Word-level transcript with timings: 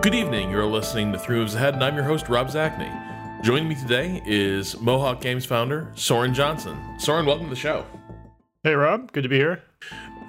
Good 0.00 0.14
evening. 0.14 0.48
You're 0.48 0.64
listening 0.64 1.10
to 1.10 1.18
Three 1.18 1.38
Moves 1.38 1.56
Ahead, 1.56 1.74
and 1.74 1.82
I'm 1.82 1.96
your 1.96 2.04
host, 2.04 2.28
Rob 2.28 2.46
Zacny. 2.46 3.42
Joining 3.42 3.68
me 3.68 3.74
today 3.74 4.22
is 4.24 4.80
Mohawk 4.80 5.20
Games 5.20 5.44
founder 5.44 5.90
Soren 5.96 6.32
Johnson. 6.32 6.78
Soren, 7.00 7.26
welcome 7.26 7.46
to 7.46 7.50
the 7.50 7.56
show. 7.56 7.84
Hey, 8.62 8.74
Rob. 8.74 9.10
Good 9.10 9.24
to 9.24 9.28
be 9.28 9.38
here. 9.38 9.64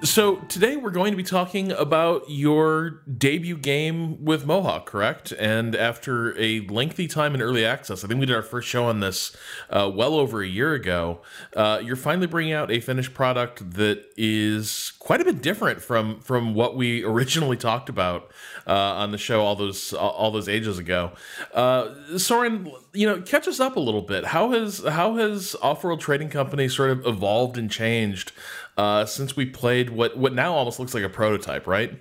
So 0.02 0.36
today 0.48 0.76
we're 0.76 0.92
going 0.92 1.10
to 1.12 1.16
be 1.16 1.22
talking 1.22 1.72
about 1.72 2.22
your 2.26 3.02
debut 3.18 3.58
game 3.58 4.24
with 4.24 4.46
Mohawk, 4.46 4.86
correct? 4.86 5.30
And 5.32 5.76
after 5.76 6.38
a 6.40 6.60
lengthy 6.60 7.06
time 7.06 7.34
in 7.34 7.42
early 7.42 7.66
access, 7.66 8.02
I 8.02 8.08
think 8.08 8.18
we 8.18 8.24
did 8.24 8.34
our 8.34 8.42
first 8.42 8.66
show 8.66 8.86
on 8.86 9.00
this 9.00 9.36
uh, 9.68 9.90
well 9.94 10.14
over 10.14 10.42
a 10.42 10.48
year 10.48 10.72
ago. 10.72 11.20
Uh, 11.54 11.82
you're 11.84 11.96
finally 11.96 12.26
bringing 12.26 12.54
out 12.54 12.70
a 12.70 12.80
finished 12.80 13.12
product 13.12 13.72
that 13.74 14.06
is 14.16 14.94
quite 15.00 15.20
a 15.20 15.24
bit 15.24 15.42
different 15.42 15.82
from 15.82 16.20
from 16.20 16.54
what 16.54 16.76
we 16.76 17.04
originally 17.10 17.58
talked 17.58 17.90
about 17.90 18.30
uh, 18.66 18.72
on 18.72 19.12
the 19.12 19.18
show 19.18 19.42
all 19.42 19.54
those 19.54 19.92
all 19.92 20.30
those 20.30 20.48
ages 20.48 20.78
ago. 20.78 21.12
Uh, 21.52 22.16
Soren, 22.16 22.72
you 22.94 23.06
know, 23.06 23.20
catch 23.20 23.46
us 23.46 23.60
up 23.60 23.76
a 23.76 23.80
little 23.80 24.02
bit. 24.02 24.24
How 24.24 24.50
has 24.52 24.82
how 24.82 25.16
has 25.16 25.54
Offworld 25.62 26.00
Trading 26.00 26.30
Company 26.30 26.68
sort 26.68 26.88
of 26.88 27.06
evolved 27.06 27.58
and 27.58 27.70
changed? 27.70 28.32
Uh, 28.76 29.04
since 29.04 29.36
we 29.36 29.46
played 29.46 29.90
what 29.90 30.16
what 30.16 30.34
now 30.34 30.54
almost 30.54 30.78
looks 30.78 30.94
like 30.94 31.04
a 31.04 31.08
prototype, 31.08 31.66
right? 31.66 31.98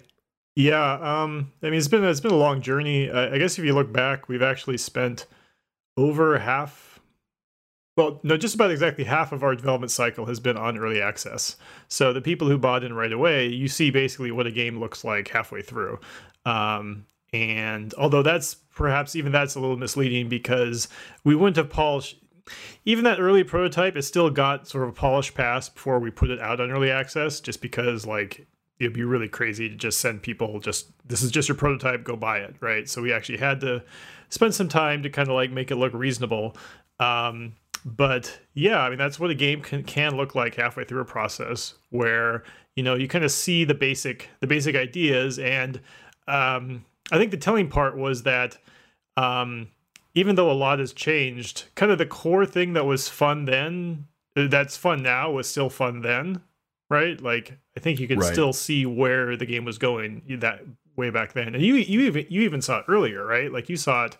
Yeah, 0.55 0.93
um, 0.93 1.51
I 1.63 1.67
mean 1.67 1.75
it's 1.75 1.87
been 1.87 2.03
it's 2.03 2.19
been 2.19 2.31
a 2.31 2.37
long 2.37 2.61
journey. 2.61 3.09
I 3.09 3.37
guess 3.37 3.57
if 3.57 3.65
you 3.65 3.73
look 3.73 3.93
back, 3.93 4.27
we've 4.27 4.41
actually 4.41 4.77
spent 4.77 5.25
over 5.97 6.39
half, 6.39 6.99
well, 7.97 8.19
no, 8.23 8.37
just 8.37 8.55
about 8.55 8.71
exactly 8.71 9.03
half 9.03 9.31
of 9.31 9.43
our 9.43 9.55
development 9.55 9.91
cycle 9.91 10.25
has 10.25 10.39
been 10.39 10.57
on 10.57 10.77
early 10.77 11.01
access. 11.01 11.57
So 11.89 12.13
the 12.13 12.21
people 12.21 12.47
who 12.47 12.57
bought 12.57 12.83
in 12.83 12.93
right 12.93 13.11
away, 13.11 13.47
you 13.47 13.67
see 13.67 13.91
basically 13.91 14.31
what 14.31 14.47
a 14.47 14.51
game 14.51 14.79
looks 14.79 15.03
like 15.03 15.27
halfway 15.27 15.61
through. 15.61 15.99
Um, 16.45 17.05
and 17.33 17.93
although 17.95 18.23
that's 18.23 18.55
perhaps 18.55 19.15
even 19.15 19.31
that's 19.31 19.55
a 19.55 19.59
little 19.59 19.77
misleading 19.77 20.29
because 20.29 20.87
we 21.23 21.35
wouldn't 21.35 21.57
have 21.57 21.69
polished 21.69 22.17
even 22.85 23.03
that 23.03 23.19
early 23.19 23.43
prototype, 23.43 23.95
it 23.95 24.03
still 24.03 24.29
got 24.29 24.67
sort 24.67 24.83
of 24.83 24.89
a 24.89 24.93
polished 24.93 25.35
pass 25.35 25.69
before 25.69 25.99
we 25.99 26.11
put 26.11 26.29
it 26.29 26.39
out 26.39 26.59
on 26.59 26.71
early 26.71 26.91
access, 26.91 27.39
just 27.39 27.61
because 27.61 28.05
like 28.05 28.47
it'd 28.79 28.93
be 28.93 29.03
really 29.03 29.27
crazy 29.27 29.67
to 29.69 29.75
just 29.75 29.99
send 29.99 30.21
people 30.21 30.59
just 30.59 30.91
this 31.07 31.21
is 31.21 31.31
just 31.31 31.49
your 31.49 31.57
prototype, 31.57 32.03
go 32.03 32.15
buy 32.15 32.39
it, 32.39 32.55
right? 32.61 32.87
So 32.87 33.01
we 33.01 33.11
actually 33.11 33.37
had 33.37 33.59
to 33.61 33.83
spend 34.29 34.55
some 34.55 34.69
time 34.69 35.03
to 35.03 35.09
kind 35.09 35.27
of 35.27 35.35
like 35.35 35.51
make 35.51 35.71
it 35.71 35.75
look 35.75 35.93
reasonable. 35.93 36.55
Um, 36.99 37.55
but 37.85 38.39
yeah, 38.53 38.79
I 38.79 38.89
mean 38.89 38.97
that's 38.97 39.19
what 39.19 39.29
a 39.29 39.35
game 39.35 39.61
can, 39.61 39.83
can 39.83 40.15
look 40.15 40.35
like 40.35 40.55
halfway 40.55 40.83
through 40.85 41.01
a 41.01 41.05
process 41.05 41.75
where 41.89 42.43
you 42.75 42.83
know 42.83 42.95
you 42.95 43.07
kind 43.07 43.25
of 43.25 43.31
see 43.31 43.65
the 43.65 43.73
basic 43.73 44.29
the 44.39 44.47
basic 44.47 44.75
ideas, 44.75 45.39
and 45.39 45.79
um, 46.27 46.85
I 47.11 47.17
think 47.17 47.31
the 47.31 47.37
telling 47.37 47.69
part 47.69 47.97
was 47.97 48.23
that. 48.23 48.57
Um, 49.17 49.67
even 50.19 50.35
though 50.35 50.51
a 50.51 50.53
lot 50.53 50.79
has 50.79 50.91
changed, 50.91 51.63
kind 51.75 51.91
of 51.91 51.97
the 51.97 52.05
core 52.05 52.45
thing 52.45 52.73
that 52.73 52.85
was 52.85 53.07
fun 53.07 53.45
then, 53.45 54.05
uh, 54.35 54.47
that's 54.47 54.75
fun 54.75 55.01
now, 55.01 55.31
was 55.31 55.47
still 55.47 55.69
fun 55.69 56.01
then, 56.01 56.41
right? 56.89 57.21
Like 57.21 57.57
I 57.77 57.79
think 57.79 58.01
you 58.01 58.07
can 58.07 58.19
right. 58.19 58.31
still 58.31 58.51
see 58.51 58.85
where 58.85 59.37
the 59.37 59.45
game 59.45 59.63
was 59.63 59.77
going 59.77 60.21
that 60.41 60.61
way 60.97 61.09
back 61.09 61.31
then, 61.31 61.55
and 61.55 61.63
you 61.63 61.75
you 61.75 62.01
even 62.01 62.25
you 62.29 62.41
even 62.41 62.61
saw 62.61 62.79
it 62.79 62.85
earlier, 62.89 63.25
right? 63.25 63.51
Like 63.51 63.69
you 63.69 63.77
saw 63.77 64.05
it 64.05 64.17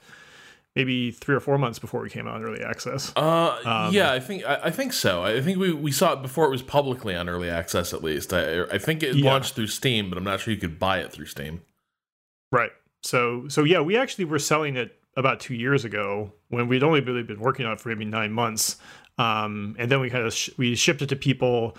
maybe 0.74 1.12
three 1.12 1.36
or 1.36 1.42
four 1.42 1.58
months 1.58 1.80
before 1.80 2.00
we 2.00 2.10
came 2.10 2.28
out 2.28 2.36
on 2.36 2.44
early 2.44 2.64
access. 2.64 3.12
Uh, 3.18 3.60
um, 3.66 3.94
yeah, 3.94 4.14
I 4.14 4.22
think 4.22 4.46
I, 4.46 4.60
I, 4.66 4.72
think 4.72 4.94
so. 4.94 5.24
I 5.24 5.42
think 5.42 5.58
we, 5.58 5.74
we 5.74 5.92
saw 5.92 6.14
it 6.14 6.22
before 6.22 6.46
it 6.46 6.50
was 6.50 6.62
publicly 6.62 7.14
on 7.14 7.28
early 7.28 7.50
access. 7.50 7.94
At 7.94 8.02
least 8.02 8.32
I, 8.32 8.64
I 8.64 8.78
think 8.78 9.04
it 9.04 9.18
yeah. 9.18 9.30
launched 9.30 9.56
through 9.56 9.68
Steam, 9.68 10.08
but 10.08 10.18
I'm 10.18 10.24
not 10.24 10.40
sure 10.40 10.54
you 10.54 10.60
could 10.60 10.80
buy 10.80 11.00
it 11.00 11.12
through 11.12 11.26
Steam. 11.26 11.62
Right. 12.54 12.72
So 13.04 13.50
so 13.50 13.66
yeah, 13.66 13.82
we 13.82 13.98
actually 13.98 14.26
were 14.26 14.40
selling 14.40 14.78
it 14.78 14.99
about 15.18 15.40
two 15.40 15.56
years 15.56 15.86
ago 15.86 16.34
when 16.50 16.68
we'd 16.68 16.84
only 16.84 17.02
really 17.02 17.24
been 17.24 17.40
working 17.40 17.66
on 17.66 17.74
it 17.74 17.80
for 17.80 17.90
maybe 17.90 18.06
nine 18.06 18.32
months, 18.32 18.78
um, 19.18 19.76
and 19.78 19.92
then 19.92 20.00
we 20.00 20.10
kind 20.10 20.26
of 20.26 20.34
sh- 20.34 20.50
we 20.58 20.76
shipped 20.76 21.02
it 21.02 21.08
to 21.08 21.16
people 21.16 21.78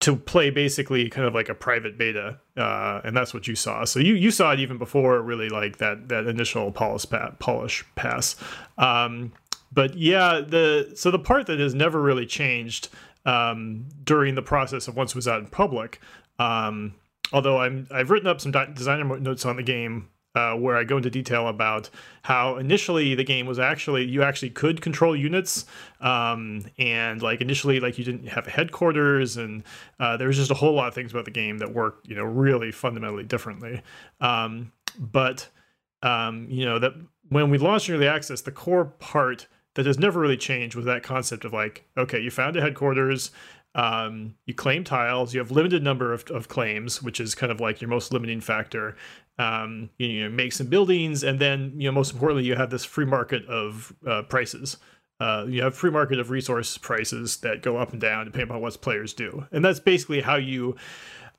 to 0.00 0.16
play 0.16 0.48
basically 0.48 1.10
kind 1.10 1.26
of 1.26 1.34
like 1.34 1.48
a 1.48 1.54
private 1.54 1.98
beta, 1.98 2.40
uh, 2.56 3.00
and 3.04 3.14
that's 3.16 3.34
what 3.34 3.46
you 3.46 3.54
saw. 3.54 3.84
So 3.84 4.00
you 4.00 4.14
you 4.14 4.30
saw 4.30 4.52
it 4.52 4.60
even 4.60 4.78
before 4.78 5.20
really 5.20 5.48
like 5.48 5.78
that 5.78 6.08
that 6.08 6.26
initial 6.26 6.72
polish 6.72 7.08
pa- 7.08 7.32
polish 7.38 7.84
pass. 7.94 8.36
Um, 8.78 9.32
but 9.72 9.96
yeah, 9.96 10.40
the 10.40 10.92
so 10.94 11.10
the 11.10 11.18
part 11.18 11.46
that 11.46 11.60
has 11.60 11.74
never 11.74 12.00
really 12.00 12.26
changed 12.26 12.88
um, 13.26 13.86
during 14.02 14.34
the 14.34 14.42
process 14.42 14.88
of 14.88 14.96
once 14.96 15.10
it 15.12 15.16
was 15.16 15.28
out 15.28 15.40
in 15.40 15.46
public. 15.46 16.00
Um, 16.38 16.94
although 17.32 17.58
I'm 17.58 17.86
I've 17.90 18.10
written 18.10 18.28
up 18.28 18.40
some 18.40 18.52
designer 18.52 19.18
notes 19.20 19.44
on 19.44 19.56
the 19.56 19.62
game 19.62 20.08
uh, 20.34 20.54
where 20.54 20.76
I 20.76 20.84
go 20.84 20.96
into 20.96 21.10
detail 21.10 21.48
about 21.48 21.90
how 22.22 22.56
initially 22.56 23.14
the 23.14 23.24
game 23.24 23.46
was 23.46 23.58
actually 23.58 24.04
you 24.04 24.22
actually 24.22 24.50
could 24.50 24.80
control 24.80 25.16
units, 25.16 25.66
um, 26.00 26.64
and 26.78 27.20
like 27.20 27.40
initially 27.40 27.80
like 27.80 27.98
you 27.98 28.04
didn't 28.04 28.28
have 28.28 28.46
headquarters, 28.46 29.36
and 29.36 29.64
uh, 29.98 30.16
there 30.16 30.28
was 30.28 30.36
just 30.36 30.50
a 30.50 30.54
whole 30.54 30.74
lot 30.74 30.88
of 30.88 30.94
things 30.94 31.12
about 31.12 31.24
the 31.24 31.30
game 31.30 31.58
that 31.58 31.72
worked 31.72 32.06
you 32.08 32.14
know 32.14 32.24
really 32.24 32.70
fundamentally 32.70 33.24
differently. 33.24 33.82
Um, 34.20 34.72
but 34.98 35.48
um, 36.02 36.46
you 36.48 36.64
know 36.64 36.78
that 36.78 36.92
when 37.28 37.50
we 37.50 37.58
launched 37.58 37.90
early 37.90 38.08
access, 38.08 38.40
the 38.40 38.52
core 38.52 38.84
part 38.84 39.46
that 39.74 39.86
has 39.86 39.98
never 39.98 40.20
really 40.20 40.36
changed 40.36 40.76
was 40.76 40.84
that 40.84 41.02
concept 41.02 41.44
of 41.44 41.52
like 41.52 41.88
okay, 41.96 42.20
you 42.20 42.30
found 42.30 42.56
a 42.56 42.60
headquarters. 42.60 43.30
Um, 43.72 44.34
you 44.46 44.54
claim 44.54 44.82
tiles. 44.82 45.32
You 45.32 45.38
have 45.38 45.52
limited 45.52 45.82
number 45.84 46.12
of, 46.12 46.24
of 46.30 46.48
claims, 46.48 47.00
which 47.00 47.20
is 47.20 47.36
kind 47.36 47.52
of 47.52 47.60
like 47.60 47.80
your 47.80 47.88
most 47.88 48.12
limiting 48.12 48.40
factor, 48.40 48.96
um, 49.40 49.88
you 49.96 50.24
know, 50.24 50.28
make 50.28 50.52
some 50.52 50.66
buildings, 50.66 51.24
and 51.24 51.40
then 51.40 51.72
you 51.76 51.88
know, 51.88 51.92
most 51.92 52.12
importantly, 52.12 52.44
you 52.44 52.56
have 52.56 52.68
this 52.68 52.84
free 52.84 53.06
market 53.06 53.46
of 53.46 53.90
uh, 54.06 54.20
prices. 54.22 54.76
Uh, 55.18 55.46
you 55.48 55.62
have 55.62 55.74
free 55.74 55.90
market 55.90 56.18
of 56.18 56.28
resource 56.28 56.76
prices 56.76 57.38
that 57.38 57.62
go 57.62 57.78
up 57.78 57.92
and 57.92 58.02
down 58.02 58.26
depending 58.26 58.54
on 58.54 58.60
what 58.60 58.78
players 58.82 59.14
do, 59.14 59.46
and 59.50 59.64
that's 59.64 59.80
basically 59.80 60.20
how 60.20 60.36
you 60.36 60.76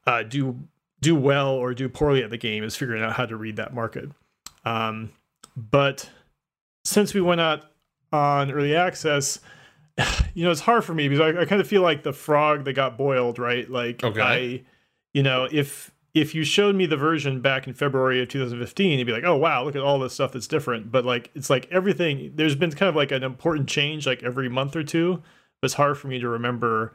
uh, 0.07 0.23
do 0.23 0.57
do 1.00 1.16
well 1.16 1.51
or 1.51 1.75
do 1.75 1.88
poorly 1.88 2.23
at 2.23 2.31
the 2.31 2.38
game 2.38 2.63
is 2.63 2.75
figuring 2.75 3.03
out 3.03 3.13
how 3.13 3.25
to 3.25 3.35
read 3.35 3.57
that 3.57 3.72
market. 3.72 4.09
Um, 4.66 5.12
but 5.56 6.09
since 6.83 7.13
we 7.13 7.22
went 7.22 7.41
out 7.41 7.66
on 8.12 8.51
early 8.51 8.75
access, 8.75 9.39
you 10.33 10.44
know, 10.44 10.50
it's 10.50 10.62
hard 10.62 10.83
for 10.83 10.95
me 10.95 11.07
because 11.07 11.35
I, 11.35 11.41
I 11.41 11.45
kind 11.45 11.62
of 11.62 11.68
feel 11.68 11.83
like 11.83 12.01
the 12.01 12.13
frog 12.13 12.66
that 12.66 12.73
got 12.73 12.97
boiled, 12.97 13.38
right? 13.38 13.69
Like 13.69 14.03
okay. 14.03 14.22
I, 14.22 14.63
you 15.13 15.22
know, 15.22 15.47
if 15.51 15.91
if 16.13 16.35
you 16.35 16.44
showed 16.44 16.75
me 16.75 16.85
the 16.85 16.97
version 16.97 17.41
back 17.41 17.67
in 17.67 17.73
February 17.73 18.22
of 18.22 18.27
2015, 18.27 18.99
you'd 18.99 19.05
be 19.05 19.13
like, 19.13 19.23
oh, 19.23 19.38
wow, 19.38 19.63
look 19.63 19.75
at 19.75 19.81
all 19.81 19.99
this 19.99 20.13
stuff 20.13 20.33
that's 20.33 20.47
different. 20.47 20.91
But 20.91 21.05
like, 21.05 21.31
it's 21.35 21.49
like 21.49 21.67
everything, 21.72 22.33
there's 22.35 22.55
been 22.55 22.72
kind 22.72 22.89
of 22.89 22.95
like 22.95 23.11
an 23.11 23.23
important 23.23 23.69
change 23.69 24.05
like 24.05 24.21
every 24.23 24.50
month 24.50 24.75
or 24.75 24.83
two. 24.83 25.23
But 25.61 25.67
it's 25.67 25.75
hard 25.75 25.97
for 25.97 26.07
me 26.07 26.19
to 26.19 26.27
remember 26.27 26.94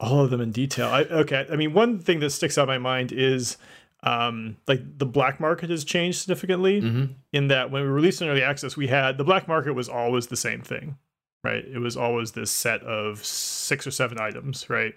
all 0.00 0.20
of 0.20 0.30
them 0.30 0.40
in 0.40 0.50
detail. 0.50 0.88
I, 0.88 1.02
okay. 1.02 1.46
I 1.50 1.56
mean, 1.56 1.72
one 1.72 1.98
thing 1.98 2.20
that 2.20 2.30
sticks 2.30 2.58
out 2.58 2.62
in 2.62 2.68
my 2.68 2.78
mind 2.78 3.12
is 3.12 3.56
um, 4.02 4.56
like 4.66 4.98
the 4.98 5.06
black 5.06 5.40
market 5.40 5.70
has 5.70 5.84
changed 5.84 6.18
significantly 6.18 6.80
mm-hmm. 6.80 7.12
in 7.32 7.48
that 7.48 7.70
when 7.70 7.82
we 7.82 7.88
released 7.88 8.22
in 8.22 8.28
early 8.28 8.42
access, 8.42 8.76
we 8.76 8.88
had 8.88 9.18
the 9.18 9.24
black 9.24 9.46
market 9.46 9.74
was 9.74 9.88
always 9.88 10.26
the 10.26 10.36
same 10.36 10.62
thing, 10.62 10.96
right? 11.44 11.64
It 11.64 11.78
was 11.78 11.96
always 11.96 12.32
this 12.32 12.50
set 12.50 12.82
of 12.82 13.24
six 13.24 13.86
or 13.86 13.90
seven 13.90 14.18
items, 14.18 14.68
right? 14.70 14.94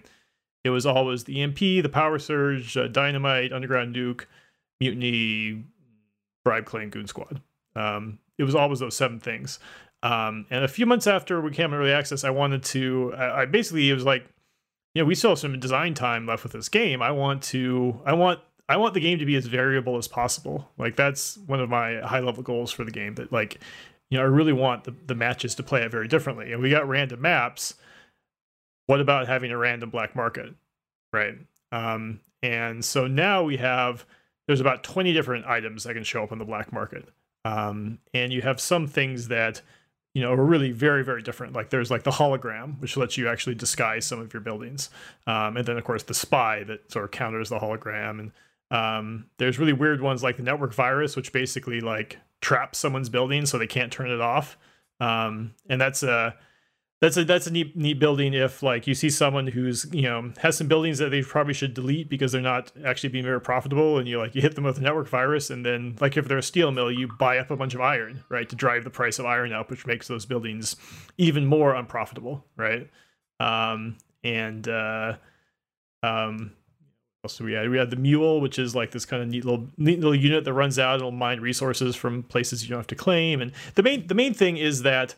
It 0.64 0.70
was 0.70 0.86
always 0.86 1.24
the 1.24 1.42
EMP, 1.42 1.58
the 1.58 1.90
Power 1.92 2.18
Surge, 2.18 2.76
uh, 2.76 2.88
Dynamite, 2.88 3.52
Underground 3.52 3.94
Nuke, 3.94 4.24
Mutiny, 4.80 5.62
Bribe 6.42 6.64
Claim, 6.64 6.88
Goon 6.88 7.06
Squad. 7.06 7.42
Um, 7.76 8.18
it 8.38 8.44
was 8.44 8.54
always 8.54 8.80
those 8.80 8.96
seven 8.96 9.20
things. 9.20 9.58
Um, 10.02 10.46
and 10.50 10.64
a 10.64 10.68
few 10.68 10.86
months 10.86 11.06
after 11.06 11.40
we 11.40 11.50
came 11.50 11.72
early 11.72 11.92
access, 11.92 12.24
I 12.24 12.30
wanted 12.30 12.62
to. 12.64 13.12
I, 13.16 13.42
I 13.42 13.46
basically 13.46 13.90
it 13.90 13.94
was 13.94 14.04
like, 14.04 14.26
you 14.94 15.02
know, 15.02 15.06
we 15.06 15.14
still 15.14 15.30
have 15.30 15.38
some 15.38 15.58
design 15.60 15.94
time 15.94 16.26
left 16.26 16.42
with 16.42 16.52
this 16.52 16.68
game. 16.68 17.02
I 17.02 17.10
want 17.10 17.42
to. 17.44 18.00
I 18.04 18.14
want. 18.14 18.40
I 18.66 18.78
want 18.78 18.94
the 18.94 19.00
game 19.00 19.18
to 19.18 19.26
be 19.26 19.36
as 19.36 19.44
variable 19.44 19.98
as 19.98 20.08
possible. 20.08 20.70
Like 20.78 20.96
that's 20.96 21.36
one 21.46 21.60
of 21.60 21.68
my 21.68 22.00
high 22.00 22.20
level 22.20 22.42
goals 22.42 22.72
for 22.72 22.84
the 22.84 22.90
game. 22.90 23.14
That 23.16 23.30
like, 23.30 23.60
you 24.08 24.16
know, 24.16 24.24
I 24.24 24.26
really 24.26 24.54
want 24.54 24.84
the, 24.84 24.94
the 25.06 25.14
matches 25.14 25.54
to 25.56 25.62
play 25.62 25.82
it 25.82 25.90
very 25.90 26.08
differently. 26.08 26.52
And 26.52 26.62
we 26.62 26.70
got 26.70 26.88
random 26.88 27.20
maps 27.20 27.74
what 28.86 29.00
about 29.00 29.26
having 29.26 29.50
a 29.50 29.56
random 29.56 29.90
black 29.90 30.14
market 30.14 30.54
right? 31.14 31.38
Um, 31.72 32.20
and 32.42 32.84
so 32.84 33.06
now 33.06 33.44
we 33.44 33.56
have 33.56 34.04
there's 34.46 34.60
about 34.60 34.84
20 34.84 35.14
different 35.14 35.46
items 35.46 35.84
that 35.84 35.94
can 35.94 36.04
show 36.04 36.22
up 36.22 36.32
on 36.32 36.38
the 36.38 36.44
black 36.44 36.70
market. 36.70 37.08
Um, 37.46 37.98
and 38.12 38.30
you 38.32 38.42
have 38.42 38.60
some 38.60 38.86
things 38.86 39.28
that 39.28 39.62
you 40.12 40.22
know 40.22 40.32
are 40.32 40.44
really 40.44 40.72
very 40.72 41.02
very 41.02 41.22
different. 41.22 41.54
Like 41.54 41.70
there's 41.70 41.90
like 41.90 42.02
the 42.02 42.10
hologram 42.10 42.78
which 42.80 42.96
lets 42.96 43.16
you 43.16 43.28
actually 43.28 43.54
disguise 43.54 44.04
some 44.04 44.20
of 44.20 44.34
your 44.34 44.42
buildings. 44.42 44.90
Um, 45.26 45.56
and 45.56 45.66
then 45.66 45.78
of 45.78 45.84
course 45.84 46.02
the 46.02 46.14
spy 46.14 46.64
that 46.64 46.92
sort 46.92 47.06
of 47.06 47.10
counters 47.12 47.48
the 47.48 47.58
hologram. 47.58 48.20
And 48.20 48.32
um, 48.70 49.26
there's 49.38 49.58
really 49.58 49.72
weird 49.72 50.00
ones 50.00 50.22
like 50.22 50.36
the 50.36 50.42
network 50.42 50.74
virus 50.74 51.16
which 51.16 51.32
basically 51.32 51.80
like 51.80 52.18
traps 52.40 52.78
someone's 52.78 53.08
building 53.08 53.46
so 53.46 53.56
they 53.56 53.66
can't 53.66 53.92
turn 53.92 54.10
it 54.10 54.20
off. 54.20 54.58
Um, 55.00 55.54
and 55.68 55.80
that's 55.80 56.02
a 56.02 56.34
that's 57.04 57.18
a 57.18 57.24
that's 57.24 57.46
a 57.46 57.50
neat 57.50 57.76
neat 57.76 57.98
building 57.98 58.32
if 58.32 58.62
like 58.62 58.86
you 58.86 58.94
see 58.94 59.10
someone 59.10 59.46
who's 59.46 59.86
you 59.92 60.02
know 60.02 60.32
has 60.38 60.56
some 60.56 60.66
buildings 60.66 60.96
that 60.98 61.10
they 61.10 61.22
probably 61.22 61.52
should 61.52 61.74
delete 61.74 62.08
because 62.08 62.32
they're 62.32 62.40
not 62.40 62.72
actually 62.82 63.10
being 63.10 63.24
very 63.24 63.40
profitable 63.40 63.98
and 63.98 64.08
you 64.08 64.16
like 64.16 64.34
you 64.34 64.40
hit 64.40 64.54
them 64.54 64.64
with 64.64 64.78
a 64.78 64.80
network 64.80 65.06
virus 65.06 65.50
and 65.50 65.66
then 65.66 65.94
like 66.00 66.16
if 66.16 66.26
they're 66.26 66.38
a 66.38 66.42
steel 66.42 66.72
mill 66.72 66.90
you 66.90 67.06
buy 67.18 67.36
up 67.36 67.50
a 67.50 67.56
bunch 67.56 67.74
of 67.74 67.80
iron 67.82 68.24
right 68.30 68.48
to 68.48 68.56
drive 68.56 68.84
the 68.84 68.90
price 68.90 69.18
of 69.18 69.26
iron 69.26 69.52
up 69.52 69.70
which 69.70 69.86
makes 69.86 70.08
those 70.08 70.24
buildings 70.24 70.76
even 71.18 71.44
more 71.44 71.74
unprofitable 71.74 72.42
right? 72.56 72.88
Um 73.38 73.98
and 74.22 74.66
uh 74.66 75.16
um 76.02 76.52
also 77.22 77.44
we 77.44 77.52
had 77.52 77.68
we 77.68 77.76
had 77.76 77.90
the 77.90 77.96
mule 77.96 78.40
which 78.40 78.58
is 78.58 78.74
like 78.74 78.92
this 78.92 79.04
kind 79.04 79.22
of 79.22 79.28
neat 79.28 79.44
little 79.44 79.68
neat 79.76 80.00
little 80.00 80.14
unit 80.14 80.44
that 80.44 80.54
runs 80.54 80.78
out 80.78 80.94
and 80.94 81.02
will 81.02 81.10
mine 81.10 81.40
resources 81.40 81.94
from 81.94 82.22
places 82.22 82.62
you 82.62 82.70
don't 82.70 82.78
have 82.78 82.86
to 82.86 82.94
claim. 82.94 83.42
And 83.42 83.52
the 83.74 83.82
main 83.82 84.06
the 84.06 84.14
main 84.14 84.32
thing 84.32 84.56
is 84.56 84.82
that 84.82 85.14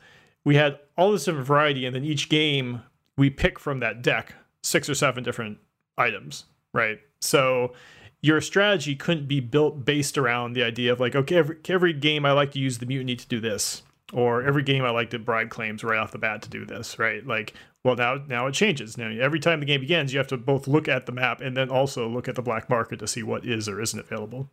we 0.46 0.54
had 0.54 0.78
all 0.96 1.10
this 1.10 1.24
different 1.24 1.46
variety, 1.46 1.84
and 1.84 1.94
then 1.94 2.04
each 2.04 2.28
game 2.28 2.82
we 3.18 3.28
pick 3.28 3.58
from 3.58 3.80
that 3.80 4.00
deck 4.00 4.34
six 4.62 4.88
or 4.88 4.94
seven 4.94 5.24
different 5.24 5.58
items, 5.98 6.44
right? 6.72 7.00
So 7.20 7.74
your 8.22 8.40
strategy 8.40 8.94
couldn't 8.94 9.26
be 9.26 9.40
built 9.40 9.84
based 9.84 10.16
around 10.16 10.52
the 10.52 10.62
idea 10.62 10.92
of 10.92 11.00
like, 11.00 11.16
okay, 11.16 11.36
every, 11.36 11.56
every 11.68 11.92
game 11.92 12.24
I 12.24 12.30
like 12.30 12.52
to 12.52 12.60
use 12.60 12.78
the 12.78 12.86
mutiny 12.86 13.16
to 13.16 13.26
do 13.26 13.40
this, 13.40 13.82
or 14.12 14.44
every 14.44 14.62
game 14.62 14.84
I 14.84 14.90
like 14.90 15.10
to 15.10 15.18
bribe 15.18 15.50
claims 15.50 15.82
right 15.82 15.98
off 15.98 16.12
the 16.12 16.18
bat 16.18 16.42
to 16.42 16.48
do 16.48 16.64
this, 16.64 16.96
right? 16.96 17.26
Like, 17.26 17.54
well, 17.84 17.96
now 17.96 18.22
now 18.28 18.46
it 18.46 18.54
changes. 18.54 18.96
Now 18.96 19.08
every 19.08 19.40
time 19.40 19.58
the 19.58 19.66
game 19.66 19.80
begins, 19.80 20.12
you 20.12 20.18
have 20.18 20.28
to 20.28 20.36
both 20.36 20.68
look 20.68 20.86
at 20.86 21.06
the 21.06 21.12
map 21.12 21.40
and 21.40 21.56
then 21.56 21.70
also 21.70 22.08
look 22.08 22.28
at 22.28 22.36
the 22.36 22.42
black 22.42 22.70
market 22.70 23.00
to 23.00 23.08
see 23.08 23.24
what 23.24 23.44
is 23.44 23.68
or 23.68 23.80
isn't 23.80 23.98
available. 23.98 24.48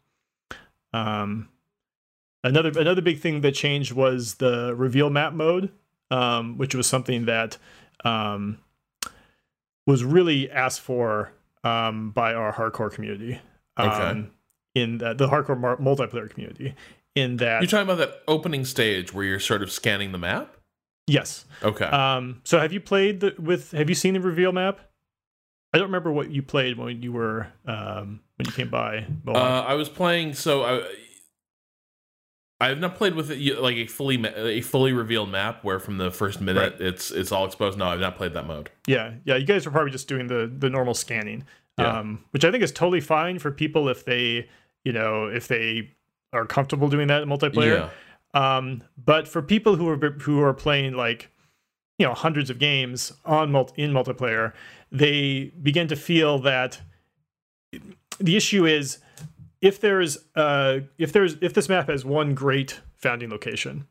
Um, 0.91 1.49
another 2.43 2.71
another 2.79 3.01
big 3.01 3.19
thing 3.19 3.41
that 3.41 3.51
changed 3.51 3.91
was 3.91 4.35
the 4.35 4.73
reveal 4.75 5.11
map 5.11 5.33
mode 5.33 5.71
um, 6.13 6.57
which 6.57 6.75
was 6.75 6.85
something 6.87 7.25
that 7.25 7.57
um, 8.05 8.59
was 9.87 10.03
really 10.03 10.49
asked 10.51 10.81
for 10.81 11.31
um, 11.63 12.11
by 12.11 12.33
our 12.33 12.53
hardcore 12.53 12.91
community. 12.91 13.39
Okay. 13.79 13.89
Um, 13.89 14.31
in 14.75 14.97
the, 14.99 15.13
the 15.13 15.27
hardcore 15.27 15.59
mar- 15.59 15.77
multiplayer 15.77 16.29
community. 16.29 16.75
In 17.15 17.37
that 17.37 17.61
You're 17.61 17.69
talking 17.69 17.83
about 17.89 17.99
that 17.99 18.23
opening 18.27 18.65
stage 18.65 19.13
where 19.13 19.23
you're 19.23 19.39
sort 19.39 19.61
of 19.61 19.71
scanning 19.71 20.11
the 20.11 20.17
map. 20.17 20.55
yes. 21.05 21.45
Okay. 21.61 21.85
Um, 21.85 22.41
so 22.43 22.59
have 22.59 22.73
you 22.73 22.79
played 22.79 23.19
the, 23.19 23.35
with? 23.37 23.71
Have 23.71 23.87
you 23.87 23.95
seen 23.95 24.15
the 24.15 24.19
reveal 24.19 24.51
map? 24.51 24.79
I 25.73 25.77
don't 25.77 25.87
remember 25.87 26.11
what 26.11 26.31
you 26.31 26.41
played 26.41 26.77
when 26.77 27.03
you 27.03 27.11
were 27.11 27.47
um, 27.67 28.21
when 28.37 28.47
you 28.47 28.51
came 28.51 28.69
by. 28.69 29.05
uh, 29.27 29.31
I 29.31 29.75
was 29.75 29.89
playing. 29.89 30.33
So 30.33 30.63
I, 30.63 30.83
I 32.61 32.67
have 32.69 32.79
not 32.79 32.95
played 32.95 33.15
with 33.15 33.29
it 33.29 33.59
like 33.59 33.75
a 33.75 33.87
fully 33.87 34.17
ma- 34.17 34.29
a 34.35 34.61
fully 34.61 34.93
revealed 34.93 35.29
map 35.29 35.63
where 35.63 35.79
from 35.79 35.97
the 35.97 36.11
first 36.11 36.39
minute 36.39 36.77
it's 36.79 37.11
it's 37.11 37.31
all 37.31 37.45
exposed. 37.45 37.77
No, 37.77 37.87
I've 37.87 37.99
not 37.99 38.15
played 38.15 38.33
that 38.33 38.45
mode. 38.47 38.69
Yeah, 38.87 39.13
yeah. 39.25 39.35
You 39.35 39.45
guys 39.45 39.67
are 39.67 39.71
probably 39.71 39.91
just 39.91 40.07
doing 40.07 40.27
the 40.27 40.49
the 40.57 40.69
normal 40.69 40.93
scanning, 40.93 41.43
Yeah. 41.77 41.99
um, 41.99 42.23
which 42.31 42.45
I 42.45 42.51
think 42.51 42.63
is 42.63 42.71
totally 42.71 43.01
fine 43.01 43.39
for 43.39 43.51
people 43.51 43.89
if 43.89 44.05
they, 44.05 44.47
you 44.85 44.93
know, 44.93 45.27
if 45.27 45.47
they 45.49 45.91
are 46.31 46.45
comfortable 46.45 46.87
doing 46.87 47.07
that 47.09 47.21
in 47.23 47.29
multiplayer. 47.29 47.89
Yeah. 48.33 48.55
Um, 48.57 48.83
but 48.97 49.27
for 49.27 49.41
people 49.41 49.75
who 49.75 49.89
are 49.89 49.97
who 49.97 50.41
are 50.41 50.53
playing 50.53 50.93
like, 50.93 51.29
you 51.99 52.05
know, 52.07 52.13
hundreds 52.13 52.49
of 52.49 52.59
games 52.59 53.11
on 53.25 53.51
multi, 53.51 53.81
in 53.81 53.91
multiplayer, 53.91 54.53
they 54.91 55.51
begin 55.61 55.87
to 55.89 55.95
feel 55.97 56.39
that 56.39 56.79
the 58.19 58.37
issue 58.37 58.65
is 58.65 58.99
if 59.63 59.79
there's 59.79 60.17
uh 60.35 60.81
if 60.99 61.13
there's 61.13 61.37
if 61.41 61.53
this 61.53 61.69
map 61.69 61.89
has 61.89 62.05
one 62.05 62.35
great 62.35 62.81
founding 62.97 63.29
location 63.31 63.87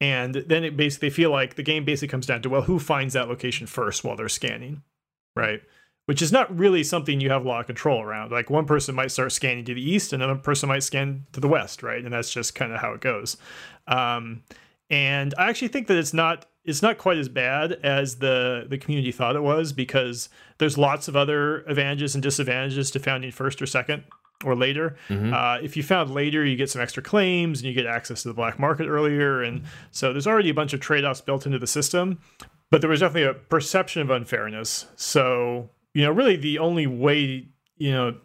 and 0.00 0.34
then 0.34 0.62
it 0.62 0.76
basically 0.76 1.10
feel 1.10 1.30
like 1.30 1.56
the 1.56 1.62
game 1.62 1.84
basically 1.84 2.08
comes 2.08 2.26
down 2.26 2.42
to 2.42 2.48
well 2.48 2.62
who 2.62 2.78
finds 2.78 3.14
that 3.14 3.26
location 3.26 3.66
first 3.66 4.04
while 4.04 4.14
they're 4.14 4.28
scanning 4.28 4.82
right? 5.34 5.62
Which 6.06 6.20
is 6.20 6.32
not 6.32 6.56
really 6.56 6.82
something 6.82 7.20
you 7.20 7.30
have 7.30 7.44
a 7.44 7.48
lot 7.48 7.60
of 7.60 7.66
control 7.66 8.02
around. 8.02 8.32
Like 8.32 8.50
one 8.50 8.64
person 8.64 8.94
might 8.94 9.12
start 9.12 9.30
scanning 9.30 9.64
to 9.64 9.74
the 9.74 9.90
east 9.90 10.12
another 10.12 10.34
person 10.36 10.68
might 10.68 10.82
scan 10.82 11.26
to 11.32 11.40
the 11.40 11.48
west 11.48 11.82
right? 11.82 12.04
And 12.04 12.12
that's 12.12 12.30
just 12.30 12.54
kind 12.54 12.72
of 12.72 12.80
how 12.80 12.92
it 12.92 13.00
goes. 13.00 13.36
Um, 13.86 14.42
and 14.90 15.34
i 15.36 15.48
actually 15.48 15.68
think 15.68 15.86
that 15.86 15.98
it's 15.98 16.14
not 16.14 16.46
it's 16.64 16.82
not 16.82 16.98
quite 16.98 17.18
as 17.18 17.28
bad 17.28 17.72
as 17.82 18.16
the 18.16 18.66
the 18.68 18.78
community 18.78 19.12
thought 19.12 19.36
it 19.36 19.42
was 19.42 19.72
because 19.72 20.28
there's 20.58 20.78
lots 20.78 21.08
of 21.08 21.16
other 21.16 21.62
advantages 21.62 22.14
and 22.14 22.22
disadvantages 22.22 22.90
to 22.90 22.98
founding 22.98 23.30
first 23.30 23.60
or 23.60 23.66
second 23.66 24.02
or 24.44 24.54
later. 24.54 24.96
Mhm. 25.08 25.32
Uh, 25.32 25.60
if 25.62 25.76
you 25.76 25.82
found 25.82 26.10
later, 26.14 26.44
you 26.44 26.56
get 26.56 26.70
some 26.70 26.80
extra 26.80 27.02
claims 27.02 27.60
and 27.60 27.68
you 27.68 27.74
get 27.74 27.86
access 27.86 28.22
to 28.22 28.28
the 28.28 28.34
black 28.34 28.58
market 28.58 28.86
earlier. 28.86 29.42
And 29.42 29.62
so 29.90 30.12
there's 30.12 30.26
already 30.26 30.50
a 30.50 30.54
bunch 30.54 30.72
of 30.72 30.80
trade 30.80 31.04
offs 31.04 31.20
built 31.20 31.44
into 31.46 31.58
the 31.58 31.66
system. 31.66 32.18
But 32.70 32.80
there 32.80 32.90
was 32.90 33.00
definitely 33.00 33.28
a 33.28 33.34
perception 33.34 34.02
of 34.02 34.10
unfairness. 34.10 34.86
So, 34.96 35.70
you 35.94 36.02
know, 36.04 36.12
really 36.12 36.36
the 36.36 36.58
only 36.58 36.86
way, 36.86 37.48
you 37.76 37.90
know, 37.90 38.16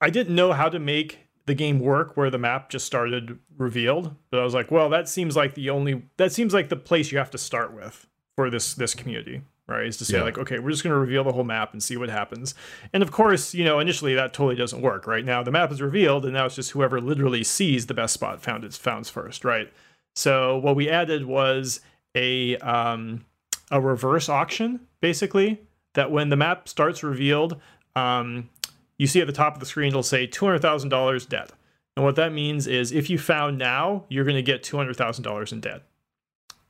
I 0.00 0.10
didn't 0.10 0.34
know 0.34 0.52
how 0.52 0.68
to 0.68 0.78
make 0.78 1.18
the 1.46 1.54
game 1.54 1.80
work 1.80 2.16
where 2.16 2.30
the 2.30 2.38
map 2.38 2.70
just 2.70 2.86
started 2.86 3.38
revealed. 3.58 4.14
But 4.30 4.40
I 4.40 4.44
was 4.44 4.54
like, 4.54 4.70
well, 4.70 4.88
that 4.90 5.08
seems 5.08 5.36
like 5.36 5.54
the 5.54 5.70
only, 5.70 6.04
that 6.16 6.32
seems 6.32 6.54
like 6.54 6.68
the 6.68 6.76
place 6.76 7.10
you 7.12 7.18
have 7.18 7.30
to 7.32 7.38
start 7.38 7.74
with 7.74 8.06
for 8.36 8.48
this 8.48 8.74
this 8.74 8.94
community 8.94 9.42
right? 9.68 9.86
Is 9.86 9.96
to 9.98 10.04
say 10.04 10.18
Yeah. 10.18 10.24
like 10.24 10.38
okay 10.38 10.58
we're 10.58 10.70
just 10.70 10.82
going 10.82 10.92
to 10.92 10.98
reveal 10.98 11.24
the 11.24 11.32
whole 11.32 11.44
map 11.44 11.72
and 11.72 11.82
see 11.82 11.96
what 11.96 12.08
happens. 12.08 12.54
And 12.92 13.02
of 13.02 13.10
course 13.12 13.54
you 13.54 13.64
know 13.64 13.78
initially 13.80 14.14
that 14.14 14.32
totally 14.34 14.56
doesn't 14.56 14.82
work 14.82 15.06
right? 15.06 15.24
Now 15.24 15.42
the 15.42 15.52
map 15.52 15.70
is 15.72 15.80
revealed 15.80 16.24
and 16.24 16.34
now 16.34 16.46
it's 16.46 16.56
just 16.56 16.70
whoever 16.72 17.00
literally 17.00 17.44
sees 17.44 17.86
the 17.86 17.94
best 17.94 18.14
spot 18.14 18.42
found 18.42 18.64
it 18.64 18.74
founds 18.74 19.08
first 19.10 19.44
right? 19.44 19.72
So 20.14 20.58
what 20.58 20.76
we 20.76 20.90
added 20.90 21.24
was 21.26 21.80
a 22.14 22.56
um, 22.58 23.24
a 23.70 23.80
reverse 23.80 24.28
auction 24.28 24.80
basically 25.00 25.60
that 25.94 26.10
when 26.10 26.28
the 26.28 26.36
map 26.36 26.68
starts 26.68 27.02
revealed 27.02 27.60
um, 27.96 28.50
you 28.98 29.06
see 29.06 29.20
at 29.20 29.26
the 29.26 29.32
top 29.32 29.54
of 29.54 29.60
the 29.60 29.66
screen 29.66 29.88
it'll 29.88 30.02
say 30.02 30.26
$200000 30.26 31.28
debt. 31.28 31.50
And 31.96 32.04
what 32.04 32.16
that 32.16 32.32
means 32.32 32.66
is 32.66 32.90
if 32.92 33.10
you 33.10 33.18
found 33.18 33.58
now 33.58 34.04
you're 34.08 34.24
going 34.24 34.36
to 34.36 34.42
get 34.42 34.62
$200000 34.62 35.52
in 35.52 35.60
debt. 35.60 35.82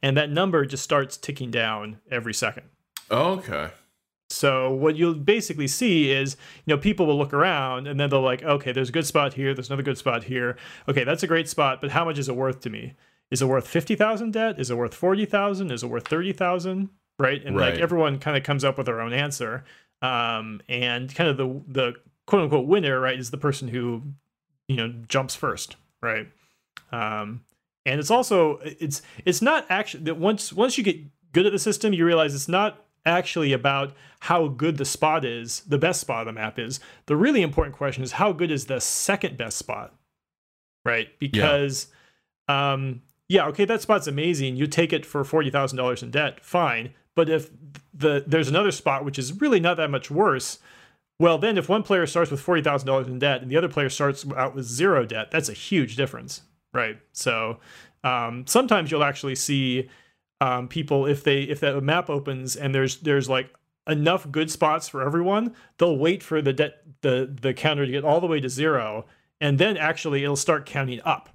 And 0.03 0.17
that 0.17 0.31
number 0.31 0.65
just 0.65 0.83
starts 0.83 1.17
ticking 1.17 1.51
down 1.53 1.99
every 2.11 2.35
second 2.35 2.65
Okay. 3.13 3.69
so 4.31 4.73
what 4.73 4.97
you'll 4.97 5.15
basically 5.15 5.69
see 5.69 6.11
is, 6.11 6.37
you 6.65 6.75
know, 6.75 6.79
people 6.81 7.05
will 7.07 7.19
look 7.19 7.35
around 7.35 7.87
and 7.87 8.01
then 8.01 8.09
they'll 8.09 8.23
like, 8.23 8.43
okay, 8.43 8.73
there's 8.73 8.89
a 8.89 8.93
good 8.93 9.07
spot 9.07 9.35
here, 9.35 9.53
there's 9.53 9.69
another 9.69 9.83
good 9.83 9.99
spot 9.99 10.25
here. 10.25 10.57
Okay, 10.89 11.05
that's 11.05 11.23
a 11.23 11.27
great 11.27 11.49
spot, 11.49 11.81
but 11.83 11.91
how 11.91 12.05
much 12.05 12.19
is 12.19 12.29
it 12.29 12.37
worth 12.37 12.61
to 12.61 12.71
me? 12.71 12.95
Is 13.31 13.43
it 13.43 13.47
worth 13.47 13.67
fifty 13.69 13.95
thousand 13.95 14.33
debt? 14.33 14.59
Is 14.59 14.71
it 14.71 14.77
worth 14.77 14.95
forty 14.95 15.25
thousand? 15.27 15.71
Is 15.71 15.83
it 15.83 15.89
worth 15.89 16.09
thirty 16.09 16.33
thousand? 16.33 16.89
Right, 17.19 17.45
and 17.45 17.57
Right. 17.57 17.75
like 17.75 17.83
everyone 17.83 18.19
kind 18.19 18.37
of 18.37 18.43
comes 18.43 18.65
up 18.65 18.79
with 18.79 18.87
their 18.87 19.01
own 19.01 19.13
answer, 19.13 19.65
um, 20.01 20.61
and 20.69 21.15
kind 21.15 21.29
of 21.31 21.37
the 21.37 21.63
the 21.69 21.95
quote 22.27 22.43
unquote 22.43 22.67
winner, 22.67 22.99
right, 23.01 23.19
is 23.19 23.31
the 23.31 23.37
person 23.39 23.69
who, 23.69 24.03
you 24.69 24.77
know, 24.77 24.89
jumps 25.09 25.35
first, 25.35 25.77
right? 26.03 26.29
Um, 26.91 27.45
and 27.87 28.01
it's 28.01 28.11
also 28.11 28.59
it's 28.63 29.03
it's 29.25 29.43
not 29.43 29.67
actually 29.71 30.05
that 30.05 30.17
once 30.19 30.53
once 30.53 30.77
you 30.79 30.85
get 30.85 30.99
good 31.33 31.47
at 31.47 31.53
the 31.53 31.59
system, 31.59 31.93
you 31.93 32.05
realize 32.05 32.35
it's 32.35 32.49
not 32.49 32.82
actually 33.05 33.53
about 33.53 33.95
how 34.21 34.49
good 34.49 34.77
the 34.77 34.85
spot 34.85 35.25
is, 35.25 35.61
the 35.61 35.79
best 35.79 36.01
spot 36.01 36.21
on 36.21 36.35
the 36.35 36.41
map 36.41 36.59
is. 36.59 36.81
The 37.07 37.17
really 37.17 37.43
important 37.43 37.77
question 37.77 38.03
is 38.03 38.13
how 38.13 38.33
good 38.33 38.51
is 38.51 38.67
the 38.67 38.81
second 38.81 39.37
best 39.37 39.59
spot, 39.59 39.95
right? 40.85 41.09
Because, 41.19 41.89
um, 42.49 43.03
yeah, 43.29 43.47
okay, 43.49 43.65
that 43.65 43.83
spot's 43.83 44.07
amazing. 44.07 44.57
You 44.57 44.67
take 44.67 44.93
it 44.93 45.07
for 45.07 45.25
forty 45.25 45.51
thousand 45.51 45.79
dollars 45.79 46.03
in 46.03 46.11
debt, 46.11 46.45
fine. 46.45 46.95
But 47.15 47.29
if 47.29 47.51
the 47.93 48.25
there's 48.27 48.49
another 48.49 48.71
spot 48.71 49.05
which 49.05 49.19
is 49.19 49.41
really 49.41 49.61
not 49.61 49.77
that 49.77 49.91
much 49.91 50.11
worse, 50.11 50.59
well, 51.19 51.39
then 51.39 51.59
if 51.59 51.69
one 51.69 51.83
player 51.83 52.07
starts 52.07 52.31
with 52.31 52.41
forty 52.41 52.63
thousand 52.63 52.87
dollars 52.87 53.07
in 53.07 53.19
debt 53.19 53.43
and 53.43 53.51
the 53.51 53.57
other 53.57 53.69
player 53.69 53.89
starts 53.89 54.25
out 54.37 54.55
with 54.55 54.65
zero 54.65 55.05
debt, 55.05 55.31
that's 55.31 55.49
a 55.49 55.55
huge 55.55 55.97
difference, 55.97 56.43
right? 56.73 56.99
So 57.13 57.59
um, 58.05 58.45
sometimes 58.47 58.91
you'll 58.91 59.05
actually 59.05 59.35
see 59.35 59.89
um, 60.43 60.69
people 60.69 61.07
if 61.07 61.23
they 61.23 61.43
if 61.43 61.61
that 61.61 61.81
map 61.83 62.11
opens 62.11 62.57
and 62.57 62.75
there's 62.75 62.95
there's 63.01 63.29
like 63.29 63.49
enough 63.89 64.31
good 64.31 64.51
spots 64.51 64.89
for 64.89 65.03
everyone, 65.03 65.55
they'll 65.79 65.97
wait 65.97 66.23
for 66.23 66.43
the 66.43 66.53
debt 66.53 66.83
the 67.03 67.17
the 67.41 67.53
counter 67.55 67.85
to 67.87 67.93
get 67.93 68.05
all 68.05 68.21
the 68.21 68.27
way 68.27 68.41
to 68.41 68.49
zero, 68.49 69.07
and 69.41 69.59
then 69.59 69.77
actually 69.77 70.23
it'll 70.25 70.37
start 70.49 70.67
counting 70.67 71.01
up. 71.05 71.29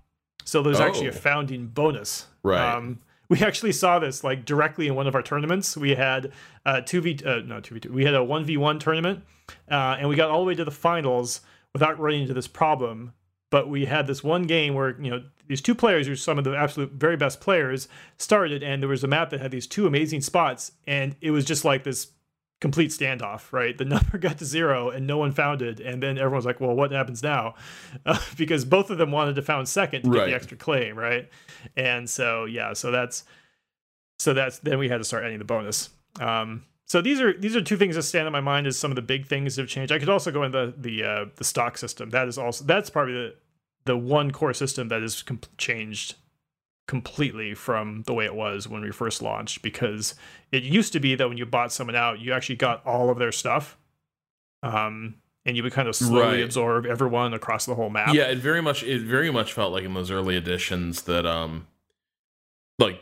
So 0.45 0.61
there's 0.63 0.79
actually 0.79 1.07
a 1.07 1.11
Oh. 1.11 1.23
founding 1.29 1.67
bonus. 1.67 2.27
Right. 2.43 2.75
Um, 2.75 2.99
we 3.29 3.39
actually 3.41 3.73
saw 3.73 3.99
this 3.99 4.23
like 4.23 4.45
directly 4.45 4.87
in 4.87 4.95
one 4.95 5.07
of 5.07 5.15
our 5.15 5.21
tournaments. 5.21 5.75
We 5.75 5.95
had 5.95 6.31
uh, 6.65 6.81
two 6.81 7.01
v 7.01 7.19
uh, 7.25 7.41
no 7.45 7.59
two 7.59 7.73
v 7.75 7.79
two. 7.81 7.91
We 7.93 8.05
had 8.05 8.15
a 8.15 8.23
one 8.23 8.45
v 8.45 8.55
one 8.57 8.79
tournament, 8.79 9.23
uh, 9.69 9.97
and 9.99 10.07
we 10.09 10.15
got 10.15 10.29
all 10.29 10.39
the 10.39 10.45
way 10.47 10.55
to 10.55 10.65
the 10.65 10.71
finals 10.71 11.41
without 11.73 11.99
running 11.99 12.21
into 12.21 12.33
this 12.33 12.47
problem. 12.47 13.11
But 13.51 13.69
we 13.69 13.85
had 13.85 14.07
this 14.07 14.23
one 14.23 14.43
game 14.43 14.73
where 14.73 14.91
you 15.01 15.11
know 15.11 15.21
these 15.47 15.61
two 15.61 15.75
players, 15.75 16.07
who 16.07 16.13
are 16.13 16.17
some 16.17 16.37
of 16.37 16.43
the 16.43 16.55
absolute 16.55 16.91
very 16.91 17.17
best 17.17 17.41
players, 17.41 17.87
started, 18.17 18.63
and 18.63 18.81
there 18.81 18.89
was 18.89 19.03
a 19.03 19.07
map 19.07 19.29
that 19.31 19.41
had 19.41 19.51
these 19.51 19.67
two 19.67 19.87
amazing 19.87 20.21
spots, 20.21 20.71
and 20.85 21.15
it 21.21 21.31
was 21.31 21.45
just 21.45 21.65
like 21.65 21.83
this 21.83 22.11
complete 22.59 22.91
standoff. 22.91 23.51
Right, 23.51 23.77
the 23.77 23.85
number 23.95 24.17
got 24.17 24.37
to 24.39 24.45
zero, 24.45 24.89
and 24.89 25.07
no 25.07 25.17
one 25.17 25.31
found 25.31 25.61
it, 25.61 25.79
and 25.79 26.01
then 26.01 26.17
everyone's 26.17 26.45
like, 26.45 26.59
"Well, 26.59 26.75
what 26.75 26.91
happens 26.91 27.23
now?" 27.23 27.55
Uh, 28.05 28.19
because 28.37 28.63
both 28.63 28.89
of 28.89 28.97
them 28.97 29.11
wanted 29.11 29.35
to 29.35 29.41
found 29.41 29.67
second 29.67 30.03
to 30.03 30.11
get 30.11 30.27
the 30.27 30.33
extra 30.33 30.55
claim, 30.55 30.97
right? 30.97 31.29
And 31.75 32.09
so 32.09 32.45
yeah, 32.45 32.73
so 32.73 32.91
that's 32.91 33.23
so 34.19 34.33
that's 34.33 34.59
then 34.59 34.77
we 34.77 34.87
had 34.87 34.97
to 34.97 35.03
start 35.03 35.23
adding 35.23 35.39
the 35.39 35.45
bonus. 35.45 35.89
Um, 36.19 36.63
so 36.85 37.01
these 37.01 37.19
are 37.19 37.37
these 37.37 37.55
are 37.55 37.61
two 37.61 37.75
things 37.75 37.95
that 37.95 38.03
stand 38.03 38.27
in 38.27 38.33
my 38.33 38.39
mind 38.41 38.65
as 38.65 38.77
some 38.77 38.91
of 38.91 38.95
the 38.95 39.01
big 39.01 39.27
things 39.27 39.55
that 39.55 39.63
have 39.63 39.69
changed. 39.69 39.91
I 39.91 39.99
could 39.99 40.09
also 40.09 40.31
go 40.31 40.43
into 40.43 40.73
the 40.77 41.03
uh, 41.03 41.25
the 41.35 41.43
stock 41.43 41.77
system. 41.77 42.11
That 42.11 42.27
is 42.27 42.37
also 42.37 42.63
that's 42.63 42.89
probably 42.89 43.13
the 43.13 43.35
the 43.87 43.97
one 43.97 44.29
core 44.31 44.53
system 44.53 44.89
that 44.89 45.01
has 45.01 45.23
com- 45.23 45.39
changed 45.57 46.15
completely 46.87 47.53
from 47.53 48.03
the 48.03 48.13
way 48.13 48.23
it 48.25 48.33
was 48.35 48.67
when 48.67 48.81
we 48.81 48.91
first 48.91 49.21
launched 49.21 49.61
because 49.61 50.15
it 50.51 50.63
used 50.63 50.93
to 50.93 50.99
be 51.01 51.15
that 51.15 51.27
when 51.27 51.37
you 51.37 51.45
bought 51.45 51.71
someone 51.73 51.95
out, 51.95 52.19
you 52.19 52.31
actually 52.31 52.55
got 52.55 52.85
all 52.85 53.09
of 53.09 53.17
their 53.17 53.31
stuff. 53.31 53.77
Um, 54.63 55.15
and 55.45 55.55
you 55.57 55.63
would 55.63 55.73
kind 55.73 55.87
of 55.87 55.95
slowly 55.95 56.37
Right. 56.37 56.43
absorb 56.43 56.85
everyone 56.85 57.33
across 57.33 57.65
the 57.65 57.75
whole 57.75 57.89
map. 57.89 58.13
Yeah, 58.13 58.23
it 58.25 58.37
very 58.37 58.61
much 58.61 58.83
it 58.83 59.01
very 59.01 59.31
much 59.31 59.53
felt 59.53 59.71
like 59.73 59.83
in 59.83 59.93
those 59.93 60.11
early 60.11 60.35
editions 60.37 61.03
that 61.03 61.25
um 61.25 61.67
like 62.79 62.99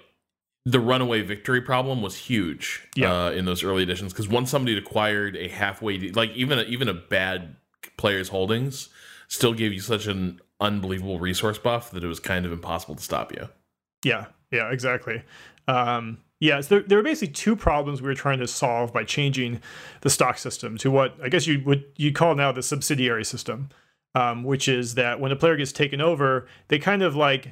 the 0.65 0.79
runaway 0.79 1.21
victory 1.21 1.61
problem 1.61 2.01
was 2.01 2.15
huge 2.17 2.87
Yeah. 2.95 3.11
uh, 3.27 3.31
in 3.31 3.45
those 3.45 3.63
early 3.63 3.83
editions 3.83 4.13
because 4.13 4.27
once 4.27 4.49
somebody 4.49 4.77
acquired 4.77 5.35
a 5.35 5.47
halfway 5.47 5.97
de- 5.97 6.11
like 6.11 6.31
even 6.31 6.59
a, 6.59 6.63
even 6.63 6.87
a 6.89 6.93
bad 6.93 7.55
player's 7.97 8.29
holdings 8.29 8.89
still 9.27 9.53
gave 9.53 9.73
you 9.73 9.79
such 9.79 10.07
an 10.07 10.39
unbelievable 10.59 11.19
resource 11.19 11.57
buff 11.57 11.91
that 11.91 12.03
it 12.03 12.07
was 12.07 12.19
kind 12.19 12.45
of 12.45 12.51
impossible 12.51 12.95
to 12.95 13.03
stop 13.03 13.33
you. 13.33 13.49
Yeah, 14.03 14.27
yeah, 14.51 14.71
exactly. 14.71 15.23
Um, 15.67 16.19
yeah, 16.39 16.61
so 16.61 16.75
there, 16.75 16.83
there 16.87 16.97
were 16.97 17.03
basically 17.03 17.33
two 17.33 17.55
problems 17.55 18.01
we 18.01 18.07
were 18.07 18.13
trying 18.13 18.39
to 18.39 18.47
solve 18.47 18.93
by 18.93 19.03
changing 19.03 19.61
the 20.01 20.09
stock 20.09 20.37
system 20.37 20.77
to 20.79 20.91
what 20.91 21.15
I 21.23 21.29
guess 21.29 21.47
you 21.47 21.61
would 21.65 21.85
you 21.95 22.11
call 22.11 22.35
now 22.35 22.51
the 22.51 22.61
subsidiary 22.61 23.25
system, 23.25 23.69
um, 24.13 24.43
which 24.43 24.67
is 24.67 24.95
that 24.95 25.19
when 25.19 25.31
a 25.31 25.35
player 25.35 25.55
gets 25.55 25.71
taken 25.71 26.01
over, 26.01 26.47
they 26.67 26.77
kind 26.77 27.01
of 27.01 27.15
like 27.15 27.49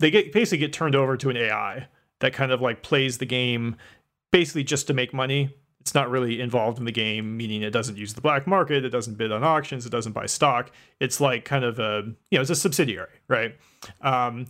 they 0.00 0.10
get 0.10 0.32
basically 0.32 0.58
get 0.58 0.72
turned 0.72 0.94
over 0.94 1.16
to 1.16 1.30
an 1.30 1.36
AI 1.36 1.86
that 2.20 2.32
kind 2.32 2.50
of 2.50 2.60
like 2.60 2.82
plays 2.82 3.18
the 3.18 3.26
game 3.26 3.76
basically 4.32 4.64
just 4.64 4.86
to 4.86 4.94
make 4.94 5.12
money. 5.12 5.54
It's 5.84 5.94
not 5.94 6.10
really 6.10 6.40
involved 6.40 6.78
in 6.78 6.86
the 6.86 6.92
game, 6.92 7.36
meaning 7.36 7.60
it 7.60 7.70
doesn't 7.70 7.98
use 7.98 8.14
the 8.14 8.22
black 8.22 8.46
market, 8.46 8.86
it 8.86 8.88
doesn't 8.88 9.18
bid 9.18 9.30
on 9.30 9.44
auctions, 9.44 9.84
it 9.84 9.90
doesn't 9.90 10.12
buy 10.12 10.24
stock. 10.24 10.70
It's 10.98 11.20
like 11.20 11.44
kind 11.44 11.62
of 11.62 11.78
a 11.78 12.04
you 12.30 12.38
know 12.38 12.40
it's 12.40 12.48
a 12.48 12.56
subsidiary, 12.56 13.10
right? 13.28 13.54
Um, 14.00 14.46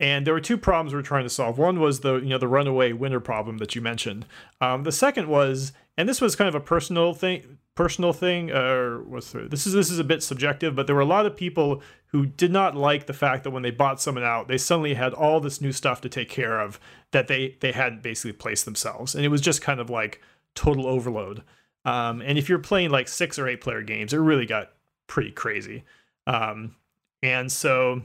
and 0.00 0.26
there 0.26 0.32
were 0.32 0.40
two 0.40 0.56
problems 0.56 0.94
we 0.94 0.96
were 0.96 1.02
trying 1.02 1.24
to 1.24 1.30
solve. 1.30 1.58
One 1.58 1.78
was 1.78 2.00
the 2.00 2.14
you 2.14 2.30
know 2.30 2.38
the 2.38 2.48
runaway 2.48 2.92
winner 2.92 3.20
problem 3.20 3.58
that 3.58 3.74
you 3.74 3.82
mentioned. 3.82 4.24
Um, 4.62 4.84
the 4.84 4.92
second 4.92 5.28
was, 5.28 5.74
and 5.98 6.08
this 6.08 6.22
was 6.22 6.34
kind 6.34 6.48
of 6.48 6.54
a 6.54 6.60
personal 6.60 7.12
thing, 7.12 7.58
personal 7.74 8.14
thing. 8.14 8.50
Or 8.50 9.02
what's 9.02 9.32
the, 9.32 9.40
this 9.40 9.66
is 9.66 9.74
this 9.74 9.90
is 9.90 9.98
a 9.98 10.04
bit 10.04 10.22
subjective, 10.22 10.74
but 10.74 10.86
there 10.86 10.96
were 10.96 11.02
a 11.02 11.04
lot 11.04 11.26
of 11.26 11.36
people 11.36 11.82
who 12.06 12.24
did 12.24 12.50
not 12.50 12.74
like 12.74 13.06
the 13.06 13.12
fact 13.12 13.44
that 13.44 13.50
when 13.50 13.62
they 13.62 13.70
bought 13.70 14.00
someone 14.00 14.24
out, 14.24 14.48
they 14.48 14.56
suddenly 14.56 14.94
had 14.94 15.12
all 15.12 15.40
this 15.40 15.60
new 15.60 15.72
stuff 15.72 16.00
to 16.00 16.08
take 16.08 16.30
care 16.30 16.58
of 16.58 16.80
that 17.10 17.28
they 17.28 17.58
they 17.60 17.72
hadn't 17.72 18.02
basically 18.02 18.32
placed 18.32 18.64
themselves, 18.64 19.14
and 19.14 19.26
it 19.26 19.28
was 19.28 19.42
just 19.42 19.60
kind 19.60 19.78
of 19.78 19.90
like 19.90 20.22
total 20.54 20.86
overload. 20.86 21.42
Um, 21.84 22.20
and 22.20 22.38
if 22.38 22.48
you're 22.48 22.58
playing 22.58 22.90
like 22.90 23.08
six 23.08 23.38
or 23.38 23.48
eight 23.48 23.60
player 23.60 23.82
games, 23.82 24.12
it 24.12 24.18
really 24.18 24.46
got 24.46 24.72
pretty 25.06 25.30
crazy. 25.30 25.84
Um, 26.26 26.76
and 27.22 27.50
so 27.50 28.02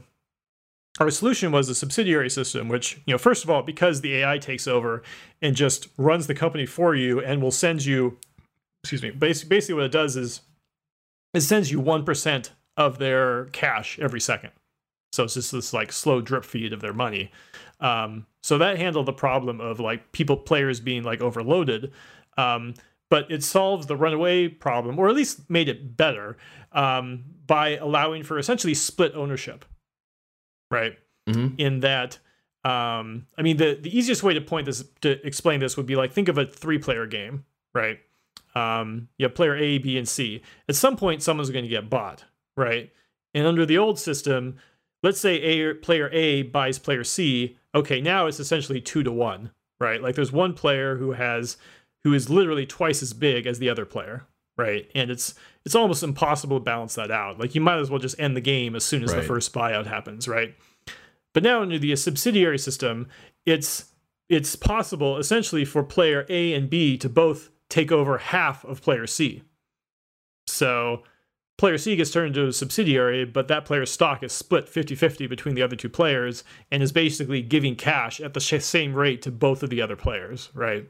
our 0.98 1.10
solution 1.10 1.52
was 1.52 1.68
a 1.68 1.74
subsidiary 1.74 2.30
system 2.30 2.68
which 2.68 3.00
you 3.06 3.12
know 3.12 3.18
first 3.18 3.44
of 3.44 3.50
all 3.50 3.62
because 3.62 4.00
the 4.00 4.16
ai 4.16 4.38
takes 4.38 4.66
over 4.66 5.02
and 5.42 5.54
just 5.54 5.88
runs 5.96 6.26
the 6.26 6.34
company 6.34 6.66
for 6.66 6.94
you 6.94 7.20
and 7.20 7.42
will 7.42 7.50
send 7.50 7.84
you 7.84 8.18
excuse 8.82 9.02
me 9.02 9.10
basically, 9.10 9.48
basically 9.48 9.74
what 9.74 9.84
it 9.84 9.92
does 9.92 10.16
is 10.16 10.40
it 11.34 11.40
sends 11.42 11.70
you 11.70 11.82
1% 11.82 12.50
of 12.78 12.98
their 12.98 13.46
cash 13.46 13.98
every 13.98 14.20
second 14.20 14.50
so 15.12 15.24
it's 15.24 15.34
just 15.34 15.52
this 15.52 15.72
like 15.72 15.92
slow 15.92 16.20
drip 16.20 16.44
feed 16.44 16.72
of 16.72 16.80
their 16.80 16.94
money 16.94 17.30
um, 17.80 18.26
so 18.42 18.56
that 18.58 18.78
handled 18.78 19.06
the 19.06 19.12
problem 19.12 19.60
of 19.60 19.80
like 19.80 20.12
people 20.12 20.36
players 20.36 20.80
being 20.80 21.02
like 21.02 21.20
overloaded 21.20 21.92
um, 22.36 22.74
but 23.10 23.30
it 23.30 23.42
solves 23.44 23.86
the 23.86 23.96
runaway 23.96 24.48
problem 24.48 24.98
or 24.98 25.08
at 25.08 25.14
least 25.14 25.48
made 25.48 25.68
it 25.68 25.96
better 25.96 26.36
um, 26.72 27.24
by 27.46 27.76
allowing 27.76 28.22
for 28.22 28.38
essentially 28.38 28.74
split 28.74 29.14
ownership. 29.14 29.64
Right? 30.70 30.98
Mhm. 31.28 31.58
in 31.58 31.80
that 31.80 32.18
um 32.64 33.26
i 33.36 33.42
mean 33.42 33.56
the 33.56 33.78
the 33.80 33.96
easiest 33.96 34.22
way 34.22 34.32
to 34.34 34.40
point 34.40 34.66
this 34.66 34.84
to 35.00 35.24
explain 35.26 35.58
this 35.58 35.76
would 35.76 35.86
be 35.86 35.96
like 35.96 36.12
think 36.12 36.28
of 36.28 36.38
a 36.38 36.46
three 36.46 36.78
player 36.78 37.04
game 37.06 37.44
right? 37.74 37.98
Um 38.54 39.08
you 39.18 39.24
have 39.26 39.34
player 39.34 39.56
a 39.56 39.78
b 39.78 39.98
and 39.98 40.08
c. 40.08 40.42
At 40.68 40.76
some 40.76 40.96
point 40.96 41.22
someone's 41.22 41.50
going 41.50 41.64
to 41.64 41.68
get 41.68 41.90
bought 41.90 42.24
right? 42.56 42.92
And 43.34 43.44
under 43.46 43.66
the 43.66 43.76
old 43.78 43.98
system 43.98 44.56
let's 45.02 45.18
say 45.20 45.34
a 45.42 45.74
player 45.74 46.08
a 46.12 46.42
buys 46.42 46.78
player 46.78 47.02
c. 47.02 47.56
Okay 47.74 48.00
now 48.00 48.26
it's 48.26 48.38
essentially 48.38 48.80
two 48.80 49.02
to 49.02 49.10
one 49.10 49.50
right? 49.80 50.00
Like 50.00 50.14
there's 50.14 50.32
one 50.32 50.54
player 50.54 50.96
who 50.96 51.12
has 51.12 51.56
who 52.06 52.14
is 52.14 52.30
literally 52.30 52.64
twice 52.64 53.02
as 53.02 53.12
big 53.12 53.48
as 53.48 53.58
the 53.58 53.68
other 53.68 53.84
player 53.84 54.28
right? 54.56 54.90
And 54.94 55.10
it's 55.10 55.34
it's 55.64 55.74
almost 55.74 56.04
impossible 56.04 56.58
to 56.60 56.64
balance 56.64 56.94
that 56.94 57.10
out. 57.10 57.40
Like 57.40 57.54
you 57.56 57.60
might 57.60 57.78
as 57.78 57.90
well 57.90 57.98
just 57.98 58.18
end 58.20 58.36
the 58.36 58.40
game 58.40 58.76
as 58.76 58.84
soon 58.84 59.02
as 59.02 59.12
the 59.12 59.22
first 59.22 59.52
buyout 59.52 59.86
happens 59.86 60.28
right? 60.28 60.54
But 61.34 61.42
now 61.42 61.62
under 61.62 61.78
the 61.78 61.94
subsidiary 61.96 62.58
system 62.58 63.08
it's 63.44 63.92
it's 64.28 64.56
possible 64.56 65.18
essentially 65.18 65.64
for 65.64 65.82
player 65.82 66.24
a 66.28 66.54
and 66.54 66.70
b 66.70 66.96
to 66.98 67.08
both 67.08 67.50
take 67.68 67.92
over 67.92 68.18
half 68.18 68.64
of 68.64 68.80
player 68.80 69.06
c. 69.06 69.42
So 70.46 71.02
player 71.58 71.76
c 71.76 71.96
gets 71.96 72.12
turned 72.12 72.36
into 72.36 72.48
a 72.48 72.52
subsidiary 72.52 73.24
but 73.24 73.48
that 73.48 73.64
player's 73.64 73.90
stock 73.90 74.22
is 74.22 74.32
split 74.32 74.66
50-50 74.66 75.28
between 75.28 75.56
the 75.56 75.62
other 75.62 75.76
two 75.76 75.88
players 75.88 76.44
and 76.70 76.82
is 76.82 76.92
basically 76.92 77.42
giving 77.42 77.74
cash 77.74 78.20
at 78.20 78.32
the 78.32 78.40
same 78.40 78.94
rate 78.94 79.22
to 79.22 79.32
both 79.32 79.62
of 79.62 79.70
the 79.70 79.82
other 79.82 79.96
players 79.96 80.50
right 80.54 80.88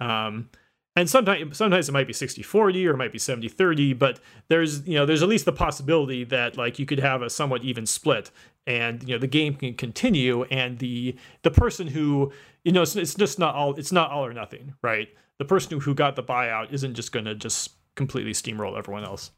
um, 0.00 0.48
and 0.94 1.08
sometimes 1.08 1.56
sometimes 1.56 1.88
it 1.88 1.92
might 1.92 2.06
be 2.06 2.12
60-40 2.12 2.86
or 2.86 2.90
it 2.90 2.96
might 2.96 3.12
be 3.12 3.18
70-30 3.18 3.98
but 3.98 4.20
there's 4.48 4.86
you 4.86 4.94
know 4.94 5.06
there's 5.06 5.22
at 5.22 5.28
least 5.28 5.44
the 5.44 5.52
possibility 5.52 6.24
that 6.24 6.56
like 6.56 6.78
you 6.78 6.86
could 6.86 7.00
have 7.00 7.22
a 7.22 7.30
somewhat 7.30 7.62
even 7.64 7.86
split 7.86 8.30
and 8.66 9.02
you 9.02 9.14
know 9.14 9.18
the 9.18 9.26
game 9.26 9.54
can 9.54 9.74
continue 9.74 10.44
and 10.44 10.78
the 10.78 11.16
the 11.42 11.50
person 11.50 11.86
who 11.86 12.32
you 12.64 12.72
know 12.72 12.82
it's, 12.82 12.94
it's 12.94 13.14
just 13.14 13.38
not 13.38 13.54
all 13.54 13.74
it's 13.74 13.92
not 13.92 14.10
all 14.10 14.24
or 14.24 14.32
nothing 14.32 14.74
right? 14.82 15.08
The 15.38 15.44
person 15.44 15.72
who, 15.72 15.80
who 15.80 15.94
got 15.94 16.14
the 16.14 16.22
buyout 16.22 16.72
isn't 16.72 16.94
just 16.94 17.10
going 17.10 17.24
to 17.24 17.34
just 17.34 17.72
completely 17.96 18.32
steamroll 18.32 18.78
everyone 18.78 19.04
else. 19.04 19.32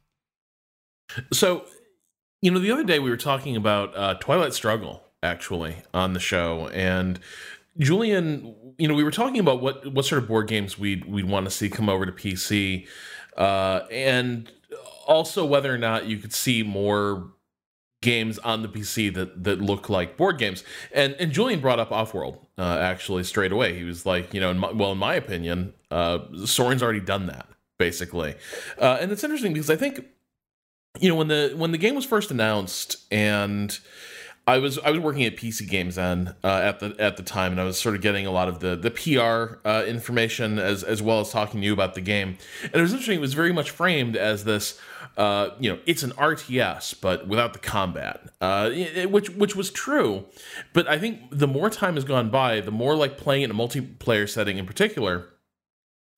So, 1.32 1.64
you 2.42 2.50
know, 2.50 2.58
the 2.58 2.70
other 2.70 2.84
day 2.84 2.98
we 2.98 3.10
were 3.10 3.16
talking 3.16 3.56
about 3.56 3.96
uh, 3.96 4.14
Twilight 4.14 4.54
Struggle 4.54 5.02
actually 5.22 5.76
on 5.94 6.12
the 6.12 6.20
show, 6.20 6.68
and 6.68 7.18
Julian, 7.78 8.54
you 8.78 8.88
know, 8.88 8.94
we 8.94 9.04
were 9.04 9.10
talking 9.10 9.40
about 9.40 9.60
what 9.60 9.92
what 9.92 10.04
sort 10.04 10.22
of 10.22 10.28
board 10.28 10.48
games 10.48 10.78
we'd 10.78 11.04
we'd 11.06 11.24
want 11.24 11.46
to 11.46 11.50
see 11.50 11.68
come 11.68 11.88
over 11.88 12.06
to 12.06 12.12
PC, 12.12 12.86
uh, 13.36 13.80
and 13.90 14.50
also 15.06 15.44
whether 15.44 15.74
or 15.74 15.78
not 15.78 16.06
you 16.06 16.18
could 16.18 16.32
see 16.32 16.62
more 16.62 17.32
games 18.00 18.38
on 18.40 18.62
the 18.62 18.68
PC 18.68 19.12
that 19.14 19.42
that 19.42 19.60
look 19.60 19.88
like 19.88 20.16
board 20.16 20.38
games. 20.38 20.62
And 20.92 21.14
and 21.18 21.32
Julian 21.32 21.60
brought 21.60 21.80
up 21.80 21.90
Offworld 21.90 22.38
uh, 22.58 22.78
actually 22.80 23.24
straight 23.24 23.50
away. 23.50 23.76
He 23.76 23.84
was 23.84 24.06
like, 24.06 24.32
you 24.32 24.40
know, 24.40 24.50
in 24.50 24.58
my, 24.58 24.70
well, 24.70 24.92
in 24.92 24.98
my 24.98 25.14
opinion, 25.14 25.74
uh, 25.90 26.18
Soren's 26.44 26.82
already 26.82 27.00
done 27.00 27.26
that 27.26 27.48
basically, 27.78 28.36
uh, 28.78 28.98
and 29.00 29.10
it's 29.10 29.24
interesting 29.24 29.52
because 29.52 29.70
I 29.70 29.76
think 29.76 30.04
you 31.00 31.08
know 31.08 31.16
when 31.16 31.28
the 31.28 31.54
when 31.56 31.72
the 31.72 31.78
game 31.78 31.96
was 31.96 32.04
first 32.04 32.30
announced 32.30 32.96
and 33.10 33.76
I 34.46 34.58
was 34.58 34.78
I 34.80 34.90
was 34.90 35.00
working 35.00 35.24
at 35.24 35.36
PC 35.36 35.66
Games 35.68 35.94
then 35.94 36.34
uh, 36.44 36.48
at 36.48 36.78
the 36.80 36.94
at 36.98 37.16
the 37.16 37.22
time, 37.22 37.52
and 37.52 37.60
I 37.60 37.64
was 37.64 37.80
sort 37.80 37.94
of 37.94 38.02
getting 38.02 38.26
a 38.26 38.30
lot 38.30 38.48
of 38.48 38.60
the 38.60 38.76
the 38.76 38.90
PR 38.90 39.66
uh, 39.66 39.84
information 39.86 40.58
as 40.58 40.82
as 40.82 41.00
well 41.00 41.20
as 41.20 41.30
talking 41.30 41.60
to 41.60 41.66
you 41.66 41.72
about 41.72 41.94
the 41.94 42.02
game. 42.02 42.36
And 42.64 42.74
it 42.74 42.80
was 42.82 42.92
interesting; 42.92 43.16
it 43.16 43.22
was 43.22 43.32
very 43.32 43.52
much 43.54 43.70
framed 43.70 44.16
as 44.16 44.44
this, 44.44 44.78
uh, 45.16 45.50
you 45.58 45.72
know, 45.72 45.78
it's 45.86 46.02
an 46.02 46.10
RTS 46.12 47.00
but 47.00 47.26
without 47.26 47.54
the 47.54 47.58
combat, 47.58 48.20
uh, 48.42 48.68
it- 48.70 49.10
which 49.10 49.30
which 49.30 49.56
was 49.56 49.70
true. 49.70 50.26
But 50.74 50.86
I 50.88 50.98
think 50.98 51.20
the 51.30 51.48
more 51.48 51.70
time 51.70 51.94
has 51.94 52.04
gone 52.04 52.28
by, 52.28 52.60
the 52.60 52.70
more 52.70 52.94
like 52.96 53.16
playing 53.16 53.44
in 53.44 53.50
a 53.50 53.54
multiplayer 53.54 54.28
setting 54.28 54.58
in 54.58 54.66
particular 54.66 55.26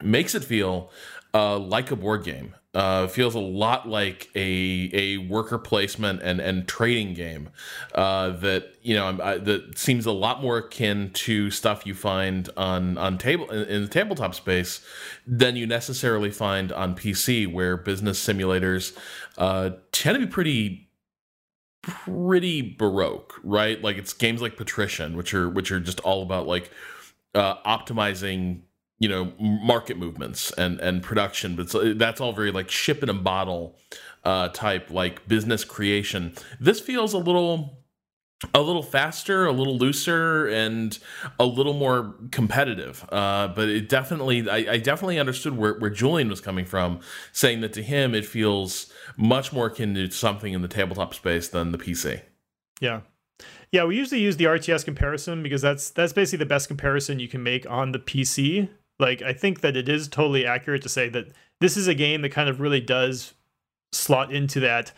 makes 0.03 0.35
it 0.35 0.43
feel 0.43 0.91
uh, 1.33 1.59
like 1.59 1.93
a 1.93 1.97
board 1.97 2.25
game. 2.25 2.55
Uh, 2.77 3.07
feels 3.09 3.35
a 3.35 3.41
lot 3.41 3.89
like 3.89 4.29
a 4.37 4.91
a 4.93 5.17
worker 5.17 5.57
placement 5.57 6.21
and 6.21 6.41
and 6.43 6.69
trading 6.69 7.15
game 7.15 7.49
uh, 7.95 8.29
that 8.29 8.75
you 8.83 8.95
know 8.95 9.19
I, 9.23 9.39
that 9.39 9.79
seems 9.79 10.05
a 10.05 10.13
lot 10.13 10.43
more 10.43 10.59
akin 10.59 11.11
to 11.15 11.51
stuff 11.51 11.87
you 11.87 11.95
find 11.95 12.51
on 12.55 12.99
on 12.99 13.17
table 13.17 13.51
in, 13.51 13.63
in 13.67 13.83
the 13.83 13.89
tabletop 13.89 14.35
space 14.35 14.85
than 15.27 15.57
you 15.57 15.67
necessarily 15.67 16.31
find 16.31 16.71
on 16.71 16.95
PC, 16.95 17.51
where 17.51 17.79
business 17.79 18.23
simulators 18.23 18.95
uh, 19.39 19.71
tend 19.91 20.21
to 20.21 20.27
be 20.27 20.31
pretty 20.31 20.91
pretty 21.81 22.61
baroque, 22.61 23.41
right? 23.43 23.81
Like 23.81 23.97
it's 23.97 24.13
games 24.13 24.43
like 24.43 24.59
Patrician, 24.59 25.17
which 25.17 25.33
are 25.33 25.49
which 25.49 25.73
are 25.73 25.81
just 25.81 26.01
all 26.01 26.23
about 26.23 26.47
like 26.47 26.71
uh, 27.35 27.57
optimizing 27.63 28.65
you 28.99 29.09
know 29.09 29.33
market 29.39 29.97
movements 29.97 30.51
and 30.53 30.81
and 30.81 31.03
production 31.03 31.55
but 31.57 31.99
that's 31.99 32.21
all 32.21 32.33
very 32.33 32.51
like 32.51 32.71
ship 32.71 33.03
in 33.03 33.09
a 33.09 33.15
bottle 33.15 33.77
uh 34.25 34.49
type 34.49 34.91
like 34.91 35.27
business 35.29 35.65
creation 35.65 36.33
this 36.61 36.81
feels 36.81 37.13
a 37.13 37.19
little 37.19 37.79
a 38.53 38.61
little 38.61 38.83
faster, 38.83 39.47
a 39.47 39.53
little 39.53 39.79
looser, 39.79 40.47
and 40.49 40.99
a 41.39 41.47
little 41.47 41.73
more 41.73 42.15
competitive. 42.31 43.05
Uh, 43.11 43.49
but 43.49 43.69
it 43.69 43.89
definitely, 43.89 44.49
I, 44.49 44.73
I, 44.73 44.79
definitely 44.79 45.19
understood 45.19 45.57
where, 45.57 45.79
where 45.79 45.91
Julian 45.91 46.29
was 46.29 46.41
coming 46.41 46.67
from, 46.67 47.01
saying 47.33 47.63
that 47.63 47.73
to 47.75 47.83
him 47.83 48.15
it 48.15 48.27
feels 48.27 48.93
much 49.17 49.53
more 49.53 49.69
akin 49.69 49.95
to 49.95 50.11
something 50.11 50.53
in 50.53 50.61
the 50.61 50.69
tabletop 50.69 51.15
space 51.15 51.49
than 51.49 51.73
the 51.73 51.79
PC. 51.79 52.23
Yeah. 52.81 53.01
Yeah, 53.73 53.85
we 53.85 53.97
usually 53.97 54.21
use 54.21 54.37
the 54.37 54.45
RTS 54.45 54.85
comparison 54.85 55.43
because 55.43 55.61
that's 55.61 55.91
that's 55.91 56.13
basically 56.13 56.39
the 56.39 56.49
best 56.49 56.69
comparison 56.69 57.19
you 57.19 57.29
can 57.29 57.43
make 57.43 57.69
on 57.69 57.93
the 57.93 57.99
PC. 57.99 58.69
Like 58.99 59.23
I 59.23 59.33
think 59.33 59.61
that 59.61 59.77
it 59.77 59.89
is 59.89 60.09
totally 60.09 60.47
accurate 60.47 60.83
to 60.83 60.89
say 60.89 61.09
that 61.11 61.33
this 61.61 61.77
is 61.77 61.89
a 61.89 61.95
game 61.95 62.23
that 62.23 62.31
kind 62.31 62.49
of 62.49 62.61
really 62.61 62.81
does 62.81 63.35
slot 63.93 64.33
into 64.33 64.61
that. 64.61 64.93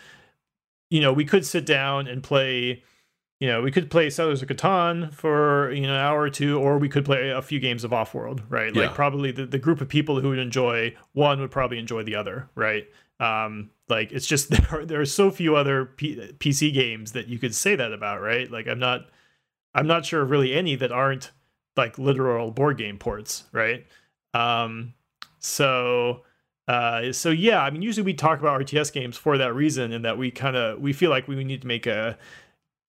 You 0.91 1.01
know, 1.01 1.13
we 1.13 1.25
could 1.25 1.45
sit 1.45 1.67
down 1.67 2.07
and 2.07 2.23
play 2.23 2.83
you 3.41 3.47
know, 3.47 3.63
we 3.63 3.71
could 3.71 3.89
play 3.89 4.11
Settlers 4.11 4.43
of 4.43 4.49
Catan 4.49 5.13
for 5.15 5.71
you 5.73 5.83
know 5.83 5.95
an 5.95 6.01
hour 6.01 6.23
or 6.23 6.31
two, 6.31 6.59
or 6.59 6.79
we 6.79 6.89
could 6.89 7.05
play 7.05 7.31
a 7.31 7.41
few 7.41 7.61
games 7.61 7.85
of 7.85 7.93
Offworld, 7.93 8.43
right? 8.49 8.75
Yeah. 8.75 8.83
Like 8.83 8.95
probably 8.95 9.31
the, 9.31 9.47
the 9.47 9.59
group 9.59 9.81
of 9.81 9.89
people 9.89 10.21
who 10.21 10.31
would 10.31 10.41
enjoy 10.41 10.97
one 11.13 11.41
would 11.41 11.51
probably 11.51 11.79
enjoy 11.79 12.03
the 12.03 12.17
other, 12.17 12.49
right? 12.57 12.87
Um, 13.21 13.71
like 13.89 14.11
it's 14.11 14.27
just 14.27 14.51
there 14.51 14.67
are, 14.71 14.85
there 14.85 15.01
are 15.01 15.07
so 15.07 15.31
few 15.31 15.55
other 15.55 15.87
P- 15.87 16.17
PC 16.39 16.75
games 16.75 17.13
that 17.13 17.29
you 17.29 17.39
could 17.39 17.55
say 17.55 17.77
that 17.77 17.93
about, 17.93 18.21
right? 18.21 18.51
Like 18.51 18.67
I'm 18.67 18.81
not 18.81 19.09
I'm 19.73 19.87
not 19.87 20.05
sure 20.05 20.25
really 20.25 20.55
any 20.55 20.75
that 20.75 20.91
aren't 20.91 21.31
like 21.79 21.99
literal 21.99 22.51
board 22.51 22.77
game 22.77 22.99
ports, 22.99 23.45
right? 23.53 23.87
Um, 24.35 24.95
so 25.39 26.23
uh, 26.67 27.13
so 27.13 27.31
yeah, 27.31 27.63
I 27.63 27.71
mean, 27.71 27.81
usually 27.81 28.05
we 28.05 28.13
talk 28.13 28.41
about 28.41 28.61
RTS 28.61 28.93
games 28.93 29.17
for 29.17 29.39
that 29.39 29.55
reason, 29.55 29.93
and 29.93 30.05
that 30.05 30.19
we 30.19 30.31
kind 30.31 30.57
of 30.57 30.81
we 30.81 30.93
feel 30.93 31.09
like 31.09 31.27
we 31.27 31.43
need 31.43 31.63
to 31.63 31.67
make 31.67 31.87
a 31.87 32.19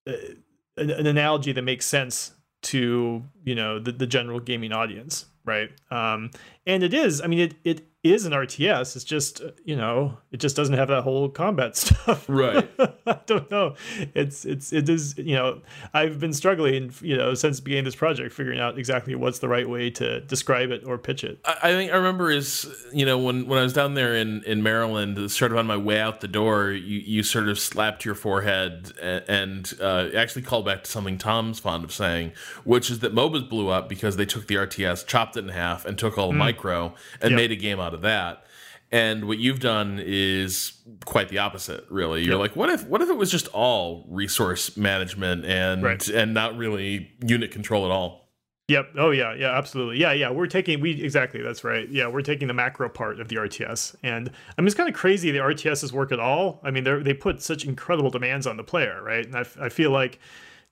an, 0.06 0.90
an 0.90 1.06
analogy 1.06 1.52
that 1.52 1.62
makes 1.62 1.86
sense 1.86 2.32
to 2.62 3.22
you 3.44 3.54
know 3.54 3.78
the, 3.78 3.92
the 3.92 4.06
general 4.06 4.40
gaming 4.40 4.72
audience 4.72 5.26
right 5.44 5.70
um 5.90 6.30
and 6.66 6.82
it 6.82 6.92
is 6.92 7.20
i 7.22 7.26
mean 7.26 7.38
it 7.38 7.54
it 7.64 7.86
is 8.02 8.24
an 8.24 8.32
RTS. 8.32 8.96
It's 8.96 9.04
just 9.04 9.42
you 9.64 9.76
know 9.76 10.16
it 10.32 10.38
just 10.38 10.56
doesn't 10.56 10.74
have 10.74 10.88
that 10.88 11.02
whole 11.02 11.28
combat 11.28 11.76
stuff. 11.76 12.26
Right. 12.28 12.68
I 13.06 13.18
don't 13.26 13.50
know. 13.50 13.74
It's 14.14 14.44
it's 14.44 14.72
it 14.72 14.88
is 14.88 15.16
you 15.18 15.34
know 15.34 15.60
I've 15.92 16.18
been 16.18 16.32
struggling 16.32 16.92
you 17.02 17.16
know 17.16 17.34
since 17.34 17.58
the 17.58 17.62
beginning 17.62 17.80
of 17.80 17.84
this 17.86 17.96
project 17.96 18.32
figuring 18.32 18.58
out 18.58 18.78
exactly 18.78 19.14
what's 19.14 19.40
the 19.40 19.48
right 19.48 19.68
way 19.68 19.90
to 19.90 20.20
describe 20.22 20.70
it 20.70 20.84
or 20.86 20.96
pitch 20.96 21.24
it. 21.24 21.40
I, 21.44 21.56
I 21.64 21.72
think 21.72 21.92
I 21.92 21.96
remember 21.96 22.30
is 22.30 22.68
you 22.92 23.04
know 23.04 23.18
when 23.18 23.46
when 23.46 23.58
I 23.58 23.62
was 23.62 23.72
down 23.72 23.94
there 23.94 24.14
in 24.14 24.42
in 24.44 24.62
Maryland, 24.62 25.30
sort 25.30 25.52
of 25.52 25.58
on 25.58 25.66
my 25.66 25.76
way 25.76 26.00
out 26.00 26.20
the 26.20 26.28
door, 26.28 26.70
you 26.70 26.98
you 27.00 27.22
sort 27.22 27.48
of 27.48 27.58
slapped 27.58 28.04
your 28.04 28.14
forehead 28.14 28.92
and, 29.00 29.24
and 29.28 29.74
uh, 29.80 30.08
actually 30.16 30.42
called 30.42 30.64
back 30.64 30.84
to 30.84 30.90
something 30.90 31.18
Tom's 31.18 31.58
fond 31.58 31.84
of 31.84 31.92
saying, 31.92 32.32
which 32.64 32.90
is 32.90 33.00
that 33.00 33.14
MOBAs 33.14 33.48
blew 33.48 33.68
up 33.68 33.88
because 33.88 34.16
they 34.16 34.24
took 34.24 34.46
the 34.46 34.54
RTS, 34.54 35.06
chopped 35.06 35.36
it 35.36 35.40
in 35.40 35.50
half, 35.50 35.84
and 35.84 35.98
took 35.98 36.16
all 36.16 36.28
the 36.28 36.34
mm. 36.34 36.38
micro 36.38 36.94
and 37.20 37.32
yep. 37.32 37.36
made 37.36 37.52
a 37.52 37.56
game 37.56 37.78
out 37.78 37.89
out 37.90 37.94
of 37.94 38.02
that. 38.02 38.44
And 38.92 39.28
what 39.28 39.38
you've 39.38 39.60
done 39.60 40.00
is 40.04 40.72
quite 41.04 41.28
the 41.28 41.38
opposite, 41.38 41.84
really. 41.90 42.22
You're 42.22 42.32
yep. 42.32 42.40
like, 42.40 42.56
what 42.56 42.70
if 42.70 42.86
what 42.86 43.00
if 43.00 43.08
it 43.08 43.16
was 43.16 43.30
just 43.30 43.46
all 43.48 44.04
resource 44.08 44.76
management 44.76 45.44
and 45.44 45.82
right. 45.82 46.08
and 46.08 46.34
not 46.34 46.56
really 46.56 47.12
unit 47.24 47.52
control 47.52 47.84
at 47.84 47.92
all? 47.92 48.28
Yep. 48.66 48.90
Oh 48.98 49.10
yeah. 49.10 49.34
Yeah. 49.34 49.56
Absolutely. 49.56 49.98
Yeah. 49.98 50.12
Yeah. 50.12 50.30
We're 50.30 50.48
taking 50.48 50.80
we 50.80 51.02
exactly. 51.02 51.40
That's 51.40 51.62
right. 51.62 51.88
Yeah. 51.88 52.08
We're 52.08 52.22
taking 52.22 52.48
the 52.48 52.54
macro 52.54 52.88
part 52.88 53.20
of 53.20 53.28
the 53.28 53.36
RTS, 53.36 53.94
and 54.02 54.28
I 54.58 54.60
mean 54.60 54.66
it's 54.66 54.76
kind 54.76 54.88
of 54.88 54.94
crazy 54.94 55.30
the 55.30 55.38
RTSs 55.38 55.92
work 55.92 56.10
at 56.10 56.18
all. 56.18 56.60
I 56.64 56.72
mean 56.72 56.82
they 56.82 56.98
they 57.00 57.14
put 57.14 57.42
such 57.42 57.64
incredible 57.64 58.10
demands 58.10 58.46
on 58.46 58.56
the 58.56 58.64
player, 58.64 59.00
right? 59.04 59.24
And 59.24 59.36
I, 59.36 59.44
I 59.60 59.68
feel 59.68 59.92
like 59.92 60.18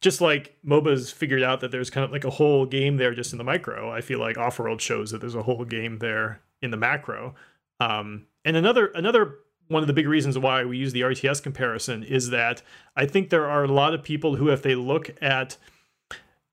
just 0.01 0.21
like 0.21 0.57
MOBA's 0.67 1.13
figured 1.13 1.43
out 1.43 1.61
that 1.61 1.71
there's 1.71 1.91
kind 1.91 2.05
of 2.05 2.11
like 2.11 2.25
a 2.25 2.31
whole 2.31 2.67
game 2.67 2.97
there 2.97 3.15
just 3.15 3.33
in 3.33 3.39
the 3.39 3.45
micro. 3.45 3.93
I 3.93 4.01
feel 4.01 4.19
like 4.19 4.37
Offworld 4.37 4.81
shows 4.81 5.13
that 5.13 5.21
there's 5.21 5.35
a 5.37 5.43
whole 5.43 5.65
game 5.65 5.99
there 5.99 6.41
in 6.63 6.71
the 6.71 6.77
macro. 6.77 7.35
Um, 7.81 8.27
and 8.45 8.57
another 8.57 8.87
another 8.89 9.37
one 9.69 9.83
of 9.83 9.87
the 9.87 9.93
big 9.93 10.09
reasons 10.09 10.39
why 10.39 10.65
we 10.65 10.79
use 10.79 10.93
the 10.93 11.03
RTS 11.03 11.43
comparison 11.43 12.03
is 12.03 12.31
that 12.31 12.63
I 12.97 13.07
think 13.07 13.31
there 13.31 13.49
are 13.49 13.65
a 13.65 13.69
lot 13.69 13.95
of 13.95 14.03
people 14.03 14.37
who, 14.37 14.49
if 14.49 14.63
they 14.63 14.75
look 14.75 15.11
at 15.21 15.57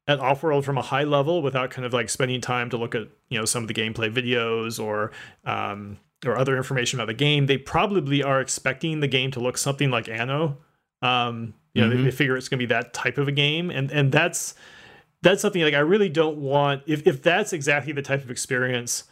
at 0.07 0.19
Offworld 0.19 0.63
from 0.63 0.77
a 0.77 0.83
high 0.83 1.03
level 1.03 1.41
without 1.41 1.71
kind 1.71 1.85
of 1.85 1.93
like 1.93 2.09
spending 2.09 2.41
time 2.41 2.69
to 2.69 2.77
look 2.77 2.93
at 2.93 3.07
you 3.29 3.39
know 3.39 3.45
some 3.45 3.63
of 3.63 3.67
the 3.67 3.73
gameplay 3.73 4.13
videos 4.13 4.83
or 4.83 5.11
um, 5.45 5.97
or 6.25 6.37
other 6.37 6.57
information 6.57 6.99
about 6.99 7.07
the 7.07 7.13
game, 7.13 7.45
they 7.45 7.57
probably 7.57 8.23
are 8.23 8.41
expecting 8.41 8.99
the 8.99 9.07
game 9.07 9.31
to 9.31 9.39
look 9.39 9.57
something 9.57 9.89
like 9.89 10.07
Anno. 10.07 10.57
Um, 11.01 11.53
you 11.73 11.81
know, 11.81 11.89
mm-hmm. 11.89 11.97
they, 11.97 12.03
they 12.09 12.15
figure 12.15 12.37
it's 12.37 12.49
going 12.49 12.59
to 12.59 12.65
be 12.65 12.73
that 12.73 12.93
type 12.93 13.17
of 13.17 13.27
a 13.27 13.31
game, 13.31 13.69
and 13.69 13.91
and 13.91 14.11
that's 14.11 14.55
that's 15.21 15.41
something 15.41 15.61
like 15.61 15.73
I 15.73 15.79
really 15.79 16.09
don't 16.09 16.37
want. 16.37 16.83
If 16.85 17.05
if 17.07 17.21
that's 17.21 17.53
exactly 17.53 17.93
the 17.93 18.01
type 18.01 18.23
of 18.23 18.31
experience 18.31 19.05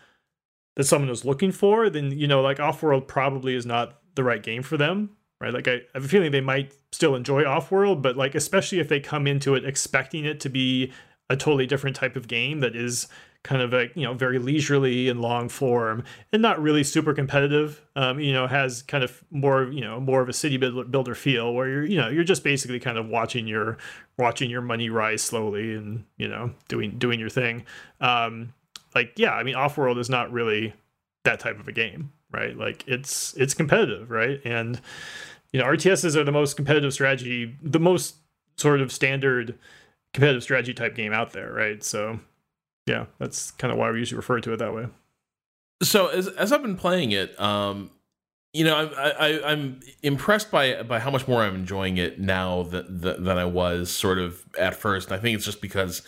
that 0.75 0.85
someone 0.85 1.09
is 1.09 1.25
looking 1.25 1.51
for, 1.51 1.89
then 1.89 2.11
you 2.11 2.27
know, 2.27 2.41
like 2.41 2.57
Offworld 2.57 3.07
probably 3.07 3.55
is 3.55 3.65
not 3.65 3.99
the 4.15 4.23
right 4.23 4.41
game 4.41 4.63
for 4.63 4.77
them, 4.77 5.11
right? 5.39 5.53
Like 5.53 5.67
I, 5.67 5.73
I 5.73 5.81
have 5.95 6.05
a 6.05 6.07
feeling 6.07 6.31
they 6.31 6.41
might 6.41 6.73
still 6.91 7.15
enjoy 7.15 7.43
Offworld, 7.43 8.01
but 8.01 8.17
like 8.17 8.35
especially 8.35 8.79
if 8.79 8.89
they 8.89 8.99
come 8.99 9.27
into 9.27 9.55
it 9.55 9.65
expecting 9.65 10.25
it 10.25 10.39
to 10.41 10.49
be 10.49 10.91
a 11.29 11.37
totally 11.37 11.65
different 11.65 11.95
type 11.95 12.15
of 12.15 12.27
game 12.27 12.59
that 12.59 12.75
is 12.75 13.07
kind 13.43 13.61
of 13.61 13.73
a 13.73 13.89
you 13.93 14.03
know 14.03 14.13
very 14.13 14.39
leisurely 14.39 15.09
and 15.09 15.21
long 15.21 15.49
form 15.49 16.03
and 16.31 16.41
not 16.41 16.61
really 16.61 16.83
super 16.83 17.13
competitive 17.13 17.81
um, 17.97 18.19
you 18.19 18.31
know 18.31 18.47
has 18.47 18.81
kind 18.83 19.03
of 19.03 19.21
more 19.31 19.65
you 19.65 19.81
know 19.81 19.99
more 19.99 20.21
of 20.21 20.29
a 20.29 20.33
city 20.33 20.55
builder 20.55 21.13
feel 21.13 21.53
where 21.53 21.67
you're 21.67 21.85
you 21.85 21.97
know 21.97 22.07
you're 22.07 22.23
just 22.23 22.43
basically 22.43 22.79
kind 22.79 22.97
of 22.97 23.07
watching 23.07 23.45
your 23.45 23.77
watching 24.17 24.49
your 24.49 24.61
money 24.61 24.89
rise 24.89 25.21
slowly 25.21 25.73
and 25.73 26.05
you 26.17 26.27
know 26.27 26.51
doing 26.69 26.97
doing 26.97 27.19
your 27.19 27.29
thing 27.29 27.65
um, 27.99 28.53
like 28.95 29.13
yeah 29.15 29.33
i 29.33 29.43
mean 29.43 29.55
offworld 29.55 29.97
is 29.97 30.09
not 30.09 30.31
really 30.31 30.73
that 31.23 31.39
type 31.39 31.59
of 31.59 31.67
a 31.67 31.71
game 31.71 32.11
right? 32.33 32.57
Like 32.57 32.83
it's 32.87 33.33
it's 33.35 33.53
competitive 33.53 34.09
right? 34.09 34.41
And 34.43 34.81
you 35.51 35.59
know 35.59 35.65
rts's 35.67 36.17
are 36.17 36.23
the 36.23 36.31
most 36.31 36.55
competitive 36.55 36.93
strategy 36.93 37.55
the 37.61 37.79
most 37.79 38.15
sort 38.57 38.81
of 38.81 38.91
standard 38.91 39.57
competitive 40.13 40.43
strategy 40.43 40.73
type 40.73 40.95
game 40.95 41.13
out 41.13 41.31
there 41.31 41.53
right? 41.53 41.83
So 41.83 42.19
yeah 42.87 43.05
that's 43.19 43.51
kind 43.51 43.71
of 43.71 43.77
why 43.77 43.91
we 43.91 43.99
usually 43.99 44.17
refer 44.17 44.39
to 44.41 44.53
it 44.53 44.57
that 44.57 44.73
way. 44.73 44.87
So 45.81 46.07
as, 46.07 46.27
as 46.27 46.51
i've 46.51 46.61
been 46.61 46.77
playing 46.77 47.11
it 47.11 47.39
um 47.39 47.91
you 48.53 48.63
know, 48.63 48.75
I, 48.95 49.09
I, 49.09 49.51
I'm 49.51 49.79
impressed 50.03 50.51
by 50.51 50.83
by 50.83 50.99
how 50.99 51.09
much 51.09 51.27
more 51.27 51.41
I'm 51.41 51.55
enjoying 51.55 51.97
it 51.97 52.19
now 52.19 52.63
than 52.63 52.85
than 53.01 53.37
I 53.37 53.45
was 53.45 53.91
sort 53.91 54.19
of 54.19 54.45
at 54.59 54.75
first. 54.75 55.09
And 55.09 55.17
I 55.17 55.19
think 55.19 55.35
it's 55.35 55.45
just 55.45 55.59
because 55.59 56.03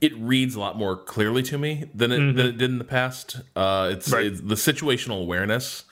it 0.00 0.16
reads 0.16 0.54
a 0.54 0.60
lot 0.60 0.78
more 0.78 0.96
clearly 0.96 1.42
to 1.44 1.58
me 1.58 1.90
than 1.94 2.10
it 2.10 2.18
mm-hmm. 2.18 2.36
than 2.36 2.46
it 2.46 2.58
did 2.58 2.70
in 2.70 2.78
the 2.78 2.84
past. 2.84 3.42
Uh, 3.54 3.90
it's, 3.92 4.10
right. 4.10 4.24
it's 4.24 4.40
the 4.40 4.54
situational 4.54 5.20
awareness 5.20 5.84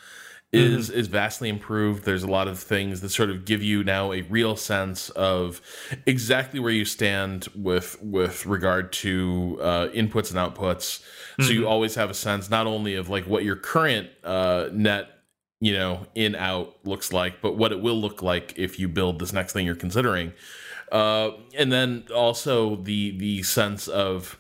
is 0.50 0.88
mm-hmm. 0.88 0.98
is 0.98 1.08
vastly 1.08 1.50
improved. 1.50 2.04
There's 2.04 2.22
a 2.22 2.30
lot 2.30 2.48
of 2.48 2.58
things 2.58 3.02
that 3.02 3.10
sort 3.10 3.28
of 3.28 3.44
give 3.44 3.62
you 3.62 3.84
now 3.84 4.12
a 4.12 4.22
real 4.22 4.56
sense 4.56 5.10
of 5.10 5.60
exactly 6.06 6.58
where 6.58 6.72
you 6.72 6.86
stand 6.86 7.48
with 7.54 8.02
with 8.02 8.46
regard 8.46 8.92
to 8.94 9.58
uh, 9.60 9.88
inputs 9.88 10.34
and 10.34 10.38
outputs. 10.38 11.02
Mm-hmm. 11.02 11.42
So 11.42 11.50
you 11.50 11.60
mm-hmm. 11.60 11.68
always 11.68 11.96
have 11.96 12.08
a 12.08 12.14
sense 12.14 12.48
not 12.48 12.66
only 12.66 12.94
of 12.94 13.10
like 13.10 13.26
what 13.26 13.44
your 13.44 13.56
current 13.56 14.08
uh, 14.24 14.70
net 14.72 15.17
you 15.60 15.72
know, 15.72 16.06
in 16.14 16.34
out 16.34 16.76
looks 16.84 17.12
like, 17.12 17.40
but 17.40 17.56
what 17.56 17.72
it 17.72 17.80
will 17.80 18.00
look 18.00 18.22
like 18.22 18.54
if 18.56 18.78
you 18.78 18.88
build 18.88 19.18
this 19.18 19.32
next 19.32 19.52
thing 19.52 19.66
you're 19.66 19.74
considering. 19.74 20.32
Uh, 20.92 21.32
and 21.56 21.70
then 21.72 22.04
also 22.14 22.76
the 22.76 23.16
the 23.18 23.42
sense 23.42 23.88
of 23.88 24.38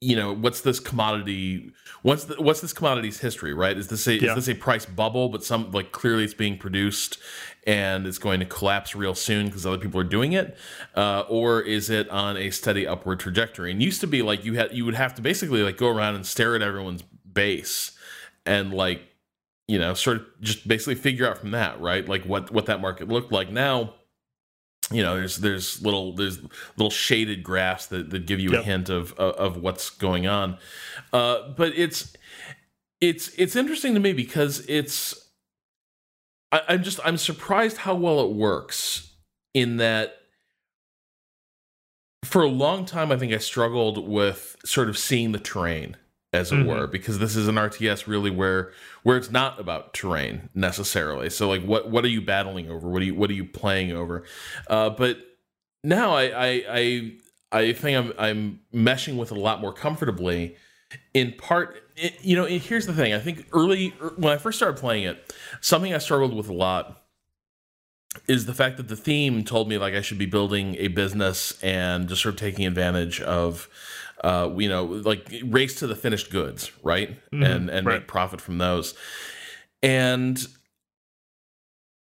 you 0.00 0.14
know 0.14 0.32
what's 0.32 0.60
this 0.60 0.78
commodity 0.78 1.72
what's 2.02 2.24
the, 2.24 2.40
what's 2.40 2.60
this 2.60 2.72
commodity's 2.72 3.18
history 3.18 3.52
right 3.52 3.76
is 3.76 3.88
this 3.88 4.06
a 4.06 4.14
yeah. 4.14 4.30
is 4.30 4.34
this 4.36 4.48
a 4.48 4.54
price 4.54 4.86
bubble 4.86 5.28
but 5.28 5.42
some 5.42 5.70
like 5.72 5.90
clearly 5.90 6.22
it's 6.22 6.34
being 6.34 6.56
produced 6.56 7.18
and 7.66 8.06
it's 8.06 8.18
going 8.18 8.38
to 8.38 8.46
collapse 8.46 8.94
real 8.94 9.14
soon 9.14 9.46
because 9.46 9.66
other 9.66 9.76
people 9.76 10.00
are 10.00 10.04
doing 10.04 10.32
it 10.32 10.56
uh, 10.94 11.24
or 11.28 11.60
is 11.60 11.90
it 11.90 12.08
on 12.10 12.36
a 12.36 12.50
steady 12.50 12.86
upward 12.86 13.18
trajectory 13.18 13.72
and 13.72 13.82
used 13.82 14.00
to 14.00 14.06
be 14.06 14.22
like 14.22 14.44
you 14.44 14.54
had 14.54 14.72
you 14.72 14.84
would 14.84 14.94
have 14.94 15.14
to 15.14 15.20
basically 15.20 15.62
like 15.64 15.76
go 15.76 15.88
around 15.88 16.14
and 16.14 16.24
stare 16.24 16.54
at 16.54 16.62
everyone's 16.62 17.02
base 17.02 17.90
and 18.46 18.72
like 18.72 19.02
you 19.68 19.78
know, 19.78 19.92
sort 19.94 20.16
of 20.16 20.26
just 20.40 20.66
basically 20.66 20.94
figure 20.94 21.28
out 21.28 21.38
from 21.38 21.50
that, 21.52 21.80
right? 21.80 22.08
Like 22.08 22.24
what 22.24 22.50
what 22.50 22.66
that 22.66 22.80
market 22.80 23.06
looked 23.06 23.30
like. 23.30 23.50
Now, 23.50 23.94
you 24.90 25.02
know, 25.02 25.16
there's 25.16 25.36
there's 25.36 25.82
little 25.82 26.14
there's 26.14 26.40
little 26.76 26.90
shaded 26.90 27.42
graphs 27.42 27.86
that, 27.86 28.10
that 28.10 28.26
give 28.26 28.40
you 28.40 28.52
yep. 28.52 28.62
a 28.62 28.64
hint 28.64 28.88
of, 28.88 29.12
of, 29.12 29.34
of 29.34 29.56
what's 29.58 29.90
going 29.90 30.26
on. 30.26 30.56
Uh, 31.12 31.50
but 31.50 31.72
it's 31.76 32.14
it's 33.00 33.28
it's 33.36 33.54
interesting 33.54 33.92
to 33.92 34.00
me 34.00 34.14
because 34.14 34.64
it's 34.68 35.28
I, 36.50 36.62
I'm 36.68 36.82
just 36.82 36.98
I'm 37.04 37.18
surprised 37.18 37.78
how 37.78 37.94
well 37.94 38.20
it 38.20 38.32
works 38.32 39.12
in 39.52 39.76
that 39.76 40.14
for 42.24 42.42
a 42.42 42.48
long 42.48 42.86
time 42.86 43.12
I 43.12 43.18
think 43.18 43.32
I 43.32 43.38
struggled 43.38 44.08
with 44.08 44.56
sort 44.64 44.88
of 44.88 44.96
seeing 44.96 45.32
the 45.32 45.38
terrain 45.38 45.96
as 46.32 46.52
it 46.52 46.56
mm-hmm. 46.56 46.68
were 46.68 46.86
because 46.86 47.18
this 47.18 47.36
is 47.36 47.48
an 47.48 47.54
RTS 47.54 48.06
really 48.06 48.30
where 48.30 48.72
where 49.02 49.16
it's 49.16 49.30
not 49.30 49.58
about 49.58 49.94
terrain 49.94 50.50
necessarily 50.54 51.30
so 51.30 51.48
like 51.48 51.62
what 51.62 51.90
what 51.90 52.04
are 52.04 52.08
you 52.08 52.20
battling 52.20 52.70
over 52.70 52.86
what 52.88 53.00
are 53.00 53.06
you 53.06 53.14
what 53.14 53.30
are 53.30 53.34
you 53.34 53.46
playing 53.46 53.92
over 53.92 54.24
uh, 54.68 54.90
but 54.90 55.18
now 55.84 56.14
I 56.14 56.24
I 56.24 56.64
I, 56.70 57.12
I 57.52 57.72
think 57.72 57.98
I'm 57.98 58.12
I'm 58.18 58.60
meshing 58.74 59.16
with 59.16 59.32
it 59.32 59.36
a 59.36 59.40
lot 59.40 59.60
more 59.60 59.72
comfortably. 59.72 60.56
In 61.12 61.32
part, 61.32 61.82
it, 61.96 62.16
you 62.22 62.34
know, 62.34 62.46
here's 62.46 62.86
the 62.86 62.94
thing. 62.94 63.12
I 63.12 63.18
think 63.18 63.46
early 63.52 63.94
er, 64.00 64.14
when 64.16 64.32
I 64.32 64.38
first 64.38 64.58
started 64.58 64.78
playing 64.78 65.04
it, 65.04 65.34
something 65.60 65.92
I 65.92 65.98
struggled 65.98 66.34
with 66.34 66.48
a 66.48 66.54
lot 66.54 67.02
is 68.26 68.46
the 68.46 68.54
fact 68.54 68.78
that 68.78 68.88
the 68.88 68.96
theme 68.96 69.44
told 69.44 69.68
me 69.68 69.78
like 69.78 69.94
I 69.94 70.00
should 70.00 70.18
be 70.18 70.26
building 70.26 70.76
a 70.76 70.88
business 70.88 71.62
and 71.62 72.08
just 72.08 72.22
sort 72.22 72.34
of 72.34 72.40
taking 72.40 72.66
advantage 72.66 73.20
of 73.20 73.68
uh, 74.22 74.50
you 74.56 74.68
know, 74.68 74.84
like 74.84 75.32
race 75.44 75.76
to 75.76 75.86
the 75.86 75.96
finished 75.96 76.30
goods, 76.30 76.70
right? 76.82 77.10
Mm-hmm, 77.32 77.42
and 77.42 77.70
and 77.70 77.86
right. 77.86 78.00
make 78.00 78.08
profit 78.08 78.40
from 78.40 78.58
those. 78.58 78.94
And 79.82 80.44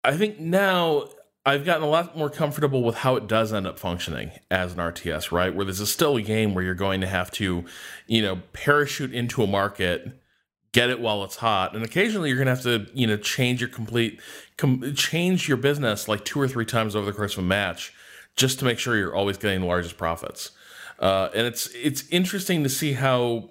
I 0.04 0.16
think 0.16 0.38
now 0.38 1.08
I've 1.46 1.64
gotten 1.64 1.82
a 1.82 1.88
lot 1.88 2.16
more 2.16 2.30
comfortable 2.30 2.82
with 2.82 2.96
how 2.96 3.16
it 3.16 3.26
does 3.26 3.52
end 3.52 3.66
up 3.66 3.78
functioning 3.78 4.30
as 4.50 4.72
an 4.72 4.78
RTS, 4.78 5.30
right? 5.30 5.54
Where 5.54 5.66
this 5.66 5.78
is 5.78 5.92
still 5.92 6.16
a 6.16 6.22
game 6.22 6.54
where 6.54 6.64
you're 6.64 6.74
going 6.74 7.02
to 7.02 7.06
have 7.06 7.30
to, 7.32 7.64
you 8.06 8.22
know, 8.22 8.40
parachute 8.52 9.12
into 9.12 9.42
a 9.42 9.46
market, 9.46 10.18
get 10.72 10.88
it 10.88 11.00
while 11.00 11.22
it's 11.22 11.36
hot, 11.36 11.74
and 11.74 11.84
occasionally 11.84 12.30
you're 12.30 12.38
going 12.38 12.46
to 12.46 12.54
have 12.54 12.62
to, 12.62 12.86
you 12.94 13.06
know, 13.06 13.18
change 13.18 13.60
your 13.60 13.68
complete, 13.68 14.20
com- 14.56 14.94
change 14.94 15.46
your 15.46 15.58
business 15.58 16.08
like 16.08 16.24
two 16.24 16.40
or 16.40 16.48
three 16.48 16.64
times 16.64 16.96
over 16.96 17.04
the 17.04 17.12
course 17.12 17.34
of 17.34 17.40
a 17.40 17.46
match, 17.46 17.92
just 18.36 18.58
to 18.60 18.64
make 18.64 18.78
sure 18.78 18.96
you're 18.96 19.14
always 19.14 19.36
getting 19.36 19.60
the 19.60 19.66
largest 19.66 19.98
profits. 19.98 20.52
Uh, 20.98 21.28
and 21.34 21.46
it's 21.46 21.68
it's 21.74 22.08
interesting 22.08 22.62
to 22.62 22.68
see 22.68 22.94
how 22.94 23.50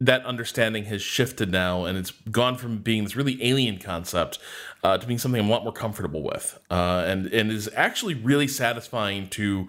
that 0.00 0.24
understanding 0.26 0.84
has 0.84 1.00
shifted 1.02 1.50
now, 1.50 1.84
and 1.84 1.96
it's 1.96 2.10
gone 2.10 2.56
from 2.56 2.78
being 2.78 3.04
this 3.04 3.16
really 3.16 3.42
alien 3.42 3.78
concept 3.78 4.38
uh, 4.82 4.98
to 4.98 5.06
being 5.06 5.18
something 5.18 5.40
I'm 5.40 5.48
a 5.48 5.52
lot 5.52 5.64
more 5.64 5.72
comfortable 5.72 6.22
with, 6.22 6.58
uh, 6.70 7.04
and 7.06 7.26
and 7.26 7.50
is 7.50 7.70
actually 7.74 8.14
really 8.14 8.48
satisfying 8.48 9.28
to 9.30 9.68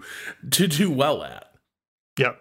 to 0.50 0.66
do 0.66 0.90
well 0.90 1.22
at. 1.22 1.52
Yep. 2.18 2.40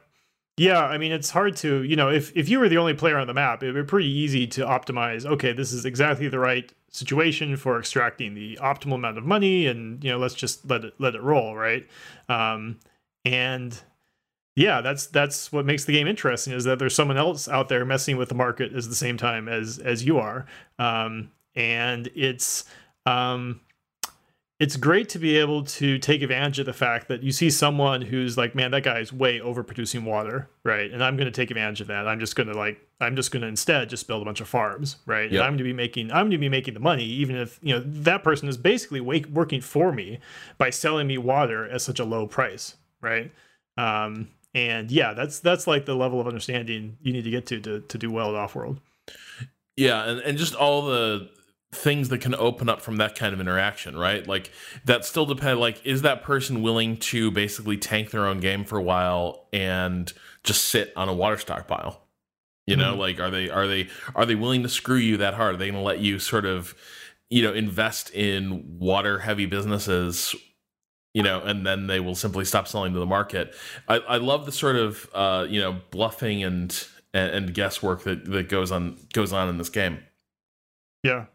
Yeah, 0.57 0.85
I 0.85 0.97
mean 0.97 1.11
it's 1.11 1.29
hard 1.29 1.57
to, 1.57 1.83
you 1.83 1.95
know, 1.95 2.09
if 2.09 2.35
if 2.35 2.47
you 2.47 2.59
were 2.59 2.69
the 2.69 2.77
only 2.77 2.93
player 2.93 3.17
on 3.17 3.27
the 3.27 3.33
map, 3.33 3.61
it 3.61 3.73
would 3.73 3.85
be 3.85 3.87
pretty 3.87 4.09
easy 4.09 4.47
to 4.47 4.61
optimize, 4.65 5.25
okay, 5.25 5.51
this 5.51 5.73
is 5.73 5.85
exactly 5.85 6.29
the 6.29 6.39
right 6.39 6.71
situation 6.89 7.57
for 7.57 7.77
extracting 7.77 8.33
the 8.35 8.57
optimal 8.61 8.95
amount 8.95 9.17
of 9.17 9.25
money 9.25 9.67
and, 9.67 10.01
you 10.01 10.09
know, 10.09 10.17
let's 10.17 10.33
just 10.33 10.69
let 10.69 10.85
it 10.85 10.93
let 10.97 11.13
it 11.13 11.21
roll, 11.21 11.55
right? 11.55 11.85
Um 12.29 12.79
and 13.25 13.77
yeah, 14.55 14.81
that's 14.81 15.07
that's 15.07 15.51
what 15.51 15.65
makes 15.65 15.85
the 15.85 15.91
game 15.91 16.07
interesting 16.07 16.53
is 16.53 16.63
that 16.63 16.79
there's 16.79 16.95
someone 16.95 17.17
else 17.17 17.47
out 17.47 17.67
there 17.69 17.83
messing 17.85 18.17
with 18.17 18.29
the 18.29 18.35
market 18.35 18.73
at 18.73 18.83
the 18.83 18.95
same 18.95 19.17
time 19.17 19.49
as 19.49 19.79
as 19.79 20.05
you 20.05 20.17
are, 20.17 20.45
um, 20.79 21.31
and 21.55 22.09
it's 22.15 22.63
um, 23.05 23.59
it's 24.57 24.77
great 24.77 25.09
to 25.09 25.19
be 25.19 25.35
able 25.37 25.63
to 25.65 25.99
take 25.99 26.21
advantage 26.21 26.59
of 26.59 26.65
the 26.65 26.73
fact 26.73 27.09
that 27.09 27.21
you 27.21 27.33
see 27.33 27.49
someone 27.49 28.01
who's 28.01 28.37
like, 28.37 28.55
man, 28.55 28.71
that 28.71 28.83
guy 28.83 28.99
is 28.99 29.11
way 29.11 29.39
overproducing 29.39 30.05
water, 30.05 30.49
right? 30.63 30.89
And 30.89 31.03
I'm 31.03 31.17
going 31.17 31.25
to 31.25 31.31
take 31.31 31.51
advantage 31.51 31.81
of 31.81 31.87
that. 31.87 32.07
I'm 32.07 32.21
just 32.21 32.37
going 32.37 32.47
to 32.47 32.57
like, 32.57 32.79
I'm 33.01 33.17
just 33.17 33.31
going 33.31 33.41
to 33.41 33.49
instead 33.49 33.89
just 33.89 34.07
build 34.07 34.21
a 34.21 34.25
bunch 34.25 34.39
of 34.39 34.47
farms, 34.47 34.95
right? 35.05 35.29
Yep. 35.29 35.33
And 35.33 35.41
I'm 35.41 35.51
going 35.51 35.57
to 35.57 35.63
be 35.65 35.73
making, 35.73 36.09
I'm 36.09 36.27
going 36.27 36.31
to 36.31 36.37
be 36.37 36.47
making 36.47 36.73
the 36.73 36.79
money, 36.79 37.03
even 37.03 37.35
if 37.35 37.59
you 37.61 37.73
know 37.73 37.83
that 37.85 38.23
person 38.23 38.47
is 38.47 38.55
basically 38.55 39.01
wake, 39.01 39.25
working 39.27 39.59
for 39.59 39.91
me 39.91 40.19
by 40.57 40.69
selling 40.69 41.07
me 41.07 41.17
water 41.17 41.69
at 41.69 41.81
such 41.81 41.99
a 41.99 42.05
low 42.05 42.25
price, 42.25 42.77
right? 43.01 43.33
Um, 43.77 44.29
and 44.55 44.89
yeah 44.89 45.13
that's 45.13 45.39
that's 45.39 45.67
like 45.67 45.85
the 45.85 45.93
level 45.93 46.19
of 46.19 46.25
understanding 46.25 46.97
you 47.03 47.13
need 47.13 47.23
to 47.23 47.29
get 47.29 47.45
to 47.45 47.59
to, 47.59 47.81
to 47.81 47.97
do 47.99 48.09
well 48.09 48.35
at 48.35 48.49
offworld 48.49 48.79
yeah 49.75 50.09
and, 50.09 50.19
and 50.21 50.37
just 50.39 50.55
all 50.55 50.81
the 50.81 51.29
things 51.75 52.09
that 52.09 52.19
can 52.19 52.33
open 52.35 52.69
up 52.69 52.81
from 52.81 52.97
that 52.97 53.15
kind 53.15 53.33
of 53.33 53.39
interaction 53.39 53.97
right? 53.97 54.25
Like 54.25 54.51
that 54.85 55.05
still 55.05 55.25
depend 55.25 55.59
like 55.59 55.85
is 55.85 56.01
that 56.01 56.23
person 56.23 56.61
willing 56.61 56.97
to 56.97 57.31
basically 57.31 57.77
tank 57.77 58.11
their 58.11 58.25
own 58.25 58.39
game 58.39 58.63
for 58.63 58.77
a 58.77 58.83
while 58.83 59.47
and 59.53 60.11
just 60.43 60.65
sit 60.65 60.93
on 60.95 61.09
a 61.09 61.13
water 61.13 61.37
stockpile? 61.37 62.01
You 62.65 62.77
know 62.77 62.91
mm-hmm. 62.91 62.99
like 62.99 63.19
are 63.19 63.29
they 63.29 63.49
are 63.49 63.67
they 63.67 63.89
are 64.15 64.25
they 64.25 64.35
willing 64.35 64.63
to 64.63 64.69
screw 64.69 64.97
you 64.97 65.17
that 65.17 65.35
hard? 65.35 65.55
Are 65.55 65.57
they 65.57 65.67
going 65.67 65.79
to 65.79 65.85
let 65.85 65.99
you 65.99 66.17
sort 66.17 66.45
of 66.45 66.73
you 67.29 67.43
know 67.43 67.53
invest 67.53 68.09
in 68.11 68.79
water 68.79 69.19
heavy 69.19 69.45
businesses 69.45 70.33
you 71.15 71.23
know, 71.23 71.39
and 71.39 71.65
then 71.65 71.87
they 71.87 72.01
will 72.01 72.13
simply 72.13 72.43
stop 72.43 72.67
selling 72.67 72.91
to 72.91 72.99
the 72.99 73.05
market. 73.05 73.55
I, 73.87 73.99
I 73.99 74.17
love 74.17 74.45
the 74.45 74.51
sort 74.51 74.75
of 74.75 75.09
uh, 75.13 75.47
you 75.49 75.61
know 75.61 75.79
bluffing 75.89 76.43
and, 76.43 76.77
and, 77.13 77.53
guesswork 77.53 78.03
that 78.03 78.25
that 78.25 78.49
goes 78.49 78.69
on 78.69 78.97
goes 79.13 79.31
on 79.31 79.47
in 79.47 79.57
this 79.57 79.69
game. 79.69 79.99
Yeah, 81.03 81.27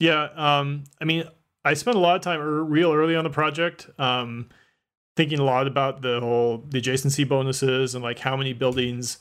yeah. 0.00 0.28
Um, 0.34 0.84
I 1.00 1.04
mean, 1.04 1.22
I 1.64 1.74
spent 1.74 1.96
a 1.96 2.00
lot 2.00 2.16
of 2.16 2.22
time 2.22 2.40
real 2.40 2.92
early 2.92 3.14
on 3.14 3.22
the 3.22 3.30
project, 3.30 3.88
um, 3.96 4.48
thinking 5.16 5.38
a 5.38 5.44
lot 5.44 5.68
about 5.68 6.02
the 6.02 6.18
whole 6.18 6.64
the 6.68 6.82
adjacency 6.82 7.26
bonuses 7.26 7.94
and 7.94 8.02
like 8.02 8.18
how 8.18 8.36
many 8.36 8.52
buildings 8.52 9.18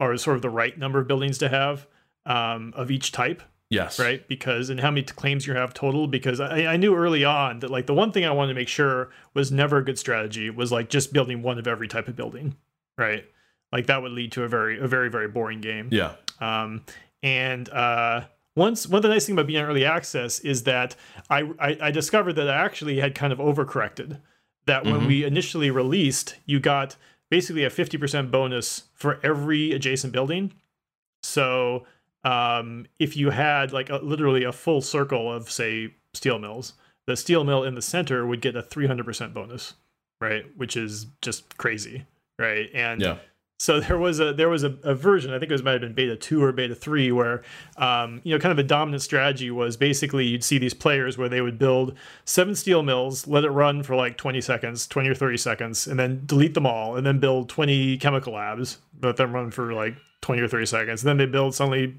are 0.00 0.16
sort 0.16 0.36
of 0.36 0.42
the 0.42 0.50
right 0.50 0.78
number 0.78 0.98
of 0.98 1.06
buildings 1.06 1.36
to 1.38 1.50
have 1.50 1.86
um, 2.24 2.72
of 2.74 2.90
each 2.90 3.12
type. 3.12 3.42
Yes. 3.70 3.98
Right. 3.98 4.26
Because 4.28 4.70
and 4.70 4.80
how 4.80 4.90
many 4.90 5.02
claims 5.02 5.46
you 5.46 5.54
have 5.54 5.74
total? 5.74 6.06
Because 6.06 6.40
I, 6.40 6.66
I 6.66 6.76
knew 6.76 6.94
early 6.94 7.24
on 7.24 7.58
that 7.60 7.70
like 7.70 7.86
the 7.86 7.94
one 7.94 8.12
thing 8.12 8.24
I 8.24 8.30
wanted 8.30 8.54
to 8.54 8.58
make 8.58 8.68
sure 8.68 9.10
was 9.34 9.52
never 9.52 9.78
a 9.78 9.84
good 9.84 9.98
strategy 9.98 10.48
was 10.48 10.72
like 10.72 10.88
just 10.88 11.12
building 11.12 11.42
one 11.42 11.58
of 11.58 11.66
every 11.66 11.88
type 11.88 12.08
of 12.08 12.16
building. 12.16 12.56
Right. 12.96 13.24
Like 13.70 13.86
that 13.86 14.00
would 14.00 14.12
lead 14.12 14.32
to 14.32 14.44
a 14.44 14.48
very 14.48 14.78
a 14.80 14.86
very 14.86 15.10
very 15.10 15.28
boring 15.28 15.60
game. 15.60 15.88
Yeah. 15.92 16.14
Um. 16.40 16.84
And 17.22 17.68
uh. 17.68 18.24
Once, 18.56 18.88
one 18.88 18.96
of 18.96 19.02
the 19.04 19.08
nice 19.08 19.24
thing 19.24 19.34
about 19.34 19.46
being 19.46 19.62
on 19.62 19.70
early 19.70 19.84
access 19.84 20.40
is 20.40 20.64
that 20.64 20.96
I, 21.30 21.48
I, 21.60 21.78
I 21.80 21.90
discovered 21.92 22.32
that 22.32 22.50
I 22.50 22.56
actually 22.56 22.98
had 22.98 23.14
kind 23.14 23.32
of 23.32 23.38
overcorrected. 23.38 24.20
That 24.66 24.84
when 24.84 24.94
mm-hmm. 24.94 25.06
we 25.06 25.22
initially 25.24 25.70
released, 25.70 26.34
you 26.44 26.58
got 26.58 26.96
basically 27.30 27.62
a 27.62 27.70
50% 27.70 28.32
bonus 28.32 28.88
for 28.94 29.20
every 29.22 29.70
adjacent 29.70 30.12
building. 30.12 30.54
So 31.22 31.86
um, 32.28 32.86
if 32.98 33.16
you 33.16 33.30
had 33.30 33.72
like 33.72 33.88
a, 33.88 33.96
literally 33.96 34.44
a 34.44 34.52
full 34.52 34.82
circle 34.82 35.32
of 35.32 35.50
say 35.50 35.94
steel 36.12 36.38
mills, 36.38 36.74
the 37.06 37.16
steel 37.16 37.42
mill 37.42 37.64
in 37.64 37.74
the 37.74 37.82
center 37.82 38.26
would 38.26 38.42
get 38.42 38.54
a 38.54 38.62
300% 38.62 39.32
bonus, 39.32 39.74
right? 40.20 40.44
Which 40.56 40.76
is 40.76 41.06
just 41.22 41.56
crazy, 41.56 42.04
right? 42.38 42.68
And 42.74 43.00
yeah. 43.00 43.16
So 43.60 43.80
there 43.88 43.98
was 43.98 44.20
a 44.20 44.34
there 44.34 44.50
was 44.50 44.62
a, 44.62 44.76
a, 44.84 44.94
version 44.94 45.32
I 45.32 45.38
think 45.38 45.50
it 45.50 45.54
was 45.54 45.62
might 45.62 45.72
have 45.72 45.80
been 45.80 45.94
beta 45.94 46.16
two 46.16 46.44
or 46.44 46.52
beta 46.52 46.74
three 46.74 47.10
where 47.10 47.42
um, 47.76 48.20
you 48.24 48.34
know 48.34 48.38
kind 48.38 48.52
of 48.52 48.58
a 48.58 48.62
dominant 48.62 49.02
strategy 49.02 49.50
was 49.50 49.76
basically 49.76 50.26
you'd 50.26 50.44
see 50.44 50.58
these 50.58 50.74
players 50.74 51.16
where 51.16 51.28
they 51.30 51.40
would 51.40 51.58
build 51.58 51.96
seven 52.26 52.54
steel 52.54 52.82
mills, 52.82 53.26
let 53.26 53.42
it 53.42 53.50
run 53.50 53.82
for 53.82 53.96
like 53.96 54.18
20 54.18 54.40
seconds, 54.42 54.86
20 54.86 55.08
or 55.08 55.14
30 55.14 55.36
seconds, 55.38 55.86
and 55.86 55.98
then 55.98 56.22
delete 56.26 56.54
them 56.54 56.66
all, 56.66 56.94
and 56.94 57.06
then 57.06 57.18
build 57.18 57.48
20 57.48 57.96
chemical 57.96 58.34
labs, 58.34 58.78
let 59.02 59.16
them 59.16 59.32
run 59.32 59.50
for 59.50 59.72
like 59.72 59.96
20 60.20 60.42
or 60.42 60.48
30 60.48 60.66
seconds. 60.66 61.02
And 61.02 61.08
then 61.08 61.16
they 61.16 61.26
build 61.26 61.54
suddenly 61.54 61.96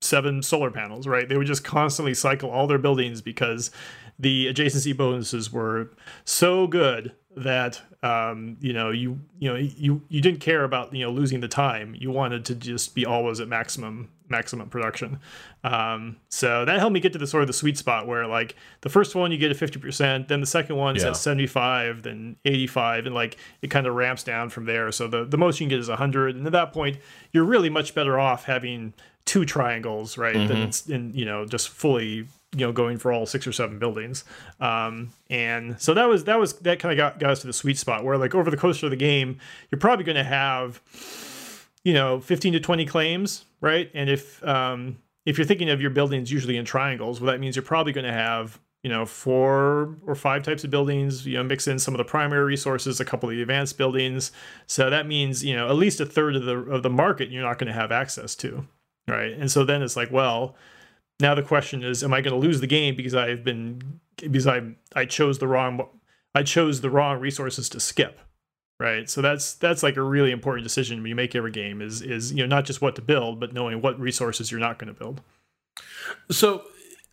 seven 0.00 0.42
solar 0.42 0.70
panels, 0.70 1.06
right? 1.06 1.28
They 1.28 1.36
would 1.36 1.46
just 1.46 1.64
constantly 1.64 2.14
cycle 2.14 2.50
all 2.50 2.66
their 2.66 2.78
buildings 2.78 3.20
because 3.20 3.70
the 4.18 4.52
adjacency 4.52 4.96
bonuses 4.96 5.52
were 5.52 5.90
so 6.24 6.66
good 6.66 7.12
that 7.36 7.80
um, 8.02 8.56
you 8.60 8.72
know 8.72 8.90
you 8.90 9.20
you 9.38 9.48
know 9.48 9.56
you 9.56 10.02
you 10.08 10.20
didn't 10.20 10.40
care 10.40 10.64
about 10.64 10.92
you 10.94 11.04
know 11.04 11.10
losing 11.10 11.40
the 11.40 11.48
time. 11.48 11.94
You 11.98 12.10
wanted 12.10 12.44
to 12.46 12.54
just 12.54 12.94
be 12.94 13.06
always 13.06 13.40
at 13.40 13.48
maximum 13.48 14.10
maximum 14.30 14.68
production. 14.68 15.18
Um, 15.64 16.16
so 16.28 16.64
that 16.64 16.78
helped 16.78 16.94
me 16.94 17.00
get 17.00 17.12
to 17.12 17.18
the 17.18 17.26
sort 17.26 17.42
of 17.42 17.46
the 17.48 17.52
sweet 17.52 17.76
spot 17.76 18.06
where 18.06 18.26
like 18.26 18.54
the 18.80 18.88
first 18.88 19.14
one 19.14 19.32
you 19.32 19.38
get 19.38 19.50
a 19.50 19.54
50%, 19.54 20.28
then 20.28 20.40
the 20.40 20.46
second 20.46 20.76
one 20.76 20.96
is 20.96 21.02
yeah. 21.02 21.10
at 21.10 21.16
75, 21.16 22.04
then 22.04 22.36
85, 22.44 23.06
and 23.06 23.14
like 23.14 23.36
it 23.60 23.68
kind 23.68 23.86
of 23.86 23.94
ramps 23.94 24.22
down 24.22 24.48
from 24.48 24.64
there. 24.64 24.90
So 24.92 25.08
the, 25.08 25.24
the 25.24 25.36
most 25.36 25.60
you 25.60 25.64
can 25.64 25.70
get 25.70 25.80
is 25.80 25.88
100. 25.88 26.36
And 26.36 26.46
at 26.46 26.52
that 26.52 26.72
point, 26.72 26.98
you're 27.32 27.44
really 27.44 27.68
much 27.68 27.94
better 27.94 28.18
off 28.18 28.44
having 28.44 28.94
two 29.24 29.44
triangles, 29.44 30.18
right? 30.18 30.34
Mm-hmm. 30.34 30.48
Than 30.48 30.58
it's 30.58 30.88
in, 30.88 31.14
you 31.14 31.24
know, 31.24 31.46
just 31.46 31.68
fully 31.68 32.26
you 32.56 32.66
know 32.66 32.72
going 32.72 32.98
for 32.98 33.12
all 33.12 33.26
six 33.26 33.46
or 33.46 33.52
seven 33.52 33.78
buildings 33.78 34.24
um, 34.60 35.10
and 35.28 35.80
so 35.80 35.94
that 35.94 36.08
was 36.08 36.24
that 36.24 36.38
was 36.38 36.54
that 36.54 36.80
kind 36.80 36.92
of 36.92 36.96
got, 36.96 37.18
got 37.20 37.30
us 37.30 37.40
to 37.40 37.46
the 37.46 37.52
sweet 37.52 37.78
spot 37.78 38.04
where 38.04 38.18
like 38.18 38.34
over 38.34 38.50
the 38.50 38.56
course 38.56 38.82
of 38.82 38.90
the 38.90 38.96
game 38.96 39.38
you're 39.70 39.78
probably 39.78 40.04
going 40.04 40.16
to 40.16 40.24
have 40.24 40.80
you 41.84 41.94
know 41.94 42.20
15 42.20 42.54
to 42.54 42.60
20 42.60 42.86
claims 42.86 43.44
right 43.60 43.90
and 43.94 44.10
if 44.10 44.42
um, 44.44 44.98
if 45.26 45.38
you're 45.38 45.46
thinking 45.46 45.70
of 45.70 45.80
your 45.80 45.90
buildings 45.90 46.32
usually 46.32 46.56
in 46.56 46.64
triangles 46.64 47.20
well 47.20 47.32
that 47.32 47.38
means 47.38 47.54
you're 47.54 47.62
probably 47.62 47.92
going 47.92 48.06
to 48.06 48.12
have 48.12 48.58
you 48.82 48.90
know 48.90 49.06
four 49.06 49.96
or 50.06 50.14
five 50.14 50.42
types 50.42 50.64
of 50.64 50.70
buildings 50.70 51.26
you 51.26 51.34
know 51.34 51.44
mix 51.44 51.68
in 51.68 51.78
some 51.78 51.94
of 51.94 51.98
the 51.98 52.04
primary 52.04 52.44
resources 52.44 52.98
a 52.98 53.04
couple 53.04 53.28
of 53.28 53.34
the 53.34 53.42
advanced 53.42 53.78
buildings 53.78 54.32
so 54.66 54.90
that 54.90 55.06
means 55.06 55.44
you 55.44 55.54
know 55.54 55.68
at 55.68 55.76
least 55.76 56.00
a 56.00 56.06
third 56.06 56.34
of 56.34 56.44
the 56.44 56.56
of 56.56 56.82
the 56.82 56.90
market 56.90 57.30
you're 57.30 57.42
not 57.42 57.58
going 57.58 57.68
to 57.68 57.72
have 57.72 57.92
access 57.92 58.34
to 58.34 58.66
right? 59.08 59.32
And 59.32 59.50
so 59.50 59.64
then 59.64 59.82
it's 59.82 59.96
like, 59.96 60.10
well, 60.10 60.56
now 61.20 61.34
the 61.34 61.42
question 61.42 61.82
is, 61.82 62.02
am 62.02 62.14
I 62.14 62.20
going 62.20 62.38
to 62.38 62.46
lose 62.46 62.60
the 62.60 62.66
game 62.66 62.96
because 62.96 63.14
I've 63.14 63.44
been 63.44 64.00
because 64.16 64.46
I 64.46 64.60
I 64.94 65.04
chose 65.04 65.38
the 65.38 65.48
wrong 65.48 65.86
I 66.34 66.42
chose 66.42 66.80
the 66.80 66.90
wrong 66.90 67.18
resources 67.18 67.68
to 67.70 67.80
skip, 67.80 68.20
right? 68.78 69.08
So 69.08 69.20
that's 69.20 69.54
that's 69.54 69.82
like 69.82 69.96
a 69.96 70.02
really 70.02 70.30
important 70.30 70.64
decision 70.64 71.04
you 71.04 71.14
make 71.14 71.34
every 71.34 71.52
game 71.52 71.82
is 71.82 72.02
is 72.02 72.32
you 72.32 72.38
know 72.38 72.46
not 72.46 72.64
just 72.64 72.80
what 72.80 72.96
to 72.96 73.02
build, 73.02 73.40
but 73.40 73.52
knowing 73.52 73.80
what 73.80 73.98
resources 74.00 74.50
you're 74.50 74.60
not 74.60 74.78
going 74.78 74.92
to 74.92 74.98
build. 74.98 75.20
So 76.30 76.64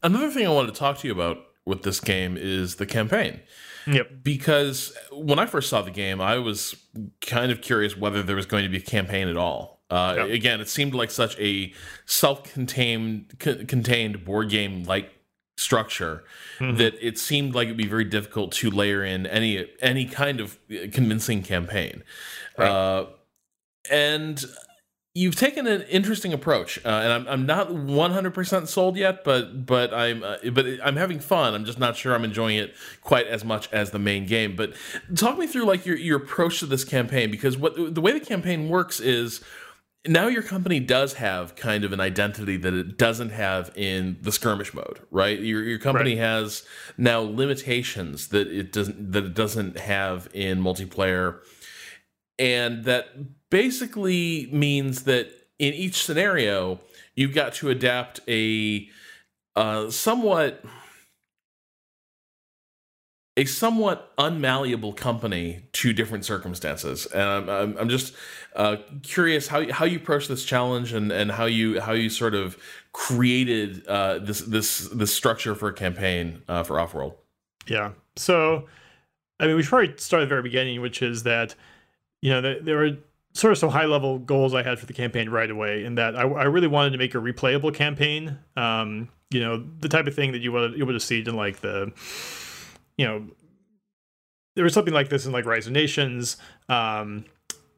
another 0.03 0.29
thing 0.29 0.45
I 0.45 0.51
wanted 0.51 0.73
to 0.73 0.79
talk 0.79 0.99
to 0.99 1.07
you 1.07 1.13
about 1.13 1.37
with 1.65 1.83
this 1.83 1.99
game 1.99 2.37
is 2.37 2.75
the 2.75 2.85
campaign. 2.85 3.41
Yep. 3.85 4.23
Because 4.23 4.93
when 5.11 5.39
I 5.39 5.45
first 5.45 5.69
saw 5.69 5.81
the 5.81 5.91
game, 5.91 6.19
I 6.19 6.37
was 6.39 6.75
kind 7.21 7.51
of 7.51 7.61
curious 7.61 7.95
whether 7.95 8.21
there 8.21 8.35
was 8.35 8.45
going 8.45 8.63
to 8.63 8.69
be 8.69 8.77
a 8.77 8.81
campaign 8.81 9.27
at 9.27 9.37
all. 9.37 9.76
Uh, 9.89 10.15
yep. 10.17 10.29
Again, 10.29 10.61
it 10.61 10.67
seemed 10.67 10.93
like 10.93 11.11
such 11.11 11.39
a 11.39 11.73
self-contained 12.05 13.37
c- 13.41 13.65
contained 13.65 14.25
board 14.25 14.49
game 14.49 14.83
like 14.83 15.11
structure 15.57 16.23
mm-hmm. 16.59 16.77
that 16.77 16.93
it 17.05 17.17
seemed 17.17 17.55
like 17.55 17.65
it'd 17.65 17.77
be 17.77 17.87
very 17.87 18.03
difficult 18.03 18.51
to 18.51 18.69
layer 18.69 19.03
in 19.03 19.25
any 19.25 19.67
any 19.81 20.05
kind 20.05 20.39
of 20.39 20.57
convincing 20.91 21.41
campaign. 21.41 22.03
Right. 22.57 22.69
Uh, 22.69 23.05
and 23.89 24.43
you've 25.17 25.35
taken 25.35 25.65
an 25.65 25.81
interesting 25.83 26.31
approach, 26.31 26.77
uh, 26.85 26.89
and 26.89 27.11
I'm, 27.11 27.27
I'm 27.27 27.45
not 27.47 27.69
100% 27.69 28.67
sold 28.67 28.97
yet, 28.97 29.23
but 29.23 29.65
but 29.65 29.93
I'm 29.93 30.23
uh, 30.23 30.37
but 30.51 30.65
I'm 30.83 30.95
having 30.95 31.19
fun. 31.19 31.55
I'm 31.55 31.65
just 31.65 31.79
not 31.79 31.95
sure 31.97 32.13
I'm 32.13 32.23
enjoying 32.23 32.57
it 32.57 32.75
quite 33.01 33.25
as 33.25 33.43
much 33.43 33.71
as 33.73 33.89
the 33.91 33.99
main 33.99 34.25
game. 34.27 34.55
But 34.55 34.73
talk 35.15 35.37
me 35.37 35.47
through 35.47 35.65
like 35.65 35.85
your 35.85 35.97
your 35.97 36.17
approach 36.17 36.59
to 36.59 36.67
this 36.67 36.83
campaign 36.83 37.31
because 37.31 37.57
what 37.57 37.95
the 37.95 38.01
way 38.01 38.11
the 38.11 38.19
campaign 38.19 38.69
works 38.69 38.99
is 38.99 39.41
now 40.05 40.27
your 40.27 40.43
company 40.43 40.79
does 40.79 41.13
have 41.13 41.55
kind 41.55 41.83
of 41.83 41.91
an 41.91 41.99
identity 41.99 42.57
that 42.57 42.73
it 42.73 42.97
doesn't 42.97 43.31
have 43.31 43.71
in 43.75 44.17
the 44.21 44.31
skirmish 44.31 44.73
mode, 44.73 45.01
right? 45.11 45.39
Your 45.39 45.63
your 45.63 45.79
company 45.79 46.11
right. 46.11 46.21
has 46.21 46.63
now 46.97 47.21
limitations 47.21 48.27
that 48.29 48.47
it 48.47 48.71
doesn't 48.71 49.11
that 49.11 49.25
it 49.25 49.33
doesn't 49.33 49.77
have 49.79 50.29
in 50.33 50.61
multiplayer 50.61 51.39
and 52.39 52.85
that 52.85 53.49
basically 53.49 54.49
means 54.51 55.03
that 55.03 55.29
in 55.59 55.73
each 55.73 56.03
scenario 56.03 56.79
you've 57.15 57.33
got 57.33 57.53
to 57.55 57.69
adapt 57.69 58.19
a 58.27 58.87
uh, 59.55 59.89
somewhat 59.89 60.63
a 63.37 63.45
somewhat 63.45 64.13
unmalleable 64.17 64.95
company 64.95 65.61
to 65.71 65.93
different 65.93 66.25
circumstances. 66.25 67.05
And 67.05 67.23
i'm, 67.23 67.49
I'm, 67.49 67.77
I'm 67.77 67.89
just 67.89 68.13
uh, 68.55 68.77
curious 69.03 69.47
how, 69.47 69.71
how 69.71 69.85
you 69.85 69.97
approach 69.97 70.27
this 70.27 70.43
challenge 70.43 70.91
and, 70.91 71.11
and 71.11 71.31
how 71.31 71.45
you 71.45 71.79
how 71.79 71.93
you 71.93 72.09
sort 72.09 72.35
of 72.35 72.57
created 72.91 73.87
uh, 73.87 74.19
this 74.19 74.41
this 74.41 74.89
this 74.89 75.13
structure 75.13 75.55
for 75.55 75.69
a 75.69 75.73
campaign 75.73 76.41
uh, 76.49 76.63
for 76.63 76.75
offworld 76.75 77.15
yeah. 77.67 77.91
So 78.17 78.65
i 79.39 79.45
mean 79.47 79.55
we 79.55 79.63
should 79.63 79.69
probably 79.69 79.93
start 79.97 80.23
at 80.23 80.25
the 80.25 80.29
very 80.29 80.41
beginning 80.41 80.81
which 80.81 81.01
is 81.01 81.23
that 81.23 81.55
you 82.21 82.31
know, 82.31 82.59
there, 82.61 82.77
were 82.77 82.97
sort 83.33 83.51
of 83.51 83.57
some 83.57 83.69
high 83.69 83.85
level 83.85 84.19
goals 84.19 84.53
I 84.53 84.63
had 84.63 84.79
for 84.79 84.85
the 84.85 84.93
campaign 84.93 85.29
right 85.29 85.49
away, 85.49 85.83
in 85.85 85.95
that 85.95 86.15
I, 86.15 86.21
I 86.21 86.43
really 86.43 86.67
wanted 86.67 86.91
to 86.91 86.97
make 86.97 87.15
a 87.15 87.19
replayable 87.19 87.73
campaign. 87.73 88.37
Um, 88.55 89.09
you 89.29 89.39
know, 89.39 89.63
the 89.79 89.89
type 89.89 90.07
of 90.07 90.15
thing 90.15 90.31
that 90.31 90.41
you 90.41 90.51
would 90.51 90.77
you 90.77 90.85
would 90.85 90.95
have 90.95 91.03
seen 91.03 91.27
in 91.27 91.35
like 91.35 91.61
the, 91.61 91.91
you 92.97 93.05
know, 93.05 93.27
there 94.55 94.63
was 94.63 94.73
something 94.73 94.93
like 94.93 95.09
this 95.09 95.25
in 95.25 95.31
like 95.31 95.45
Rise 95.45 95.67
of 95.67 95.73
Nations. 95.73 96.37
Um, 96.67 97.25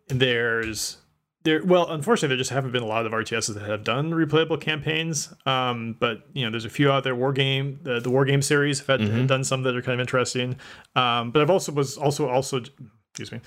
there's 0.07 0.97
there 1.43 1.63
well 1.63 1.89
unfortunately 1.89 2.29
there 2.29 2.37
just 2.37 2.49
haven't 2.49 2.71
been 2.71 2.83
a 2.83 2.87
lot 2.87 3.05
of 3.05 3.13
rtss 3.13 3.53
that 3.53 3.63
have 3.63 3.83
done 3.83 4.11
replayable 4.11 4.59
campaigns 4.59 5.33
um, 5.45 5.95
but 5.99 6.23
you 6.33 6.43
know 6.43 6.51
there's 6.51 6.65
a 6.65 6.69
few 6.69 6.91
out 6.91 7.03
there 7.03 7.15
Wargame 7.15 7.81
the, 7.83 7.99
the 7.99 8.09
Wargame 8.09 8.43
series 8.43 8.79
have 8.79 8.87
had, 8.87 8.99
mm-hmm. 9.01 9.25
done 9.25 9.43
some 9.43 9.63
that 9.63 9.75
are 9.75 9.81
kind 9.81 9.93
of 9.93 10.01
interesting 10.01 10.57
um, 10.95 11.31
but 11.31 11.41
i've 11.41 11.49
also 11.49 11.71
was 11.71 11.97
also 11.97 12.27
also 12.27 12.61
excuse 13.11 13.31
me 13.31 13.39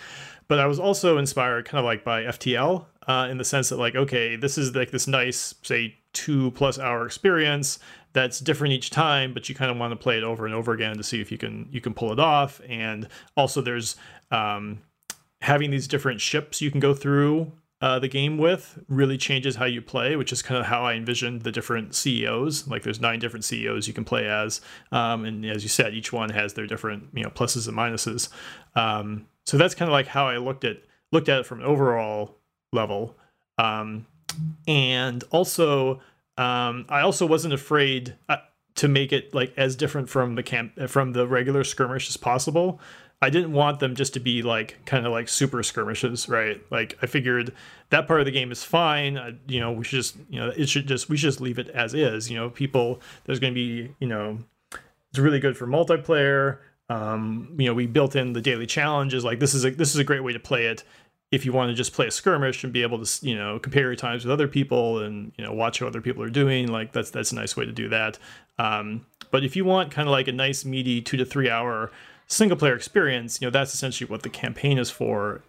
but 0.49 0.59
I 0.59 0.67
was 0.67 0.79
also 0.79 1.17
inspired 1.17 1.65
kind 1.65 1.79
of 1.79 1.85
like 1.87 2.05
by 2.05 2.25
FTL 2.25 2.85
uh, 3.07 3.29
in 3.31 3.39
the 3.39 3.45
sense 3.45 3.71
that 3.71 3.79
like 3.79 3.95
okay 3.95 4.37
this 4.37 4.59
is 4.59 4.75
like 4.75 4.91
this 4.91 5.07
nice 5.07 5.55
say 5.63 5.97
two 6.13 6.51
plus 6.51 6.79
hour 6.79 7.07
experience 7.07 7.79
that's 8.13 8.41
different 8.41 8.73
each 8.73 8.91
time 8.91 9.33
but 9.33 9.49
you 9.49 9.55
kind 9.55 9.71
of 9.71 9.77
want 9.77 9.91
to 9.91 9.97
play 9.97 10.17
it 10.17 10.25
over 10.25 10.45
and 10.47 10.55
over 10.55 10.73
again 10.73 10.97
to 10.97 11.03
see 11.03 11.21
if 11.21 11.33
you 11.33 11.39
can 11.39 11.69
you 11.71 11.81
can 11.81 11.95
pull 11.95 12.13
it 12.13 12.21
off 12.21 12.61
and 12.69 13.09
also 13.37 13.61
there's 13.61 13.97
um, 14.31 14.81
having 15.41 15.71
these 15.71 15.89
different 15.89 16.21
ships 16.21 16.61
you 16.61 16.71
can 16.71 16.81
go 16.81 16.95
through 16.95 17.53
uh, 17.83 17.99
the 17.99 18.07
game 18.07 18.39
with 18.39 18.79
really 18.89 19.19
changes 19.19 19.57
how 19.57 19.65
you 19.65 19.83
play, 19.83 20.15
which 20.15 20.33
is 20.33 20.41
kind 20.41 20.59
of 20.59 20.67
how 20.67 20.85
I 20.85 20.95
envisioned 20.95 21.43
the 21.43 21.51
different 21.51 21.97
CEOs. 21.97 22.69
Like 22.69 22.85
there's 22.85 23.01
nine 23.01 23.19
different 23.19 23.45
CEOs 23.45 23.89
you 23.89 23.93
can 23.93 24.05
play 24.05 24.29
as, 24.29 24.61
um, 24.93 25.25
and 25.25 25.45
as 25.45 25.65
you 25.65 25.69
said, 25.69 25.93
each 25.93 26.13
one 26.13 26.31
has 26.31 26.55
their 26.55 26.69
different 26.69 27.09
you 27.13 27.25
know 27.25 27.31
pluses 27.31 27.67
and 27.67 27.77
minuses. 27.77 28.29
Um, 28.77 29.27
so 29.45 29.59
that's 29.59 29.75
kind 29.75 29.89
of 29.89 29.93
like 29.93 30.07
how 30.07 30.29
I 30.29 30.37
looked 30.37 30.65
at 30.65 30.77
looked 31.11 31.29
at 31.29 31.41
it 31.41 31.47
from 31.47 31.59
an 31.59 31.67
overall 31.67 32.37
level. 32.73 33.17
Um, 33.59 34.07
and 34.69 35.25
also, 35.33 36.01
um, 36.39 36.87
I 36.89 37.01
also 37.01 37.27
wasn't 37.27 37.55
afraid 37.55 38.17
uh, 38.29 38.39
to 38.77 38.89
make 38.89 39.13
it 39.13 39.35
like 39.35 39.53
as 39.57 39.77
different 39.77 40.09
from 40.09 40.35
the 40.35 40.43
camp 40.43 40.79
from 40.89 41.13
the 41.13 41.27
regular 41.27 41.65
skirmish 41.65 42.09
as 42.09 42.17
possible. 42.17 42.81
I 43.21 43.31
didn't 43.31 43.53
want 43.53 43.79
them 43.79 43.95
just 43.95 44.15
to 44.15 44.21
be 44.21 44.43
like 44.43 44.79
kind 44.85 45.07
of 45.07 45.13
like 45.13 45.29
super 45.29 45.63
skirmishes, 45.63 46.29
right? 46.29 46.61
Like 46.71 46.99
I 47.03 47.07
figured 47.07 47.55
that 47.91 48.09
part 48.09 48.21
of 48.21 48.27
the 48.27 48.33
game 48.33 48.51
is 48.51 48.65
fine. 48.65 49.17
Uh, 49.17 49.33
you 49.47 49.61
know, 49.61 49.71
we 49.71 49.85
should 49.85 49.97
just 49.97 50.17
you 50.29 50.41
know 50.41 50.49
it 50.57 50.69
should 50.69 50.89
just 50.89 51.09
we 51.09 51.17
should 51.17 51.29
just 51.29 51.41
leave 51.41 51.59
it 51.59 51.69
as 51.69 51.95
is. 51.95 52.31
You 52.31 52.37
know, 52.37 52.51
people 52.51 53.01
there's 53.25 53.39
going 53.39 53.53
to 53.53 53.55
be 53.55 53.95
you 54.01 54.09
know 54.09 54.39
it's 55.11 55.19
really 55.19 55.39
good 55.39 55.57
for 55.57 55.67
multiplayer. 55.67 56.59
Um, 56.89 57.55
you 57.59 57.67
know, 57.67 57.75
we 57.75 57.87
built 57.87 58.17
in 58.17 58.33
the 58.33 58.41
daily 58.41 58.67
challenges. 58.67 59.25
Like 59.25 59.39
this 59.39 59.55
is 59.55 59.65
a 59.65 59.71
this 59.71 59.95
is 59.95 60.01
a 60.01 60.05
great 60.05 60.25
way 60.25 60.33
to 60.33 60.41
play 60.41 60.67
it 60.67 60.83
if 61.33 61.45
you 61.45 61.53
want 61.53 61.71
to 61.71 61.75
just 61.75 61.93
play 61.93 62.07
a 62.07 62.11
skirmish 62.11 62.63
and 62.63 62.73
be 62.73 62.83
able 62.83 63.05
to 63.05 63.27
you 63.27 63.35
know 63.35 63.59
compare 63.59 63.85
your 63.85 63.97
times 63.97 64.25
with 64.25 64.31
other 64.31 64.47
people 64.47 65.01
and 65.01 65.33
you 65.37 65.45
know 65.45 65.53
watch 65.53 65.81
how 65.81 65.87
other 65.87 66.01
people 66.01 66.23
are 66.23 66.31
doing. 66.31 66.69
Like 66.69 66.93
that's 66.93 67.11
that's 67.11 67.33
a 67.33 67.35
nice 67.35 67.57
way 67.57 67.65
to 67.65 67.73
do 67.73 67.89
that. 67.89 68.19
Um, 68.59 69.07
but 69.31 69.45
if 69.45 69.57
you 69.57 69.65
want 69.65 69.91
kind 69.91 70.07
of 70.07 70.13
like 70.13 70.29
a 70.29 70.33
nice 70.33 70.65
meaty 70.65 71.01
two 71.01 71.17
to 71.17 71.25
three 71.25 71.51
hour 71.51 71.91
single 72.29 72.57
player 72.57 72.77
experience, 72.77 73.41
you 73.41 73.47
know 73.47 73.51
that's 73.51 73.75
essentially 73.75 74.09
what 74.09 74.23
the 74.23 74.31
campaign 74.31 74.79
is 74.79 74.91
for. 74.91 75.43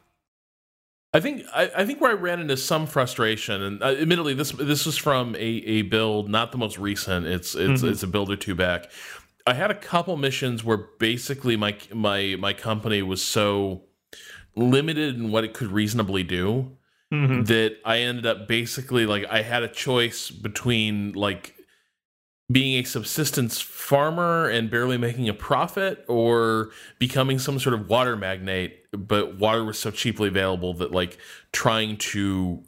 I 1.16 1.20
think 1.20 1.44
I, 1.54 1.70
I, 1.78 1.86
think 1.86 2.02
where 2.02 2.10
I 2.10 2.16
ran 2.16 2.40
into 2.40 2.58
some 2.58 2.88
frustration, 2.88 3.62
and 3.62 3.84
uh, 3.84 3.88
admittedly 3.88 4.34
this 4.34 4.52
this 4.52 4.86
was 4.86 4.98
from 4.98 5.36
a, 5.36 5.40
a 5.40 5.82
build, 5.84 6.28
not 6.28 6.52
the 6.52 6.58
most 6.58 6.80
recent. 6.80 7.28
It's 7.28 7.54
it's 7.54 7.82
mm-hmm. 7.82 7.92
it's 7.92 8.02
a 8.02 8.08
build 8.08 8.32
or 8.32 8.36
two 8.36 8.56
back, 8.56 8.90
I 9.46 9.54
had 9.54 9.72
a 9.72 9.76
couple 9.76 10.16
missions 10.16 10.64
where 10.64 10.78
basically 10.78 11.58
my 11.58 11.76
my 11.94 12.36
my 12.40 12.54
company 12.54 13.02
was 13.02 13.22
so 13.22 13.82
limited 14.56 15.16
in 15.16 15.32
what 15.32 15.44
it 15.44 15.54
could 15.54 15.72
reasonably 15.72 16.24
do 16.24 16.72
mm-hmm. 17.12 17.44
that 17.44 17.78
I 17.86 18.00
ended 18.00 18.26
up 18.26 18.48
basically 18.48 19.06
like 19.06 19.26
I 19.30 19.42
had 19.42 19.64
a 19.64 19.68
choice 19.68 20.30
between 20.30 21.14
like 21.14 21.56
being 22.52 22.80
a 22.80 22.86
subsistence 22.86 23.62
farmer 23.62 24.50
and 24.50 24.70
barely 24.70 24.98
making 24.98 25.30
a 25.30 25.34
profit 25.34 26.06
or 26.08 26.72
becoming 27.00 27.40
some 27.40 27.58
sort 27.58 27.74
of 27.74 27.90
water 27.90 28.16
magnate 28.16 28.84
but 28.92 29.40
water 29.40 29.64
was 29.64 29.80
so 29.80 29.92
cheaply 29.92 30.28
available 30.28 30.74
that 30.76 30.92
like 30.92 31.18
trying 31.52 31.98
to 31.98 32.64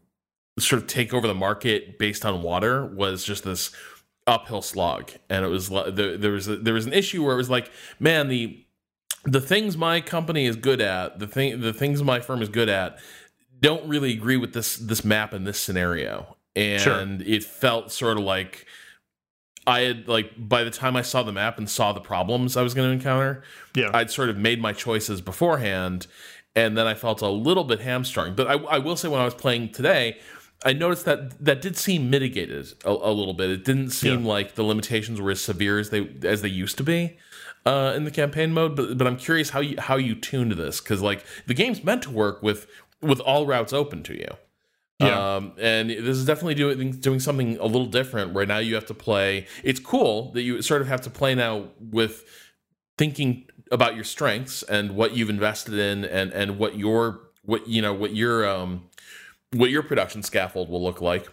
sort 0.57 0.81
of 0.81 0.87
take 0.87 1.13
over 1.13 1.27
the 1.27 1.35
market 1.35 1.99
based 1.99 2.25
on 2.25 2.41
water 2.41 2.85
was 2.85 3.23
just 3.23 3.43
this 3.43 3.71
uphill 4.27 4.61
slog, 4.61 5.11
and 5.29 5.45
it 5.45 5.49
was 5.49 5.69
there, 5.69 6.17
there 6.17 6.31
was 6.31 6.47
a, 6.47 6.57
there 6.57 6.73
was 6.73 6.85
an 6.85 6.93
issue 6.93 7.23
where 7.23 7.33
it 7.33 7.37
was 7.37 7.49
like, 7.49 7.69
man, 7.99 8.27
the 8.27 8.64
the 9.25 9.41
things 9.41 9.75
my 9.75 10.01
company 10.01 10.45
is 10.45 10.55
good 10.55 10.79
at, 10.79 11.19
the 11.19 11.27
thing 11.27 11.59
the 11.61 11.73
things 11.73 12.01
my 12.03 12.19
firm 12.19 12.41
is 12.41 12.49
good 12.49 12.69
at, 12.69 12.99
don't 13.59 13.87
really 13.87 14.13
agree 14.13 14.37
with 14.37 14.53
this 14.53 14.77
this 14.77 15.03
map 15.03 15.33
in 15.33 15.43
this 15.43 15.59
scenario, 15.59 16.37
and 16.55 16.81
sure. 16.81 17.07
it 17.25 17.43
felt 17.43 17.91
sort 17.91 18.17
of 18.17 18.23
like. 18.23 18.65
I 19.67 19.79
had 19.79 20.07
like 20.07 20.31
by 20.37 20.63
the 20.63 20.69
time 20.69 20.95
I 20.95 21.01
saw 21.01 21.23
the 21.23 21.31
map 21.31 21.57
and 21.57 21.67
saw 21.67 21.91
the 21.91 21.99
problems 21.99 22.55
I 22.55 22.61
was 22.61 22.75
going 22.75 22.87
to 22.87 22.93
encounter, 22.93 23.41
yeah, 23.75 23.89
I'd 23.95 24.11
sort 24.11 24.29
of 24.29 24.37
made 24.37 24.61
my 24.61 24.73
choices 24.73 25.21
beforehand, 25.21 26.05
and 26.55 26.77
then 26.77 26.85
I 26.85 26.93
felt 26.93 27.23
a 27.23 27.29
little 27.29 27.63
bit 27.63 27.81
hamstrung. 27.81 28.35
But 28.35 28.45
I, 28.45 28.53
I 28.53 28.77
will 28.77 28.95
say 28.95 29.07
when 29.07 29.21
I 29.21 29.25
was 29.25 29.33
playing 29.33 29.71
today, 29.71 30.19
I 30.63 30.73
noticed 30.73 31.05
that 31.05 31.43
that 31.43 31.63
did 31.63 31.77
seem 31.77 32.11
mitigated 32.11 32.73
a, 32.85 32.91
a 32.91 33.09
little 33.11 33.33
bit. 33.33 33.49
It 33.49 33.65
didn't 33.65 33.89
seem 33.89 34.21
yeah. 34.21 34.29
like 34.29 34.53
the 34.53 34.61
limitations 34.61 35.19
were 35.19 35.31
as 35.31 35.41
severe 35.41 35.79
as 35.79 35.89
they 35.89 36.11
as 36.21 36.43
they 36.43 36.49
used 36.49 36.77
to 36.77 36.83
be 36.83 37.17
uh, 37.65 37.93
in 37.95 38.03
the 38.03 38.11
campaign 38.11 38.53
mode. 38.53 38.75
But 38.75 38.97
but 38.97 39.07
I'm 39.07 39.17
curious 39.17 39.49
how 39.49 39.59
you 39.59 39.75
how 39.79 39.97
you 39.97 40.15
tuned 40.15 40.53
this 40.53 40.79
because 40.79 41.01
like 41.01 41.23
the 41.47 41.53
game's 41.53 41.83
meant 41.83 42.03
to 42.03 42.11
work 42.11 42.41
with 42.43 42.67
with 43.01 43.19
all 43.19 43.45
routes 43.45 43.73
open 43.73 44.03
to 44.03 44.13
you. 44.13 44.29
Yeah. 44.99 45.35
Um, 45.35 45.53
and 45.59 45.89
this 45.89 46.17
is 46.17 46.25
definitely 46.25 46.55
doing 46.55 46.91
doing 46.91 47.19
something 47.19 47.57
a 47.57 47.65
little 47.65 47.87
different. 47.87 48.33
Where 48.33 48.45
now 48.45 48.59
you 48.59 48.75
have 48.75 48.85
to 48.87 48.93
play. 48.93 49.47
It's 49.63 49.79
cool 49.79 50.31
that 50.31 50.41
you 50.43 50.61
sort 50.61 50.81
of 50.81 50.87
have 50.87 51.01
to 51.01 51.09
play 51.09 51.35
now 51.35 51.69
with 51.79 52.23
thinking 52.97 53.45
about 53.71 53.95
your 53.95 54.05
strengths 54.05 54.63
and 54.63 54.95
what 54.95 55.15
you've 55.15 55.29
invested 55.29 55.73
in, 55.73 56.05
and 56.05 56.31
and 56.31 56.57
what 56.57 56.77
your 56.77 57.21
what 57.43 57.67
you 57.67 57.81
know 57.81 57.93
what 57.93 58.15
your 58.15 58.47
um 58.47 58.89
what 59.51 59.69
your 59.69 59.83
production 59.83 60.23
scaffold 60.23 60.69
will 60.69 60.83
look 60.83 61.01
like. 61.01 61.27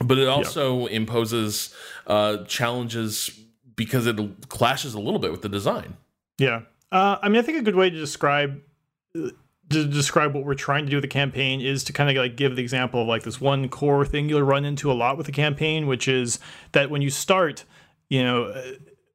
But 0.00 0.18
it 0.18 0.28
also 0.28 0.86
yeah. 0.86 0.96
imposes 0.96 1.74
uh, 2.06 2.44
challenges 2.44 3.36
because 3.78 4.06
it 4.06 4.18
clashes 4.50 4.92
a 4.92 5.00
little 5.00 5.20
bit 5.20 5.30
with 5.30 5.40
the 5.40 5.48
design. 5.48 5.96
Yeah, 6.36 6.62
uh, 6.92 7.16
I 7.22 7.30
mean, 7.30 7.38
I 7.38 7.42
think 7.42 7.56
a 7.56 7.62
good 7.62 7.76
way 7.76 7.88
to 7.88 7.96
describe 7.96 8.60
to 9.14 9.84
describe 9.84 10.34
what 10.34 10.44
we're 10.44 10.54
trying 10.54 10.84
to 10.84 10.90
do 10.90 10.96
with 10.96 11.02
the 11.02 11.08
campaign 11.08 11.60
is 11.60 11.84
to 11.84 11.92
kind 11.92 12.10
of 12.10 12.16
like 12.16 12.36
give 12.36 12.56
the 12.56 12.62
example 12.62 13.02
of 13.02 13.08
like 13.08 13.22
this 13.22 13.40
one 13.40 13.68
core 13.68 14.04
thing 14.04 14.28
you'll 14.28 14.42
run 14.42 14.64
into 14.64 14.90
a 14.90 14.94
lot 14.94 15.16
with 15.16 15.26
the 15.26 15.32
campaign, 15.32 15.86
which 15.86 16.08
is 16.08 16.38
that 16.72 16.90
when 16.90 17.02
you 17.02 17.10
start, 17.10 17.64
you 18.08 18.22
know, 18.22 18.44
uh, 18.44 18.72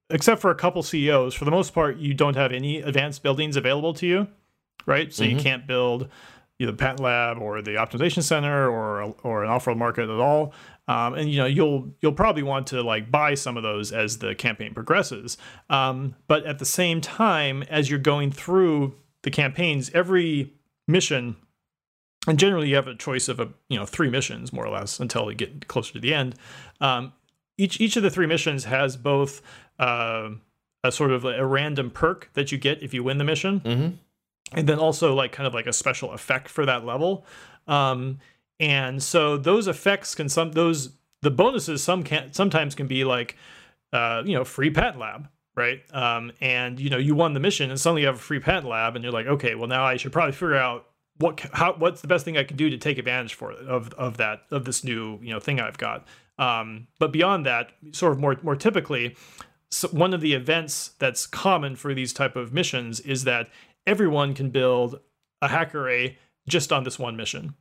except 0.10 0.42
for 0.42 0.52
a 0.52 0.56
couple 0.56 0.84
CEOs, 0.84 1.34
for 1.34 1.46
the 1.46 1.52
most 1.52 1.74
part, 1.74 1.98
you 1.98 2.14
don't 2.14 2.36
have 2.36 2.52
any 2.52 2.82
advanced 2.82 3.24
buildings 3.24 3.56
available 3.56 3.94
to 3.96 4.06
you, 4.06 4.28
right? 4.86 5.12
So 5.12 5.24
mm-hmm. 5.24 5.38
you 5.38 5.44
can't 5.44 5.66
build 5.66 6.08
either 6.60 6.74
Patent 6.74 7.00
Lab 7.00 7.40
or 7.40 7.62
the 7.62 7.72
Optimization 7.72 8.22
Center 8.22 8.70
or 8.70 9.16
or 9.24 9.44
an 9.44 9.50
Offworld 9.50 9.78
Market 9.78 10.04
at 10.04 10.20
all. 10.20 10.54
Um, 10.88 11.14
and 11.14 11.32
you 11.32 11.38
know 11.38 11.46
you'll 11.46 11.94
you'll 12.02 12.14
probably 12.14 12.44
want 12.44 12.68
to 12.68 12.82
like 12.82 13.10
buy 13.10 13.36
some 13.36 13.56
of 13.56 13.64
those 13.64 13.92
as 13.92 14.18
the 14.18 14.36
campaign 14.36 14.74
progresses. 14.74 15.38
Um, 15.70 16.16
but 16.28 16.46
at 16.46 16.60
the 16.60 16.66
same 16.66 17.00
time, 17.00 17.64
as 17.64 17.90
you're 17.90 18.00
going 18.00 18.32
through 18.32 18.96
the 19.22 19.32
campaigns, 19.32 19.90
every 19.94 20.54
mission, 20.88 21.38
and 22.28 22.38
generally 22.38 22.70
you 22.70 22.76
have 22.76 22.88
a 22.88 22.96
choice 22.96 23.30
of 23.30 23.40
a 23.40 23.50
you 23.70 23.80
know 23.80 23.86
three 23.86 24.10
missions 24.10 24.52
more 24.52 24.66
or 24.66 24.70
less 24.72 25.00
until 25.00 25.30
you 25.30 25.36
get 25.36 25.68
closer 25.68 25.94
to 25.94 26.00
the 26.00 26.14
end. 26.14 26.36
Um, 26.82 27.14
each 27.58 27.80
each 27.80 27.96
of 27.96 28.04
the 28.04 28.10
three 28.10 28.28
missions 28.28 28.66
has 28.66 28.98
both 28.98 29.42
uh, 29.80 30.32
a 30.84 30.92
sort 30.92 31.12
of 31.12 31.24
a 31.24 31.46
random 31.46 31.90
perk 31.90 32.30
that 32.34 32.52
you 32.52 32.58
get 32.58 32.84
if 32.84 32.94
you 32.94 33.04
win 33.04 33.18
the 33.20 33.24
mission, 33.24 33.62
mm-hmm. 33.62 33.96
and 34.52 34.68
then 34.68 34.80
also 34.80 35.14
like 35.14 35.32
kind 35.32 35.48
of 35.48 35.54
like 35.54 35.68
a 35.68 35.74
special 35.74 36.12
effect 36.12 36.50
for 36.50 36.66
that 36.66 36.86
level. 36.86 37.26
Um, 37.68 38.20
and 38.60 39.02
so 39.02 39.38
those 39.38 39.68
effects 39.68 40.16
can 40.16 40.30
some 40.30 40.52
those 40.52 40.94
the 41.22 41.32
bonuses 41.32 41.84
some 41.84 42.04
can 42.04 42.34
sometimes 42.34 42.76
can 42.76 42.88
be 42.88 43.04
like 43.04 43.38
uh, 43.92 44.24
you 44.26 44.34
know 44.34 44.44
free 44.44 44.70
patent 44.70 45.00
lab 45.00 45.28
right? 45.56 45.82
Um, 45.94 46.32
and 46.42 46.80
you 46.80 46.90
know 46.90 46.98
you 46.98 47.16
won 47.16 47.34
the 47.34 47.40
mission 47.40 47.70
and 47.70 47.80
suddenly 47.80 48.02
you 48.02 48.08
have 48.08 48.16
a 48.16 48.20
free 48.20 48.40
patent 48.40 48.68
lab 48.68 48.96
and 48.96 49.04
you're 49.04 49.14
like 49.14 49.28
okay 49.28 49.56
well 49.56 49.68
now 49.68 49.84
i 49.86 49.98
should 49.98 50.12
probably 50.12 50.32
figure 50.32 50.56
out 50.56 50.88
what 51.18 51.40
how 51.54 51.74
what's 51.74 52.02
the 52.02 52.08
best 52.08 52.26
thing 52.26 52.38
i 52.38 52.44
can 52.44 52.58
do 52.58 52.70
to 52.70 52.78
take 52.78 52.98
advantage 52.98 53.34
for 53.34 53.52
of 53.52 53.94
of 53.94 54.18
that 54.18 54.42
of 54.52 54.66
this 54.66 54.84
new 54.84 55.20
you 55.22 55.32
know 55.32 55.40
thing 55.40 55.60
i've 55.60 55.78
got. 55.78 56.08
Um, 56.40 56.88
but 56.98 57.12
beyond 57.12 57.46
that 57.46 57.72
sort 57.92 58.14
of 58.14 58.20
more 58.20 58.38
more 58.42 58.56
typically 58.56 59.16
so 59.70 59.88
one 59.90 60.14
of 60.14 60.22
the 60.22 60.34
events 60.34 60.92
that's 61.00 61.26
common 61.26 61.76
for 61.76 61.94
these 61.94 62.14
type 62.14 62.36
of 62.36 62.54
missions 62.54 63.00
is 63.00 63.24
that 63.24 63.50
everyone 63.86 64.34
can 64.34 64.50
build 64.50 65.00
a 65.42 65.48
hack 65.48 65.76
array 65.76 66.18
just 66.48 66.72
on 66.72 66.84
this 66.84 66.98
one 66.98 67.16
mission 67.16 67.54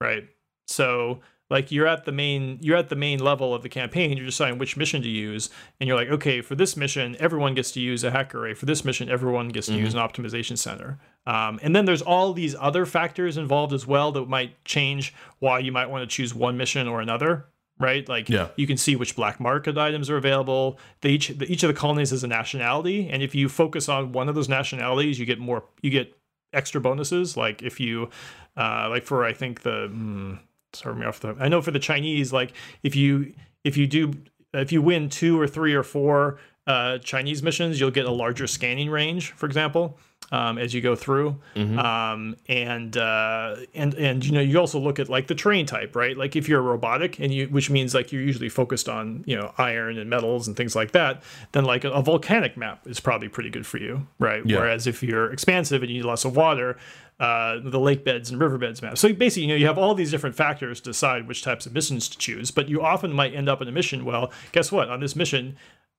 right? 0.00 0.28
So 0.66 1.20
like 1.50 1.72
you're 1.72 1.86
at 1.86 2.04
the 2.04 2.12
main 2.12 2.58
you're 2.62 2.76
at 2.76 2.88
the 2.88 2.96
main 2.96 3.18
level 3.18 3.52
of 3.52 3.62
the 3.62 3.68
campaign 3.68 4.16
you're 4.16 4.24
deciding 4.24 4.58
which 4.58 4.76
mission 4.76 5.02
to 5.02 5.08
use 5.08 5.50
and 5.78 5.88
you're 5.88 5.96
like 5.96 6.08
okay 6.08 6.40
for 6.40 6.54
this 6.54 6.76
mission 6.76 7.16
everyone 7.18 7.54
gets 7.54 7.72
to 7.72 7.80
use 7.80 8.04
a 8.04 8.10
hack 8.10 8.34
array 8.34 8.54
for 8.54 8.66
this 8.66 8.84
mission 8.84 9.10
everyone 9.10 9.48
gets 9.48 9.66
to 9.66 9.72
mm-hmm. 9.72 9.84
use 9.84 9.94
an 9.94 10.00
optimization 10.00 10.56
center 10.56 10.98
um, 11.26 11.60
and 11.62 11.76
then 11.76 11.84
there's 11.84 12.02
all 12.02 12.32
these 12.32 12.54
other 12.58 12.86
factors 12.86 13.36
involved 13.36 13.72
as 13.72 13.86
well 13.86 14.12
that 14.12 14.26
might 14.26 14.64
change 14.64 15.12
why 15.40 15.58
you 15.58 15.72
might 15.72 15.90
want 15.90 16.08
to 16.08 16.14
choose 16.14 16.34
one 16.34 16.56
mission 16.56 16.86
or 16.88 17.00
another 17.00 17.46
right 17.78 18.08
like 18.08 18.28
yeah. 18.28 18.48
you 18.56 18.66
can 18.66 18.76
see 18.76 18.94
which 18.94 19.16
black 19.16 19.40
market 19.40 19.76
items 19.76 20.08
are 20.08 20.16
available 20.16 20.78
they 21.00 21.10
each 21.10 21.28
the, 21.28 21.50
each 21.50 21.62
of 21.62 21.68
the 21.68 21.78
colonies 21.78 22.10
has 22.10 22.22
a 22.22 22.28
nationality 22.28 23.08
and 23.08 23.22
if 23.22 23.34
you 23.34 23.48
focus 23.48 23.88
on 23.88 24.12
one 24.12 24.28
of 24.28 24.34
those 24.34 24.48
nationalities 24.48 25.18
you 25.18 25.26
get 25.26 25.38
more 25.38 25.64
you 25.82 25.90
get 25.90 26.14
extra 26.52 26.80
bonuses 26.80 27.36
like 27.36 27.62
if 27.62 27.78
you 27.78 28.08
uh, 28.56 28.88
like 28.88 29.04
for 29.04 29.24
I 29.24 29.32
think 29.32 29.62
the 29.62 29.88
hmm, 29.90 30.34
sorry 30.72 30.96
me 30.96 31.06
off 31.06 31.20
the 31.20 31.36
I 31.38 31.48
know 31.48 31.62
for 31.62 31.70
the 31.70 31.78
Chinese 31.78 32.32
like 32.32 32.52
if 32.82 32.96
you 32.96 33.32
if 33.64 33.76
you 33.76 33.86
do 33.86 34.12
if 34.52 34.72
you 34.72 34.82
win 34.82 35.08
two 35.08 35.40
or 35.40 35.46
three 35.46 35.74
or 35.74 35.82
four 35.82 36.38
uh, 36.66 36.98
Chinese 36.98 37.42
missions, 37.42 37.80
you'll 37.80 37.90
get 37.90 38.06
a 38.06 38.10
larger 38.10 38.46
scanning 38.46 38.90
range, 38.90 39.32
for 39.32 39.46
example, 39.46 39.98
um, 40.32 40.58
as 40.58 40.72
you 40.72 40.80
go 40.80 40.94
through. 40.94 41.36
Mm-hmm. 41.54 41.78
Um, 41.78 42.36
and 42.48 42.96
uh, 42.96 43.56
and 43.74 43.94
and 43.94 44.24
you 44.24 44.32
know 44.32 44.40
you 44.40 44.58
also 44.58 44.78
look 44.78 44.98
at 44.98 45.08
like 45.08 45.26
the 45.26 45.34
terrain 45.34 45.66
type, 45.66 45.96
right? 45.96 46.16
Like 46.16 46.36
if 46.36 46.48
you're 46.48 46.60
a 46.60 46.62
robotic, 46.62 47.18
and 47.18 47.32
you 47.32 47.46
which 47.46 47.70
means 47.70 47.94
like 47.94 48.12
you're 48.12 48.22
usually 48.22 48.48
focused 48.48 48.88
on 48.88 49.24
you 49.26 49.36
know 49.36 49.52
iron 49.58 49.98
and 49.98 50.08
metals 50.08 50.46
and 50.46 50.56
things 50.56 50.76
like 50.76 50.92
that, 50.92 51.22
then 51.52 51.64
like 51.64 51.84
a, 51.84 51.90
a 51.90 52.02
volcanic 52.02 52.56
map 52.56 52.86
is 52.86 53.00
probably 53.00 53.28
pretty 53.28 53.50
good 53.50 53.66
for 53.66 53.78
you, 53.78 54.06
right? 54.18 54.44
Yeah. 54.46 54.58
Whereas 54.58 54.86
if 54.86 55.02
you're 55.02 55.32
expansive 55.32 55.82
and 55.82 55.90
you 55.90 55.98
need 55.98 56.06
lots 56.06 56.24
of 56.24 56.36
water, 56.36 56.76
uh, 57.18 57.58
the 57.62 57.78
lake 57.80 58.04
beds 58.04 58.30
and 58.30 58.40
riverbeds 58.40 58.80
map. 58.80 58.96
So 58.96 59.12
basically, 59.12 59.42
you 59.42 59.48
know, 59.48 59.56
you 59.56 59.66
have 59.66 59.78
all 59.78 59.94
these 59.94 60.10
different 60.10 60.36
factors 60.36 60.80
to 60.80 60.90
decide 60.90 61.28
which 61.28 61.42
types 61.42 61.66
of 61.66 61.74
missions 61.74 62.08
to 62.08 62.18
choose. 62.18 62.50
But 62.50 62.68
you 62.68 62.82
often 62.82 63.12
might 63.12 63.34
end 63.34 63.48
up 63.48 63.60
in 63.60 63.68
a 63.68 63.72
mission. 63.72 64.04
Well, 64.04 64.32
guess 64.52 64.72
what? 64.72 64.88
On 64.88 65.00
this 65.00 65.14
mission, 65.14 65.56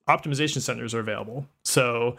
optimization 0.08 0.62
centers 0.62 0.96
are 0.96 1.00
available. 1.00 1.48
So 1.64 2.18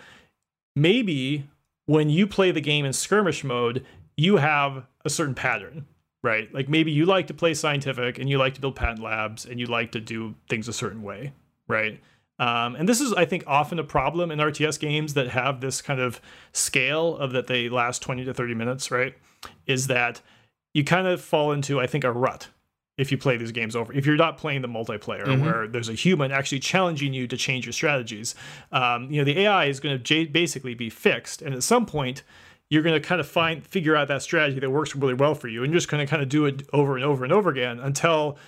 maybe 0.77 1.49
when 1.93 2.09
you 2.09 2.27
play 2.27 2.51
the 2.51 2.61
game 2.63 2.87
in 2.87 2.93
skirmish 2.95 3.45
mode, 3.45 3.85
you 4.17 4.39
have 4.39 4.87
a 5.05 5.11
certain 5.11 5.35
pattern, 5.35 5.85
right? 6.23 6.49
Like 6.55 6.67
maybe 6.67 6.91
you 6.91 7.05
like 7.05 7.27
to 7.27 7.35
play 7.35 7.53
scientific 7.53 8.19
and 8.19 8.31
you 8.31 8.39
like 8.39 8.55
to 8.55 8.63
build 8.63 8.77
patent 8.77 9.03
labs 9.03 9.45
and 9.45 9.61
you 9.61 9.67
like 9.67 9.93
to 9.93 10.01
do 10.01 10.35
things 10.49 10.69
a 10.69 10.73
certain 10.73 11.03
way, 11.03 11.35
right? 11.69 12.01
Um, 12.39 12.77
and 12.77 12.89
this 12.89 13.03
is, 13.03 13.13
I 13.13 13.27
think, 13.27 13.45
often 13.47 13.79
a 13.79 13.85
problem 13.85 14.31
in 14.31 14.39
RTS 14.39 14.81
games 14.81 15.13
that 15.13 15.29
have 15.29 15.61
this 15.61 15.83
kind 15.83 16.01
of 16.01 16.19
scale 16.53 17.15
of 17.19 17.33
that 17.33 17.47
they 17.47 17.69
last 17.69 18.01
20 18.01 18.25
to 18.25 18.33
30 18.33 18.55
minutes, 18.55 18.91
right? 18.91 19.15
Is 19.67 19.89
that 19.89 20.23
you 20.73 20.85
kind 20.85 21.07
of 21.07 21.21
fall 21.21 21.53
into, 21.53 21.79
I 21.79 21.87
think, 21.87 22.05
a 22.05 22.11
rut 22.11 22.49
if 22.99 23.11
you 23.11 23.19
play 23.19 23.37
these 23.37 23.53
games 23.53 23.75
over. 23.75 23.93
If 23.93 24.05
you're 24.07 24.17
not 24.17 24.37
playing 24.37 24.63
the 24.63 24.69
multiplayer, 24.69 25.25
mm-hmm. 25.25 25.45
where 25.45 25.67
there's 25.67 25.89
a 25.89 25.95
human 25.95 26.31
actually 26.31 26.61
challenging 26.61 27.15
you 27.15 27.27
to 27.27 27.37
change 27.37 27.65
your 27.65 27.73
strategies, 27.73 28.35
um, 28.71 29.11
you 29.11 29.19
know 29.19 29.25
the 29.25 29.41
AI 29.41 29.67
is 29.67 29.81
going 29.81 29.97
to 29.97 30.03
j- 30.03 30.27
basically 30.27 30.75
be 30.75 30.91
fixed, 30.91 31.43
and 31.43 31.55
at 31.55 31.63
some 31.63 31.87
point 31.87 32.23
you're 32.69 32.83
going 32.83 33.01
to 33.01 33.07
kind 33.07 33.21
of 33.21 33.29
find 33.29 33.67
figure 33.67 33.95
out 33.95 34.09
that 34.09 34.23
strategy 34.23 34.59
that 34.59 34.71
works 34.71 34.97
really 34.97 35.15
well 35.15 35.35
for 35.35 35.49
you, 35.49 35.63
and 35.63 35.73
you're 35.73 35.79
just 35.79 35.91
going 35.91 36.05
to 36.05 36.11
kind 36.11 36.23
of 36.23 36.29
do 36.29 36.47
it 36.47 36.63
over 36.73 36.97
and 36.97 37.05
over 37.05 37.25
and 37.25 37.33
over 37.33 37.51
again 37.51 37.79
until 37.79 38.39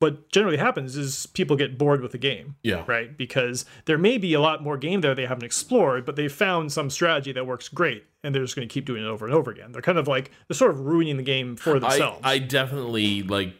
what 0.00 0.30
generally 0.30 0.56
happens 0.56 0.96
is 0.96 1.26
people 1.26 1.56
get 1.56 1.76
bored 1.76 2.00
with 2.00 2.12
the 2.12 2.18
game. 2.18 2.56
Yeah. 2.62 2.84
Right. 2.86 3.16
Because 3.16 3.66
there 3.84 3.98
may 3.98 4.16
be 4.16 4.32
a 4.32 4.40
lot 4.40 4.62
more 4.62 4.78
game 4.78 5.02
there 5.02 5.14
they 5.14 5.26
haven't 5.26 5.44
explored, 5.44 6.06
but 6.06 6.16
they've 6.16 6.32
found 6.32 6.72
some 6.72 6.88
strategy 6.88 7.32
that 7.32 7.46
works 7.46 7.68
great 7.68 8.04
and 8.24 8.34
they're 8.34 8.42
just 8.42 8.56
going 8.56 8.66
to 8.66 8.72
keep 8.72 8.86
doing 8.86 9.04
it 9.04 9.06
over 9.06 9.26
and 9.26 9.34
over 9.34 9.50
again. 9.50 9.72
They're 9.72 9.82
kind 9.82 9.98
of 9.98 10.08
like, 10.08 10.30
they're 10.48 10.56
sort 10.56 10.70
of 10.70 10.80
ruining 10.80 11.18
the 11.18 11.22
game 11.22 11.54
for 11.54 11.78
themselves. 11.78 12.20
I, 12.24 12.32
I 12.32 12.38
definitely 12.38 13.22
like 13.22 13.54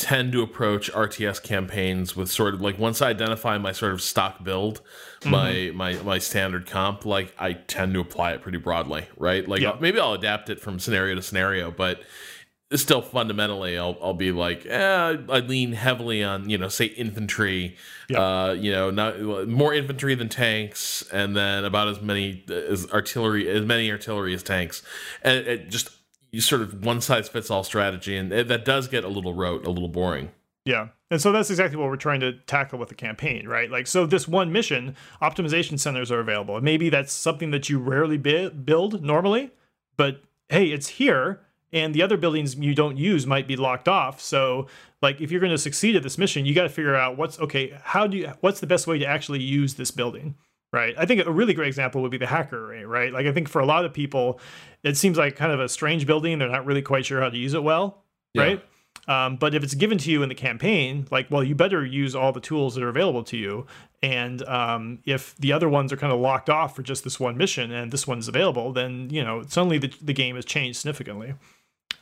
tend 0.00 0.32
to 0.32 0.42
approach 0.42 0.90
RTS 0.92 1.42
campaigns 1.42 2.16
with 2.16 2.30
sort 2.30 2.54
of 2.54 2.60
like 2.60 2.78
once 2.78 3.02
I 3.02 3.10
identify 3.10 3.58
my 3.58 3.72
sort 3.72 3.92
of 3.92 4.00
stock 4.00 4.42
build, 4.42 4.80
mm-hmm. 5.20 5.30
my 5.30 5.70
my 5.74 6.02
my 6.02 6.18
standard 6.18 6.66
comp, 6.66 7.04
like 7.04 7.34
I 7.38 7.52
tend 7.52 7.94
to 7.94 8.00
apply 8.00 8.32
it 8.32 8.40
pretty 8.42 8.58
broadly, 8.58 9.06
right? 9.16 9.46
Like 9.46 9.60
yeah. 9.60 9.76
maybe 9.78 10.00
I'll 10.00 10.14
adapt 10.14 10.48
it 10.48 10.58
from 10.58 10.78
scenario 10.78 11.14
to 11.14 11.22
scenario, 11.22 11.70
but 11.70 12.00
still 12.72 13.02
fundamentally 13.02 13.76
I'll, 13.76 13.98
I'll 14.00 14.14
be 14.14 14.30
like 14.30 14.64
eh, 14.64 15.16
I 15.28 15.40
lean 15.40 15.72
heavily 15.72 16.22
on 16.22 16.48
you 16.48 16.56
know 16.56 16.68
say 16.68 16.84
infantry 16.84 17.76
uh 18.14 18.54
you 18.56 18.70
know 18.70 18.90
not 18.90 19.48
more 19.48 19.74
infantry 19.74 20.14
than 20.14 20.28
tanks 20.28 21.02
and 21.12 21.36
then 21.36 21.64
about 21.64 21.88
as 21.88 22.00
many 22.00 22.44
as 22.48 22.88
artillery 22.92 23.48
as 23.48 23.64
many 23.64 23.90
artillery 23.90 24.34
as 24.34 24.44
tanks 24.44 24.84
and 25.22 25.38
it 25.48 25.68
just 25.68 25.90
you 26.30 26.40
sort 26.40 26.62
of 26.62 26.84
one 26.84 27.00
size 27.00 27.28
fits 27.28 27.50
all 27.50 27.64
strategy, 27.64 28.16
and 28.16 28.30
that 28.30 28.64
does 28.64 28.88
get 28.88 29.04
a 29.04 29.08
little 29.08 29.34
rote, 29.34 29.66
a 29.66 29.70
little 29.70 29.88
boring. 29.88 30.30
Yeah. 30.64 30.88
And 31.10 31.20
so 31.20 31.32
that's 31.32 31.50
exactly 31.50 31.76
what 31.76 31.88
we're 31.88 31.96
trying 31.96 32.20
to 32.20 32.34
tackle 32.46 32.78
with 32.78 32.88
the 32.88 32.94
campaign, 32.94 33.48
right? 33.48 33.70
Like, 33.70 33.86
so 33.86 34.06
this 34.06 34.28
one 34.28 34.52
mission, 34.52 34.94
optimization 35.20 35.80
centers 35.80 36.12
are 36.12 36.20
available. 36.20 36.60
Maybe 36.60 36.88
that's 36.88 37.12
something 37.12 37.50
that 37.50 37.68
you 37.68 37.78
rarely 37.78 38.16
build 38.16 39.02
normally, 39.02 39.50
but 39.96 40.22
hey, 40.48 40.66
it's 40.66 40.88
here. 40.88 41.40
And 41.72 41.94
the 41.94 42.02
other 42.02 42.16
buildings 42.16 42.56
you 42.56 42.74
don't 42.74 42.96
use 42.96 43.28
might 43.28 43.46
be 43.46 43.54
locked 43.54 43.86
off. 43.86 44.20
So, 44.20 44.66
like, 45.02 45.20
if 45.20 45.30
you're 45.30 45.40
going 45.40 45.52
to 45.52 45.58
succeed 45.58 45.94
at 45.94 46.02
this 46.02 46.18
mission, 46.18 46.44
you 46.44 46.52
got 46.52 46.64
to 46.64 46.68
figure 46.68 46.96
out 46.96 47.16
what's 47.16 47.38
okay. 47.38 47.78
How 47.84 48.08
do 48.08 48.16
you? 48.16 48.32
What's 48.40 48.58
the 48.58 48.66
best 48.66 48.88
way 48.88 48.98
to 48.98 49.06
actually 49.06 49.40
use 49.40 49.74
this 49.74 49.92
building? 49.92 50.34
Right? 50.72 50.94
I 50.96 51.06
think 51.06 51.24
a 51.26 51.32
really 51.32 51.54
great 51.54 51.68
example 51.68 52.02
would 52.02 52.10
be 52.10 52.18
the 52.18 52.26
hacker 52.26 52.66
array, 52.66 52.84
right? 52.84 53.12
Like 53.12 53.26
I 53.26 53.32
think 53.32 53.48
for 53.48 53.60
a 53.60 53.66
lot 53.66 53.84
of 53.84 53.92
people, 53.92 54.40
it 54.82 54.96
seems 54.96 55.18
like 55.18 55.36
kind 55.36 55.52
of 55.52 55.60
a 55.60 55.68
strange 55.68 56.06
building. 56.06 56.38
They're 56.38 56.48
not 56.48 56.66
really 56.66 56.82
quite 56.82 57.06
sure 57.06 57.20
how 57.20 57.28
to 57.28 57.36
use 57.36 57.54
it 57.54 57.62
well, 57.62 58.04
yeah. 58.34 58.42
right? 58.42 58.64
Um, 59.08 59.36
but 59.36 59.54
if 59.54 59.64
it's 59.64 59.74
given 59.74 59.98
to 59.98 60.10
you 60.10 60.22
in 60.22 60.28
the 60.28 60.34
campaign, 60.34 61.06
like, 61.10 61.30
well, 61.30 61.42
you 61.42 61.54
better 61.54 61.84
use 61.84 62.14
all 62.14 62.32
the 62.32 62.40
tools 62.40 62.74
that 62.74 62.84
are 62.84 62.88
available 62.88 63.24
to 63.24 63.36
you. 63.36 63.66
And 64.02 64.42
um, 64.46 65.00
if 65.04 65.34
the 65.36 65.52
other 65.52 65.68
ones 65.68 65.92
are 65.92 65.96
kind 65.96 66.12
of 66.12 66.20
locked 66.20 66.48
off 66.48 66.76
for 66.76 66.82
just 66.82 67.02
this 67.02 67.18
one 67.18 67.36
mission 67.36 67.72
and 67.72 67.90
this 67.90 68.06
one's 68.06 68.28
available, 68.28 68.72
then 68.72 69.10
you 69.10 69.24
know 69.24 69.42
suddenly 69.42 69.78
the, 69.78 69.92
the 70.00 70.12
game 70.12 70.36
has 70.36 70.44
changed 70.44 70.78
significantly. 70.78 71.34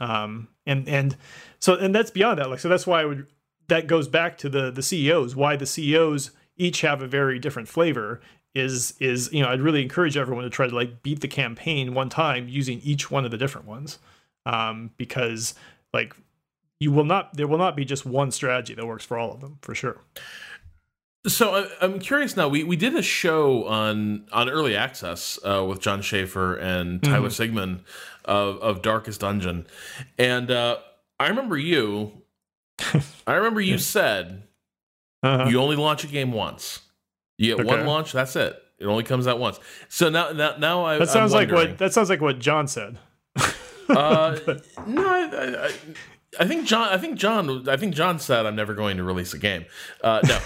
Um, 0.01 0.49
and 0.67 0.89
and 0.89 1.17
so 1.59 1.75
and 1.75 1.95
that's 1.95 2.11
beyond 2.11 2.39
that. 2.39 2.51
Like 2.51 2.61
so 2.61 2.69
that's 2.69 2.87
why 2.87 3.03
I 3.03 3.05
would 3.05 3.27
that 3.69 3.87
goes 3.87 4.07
back 4.07 4.39
to 4.39 4.49
the 4.49 4.71
the 4.71 4.83
CEOs. 4.83 5.35
Why 5.35 5.57
the 5.57 5.67
CEOs 5.67 6.31
each 6.57 6.83
have 6.83 7.03
a 7.03 7.07
very 7.07 7.39
different 7.39 7.69
flavor 7.69 8.21
is 8.59 8.95
is 9.01 9.33
you 9.33 9.43
know 9.43 9.49
I'd 9.49 9.61
really 9.61 9.83
encourage 9.83 10.17
everyone 10.17 10.45
to 10.45 10.51
try 10.51 10.67
to 10.67 10.75
like 10.75 11.03
beat 11.03 11.21
the 11.21 11.29
campaign 11.29 11.95
one 11.95 12.09
time 12.09 12.49
using 12.49 12.81
each 12.81 13.11
one 13.11 13.25
of 13.25 13.31
the 13.31 13.39
different 13.39 13.67
ones, 13.67 13.99
um, 14.45 14.91
because 14.97 15.55
like 15.93 16.15
you 16.81 16.93
will 16.93 17.05
not 17.05 17.35
there 17.35 17.47
will 17.47 17.59
not 17.59 17.77
be 17.77 17.85
just 17.85 18.05
one 18.05 18.31
strategy 18.31 18.75
that 18.75 18.87
works 18.87 19.05
for 19.05 19.19
all 19.19 19.33
of 19.33 19.41
them 19.41 19.59
for 19.63 19.75
sure. 19.75 20.01
So 21.27 21.69
I'm 21.81 21.99
curious 21.99 22.37
now. 22.37 22.49
We 22.49 22.65
we 22.65 22.77
did 22.77 22.95
a 22.95 23.03
show 23.03 23.67
on 23.67 24.27
on 24.33 24.49
early 24.49 24.77
access 24.77 25.39
uh, 25.45 25.65
with 25.65 25.81
Jon 25.81 26.01
Shafer 26.01 26.55
and 26.57 27.03
Tyler 27.03 27.29
mm-hmm. 27.29 27.59
Sigman 27.59 27.81
of 28.25 28.59
of 28.59 28.83
Darkest 28.83 29.21
Dungeon, 29.21 29.67
and 30.19 30.51
uh, 30.51 30.79
I 31.19 31.29
remember 31.29 31.57
you. 31.57 32.13
I 33.27 33.35
remember 33.35 33.61
you 33.61 33.79
said 33.79 34.45
uh-huh. 35.23 35.49
you 35.49 35.61
only 35.61 35.77
launch 35.77 36.05
a 36.05 36.07
game 36.07 36.33
once. 36.33 36.81
You 37.39 37.57
get 37.57 37.67
one 37.67 37.87
launch, 37.87 38.13
that's 38.13 38.37
it. 38.37 38.61
It 38.79 38.87
only 38.87 39.05
comes 39.05 39.27
out 39.27 39.39
once. 39.39 39.59
So 39.89 40.09
now, 40.09 40.31
now, 40.31 40.57
now 40.57 40.85
I. 40.85 40.99
That 40.99 41.09
sounds 41.09 41.33
like 41.33 41.51
what 41.51 41.79
that 41.79 41.93
sounds 41.93 42.11
like 42.11 42.21
what 42.21 42.39
Jon 42.39 42.69
said. 42.69 42.99
uh, 43.89 44.39
no, 44.87 45.09
I, 45.09 45.67
I, 45.67 45.73
I, 46.39 46.47
think 46.47 46.67
Jon. 46.67 46.89
I 46.89 46.99
think 46.99 47.19
Jon. 47.19 47.69
I 47.69 47.77
think 47.77 47.95
Jon 47.95 48.21
said 48.21 48.47
I'm 48.47 48.55
never 48.55 48.75
going 48.75 48.97
to 48.99 49.03
release 49.03 49.35
a 49.35 49.39
game. 49.39 49.65
Uh, 50.03 50.21
no, 50.25 50.39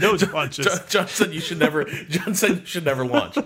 no 0.00 0.16
launches. 0.32 0.66
Jon, 0.66 0.80
Jon, 0.88 1.08
said 1.08 1.32
you 1.32 1.40
should 1.40 1.60
never. 1.60 1.84
Jon 1.84 2.34
said 2.34 2.60
you 2.60 2.66
should 2.66 2.84
never 2.84 3.04
launch. 3.04 3.36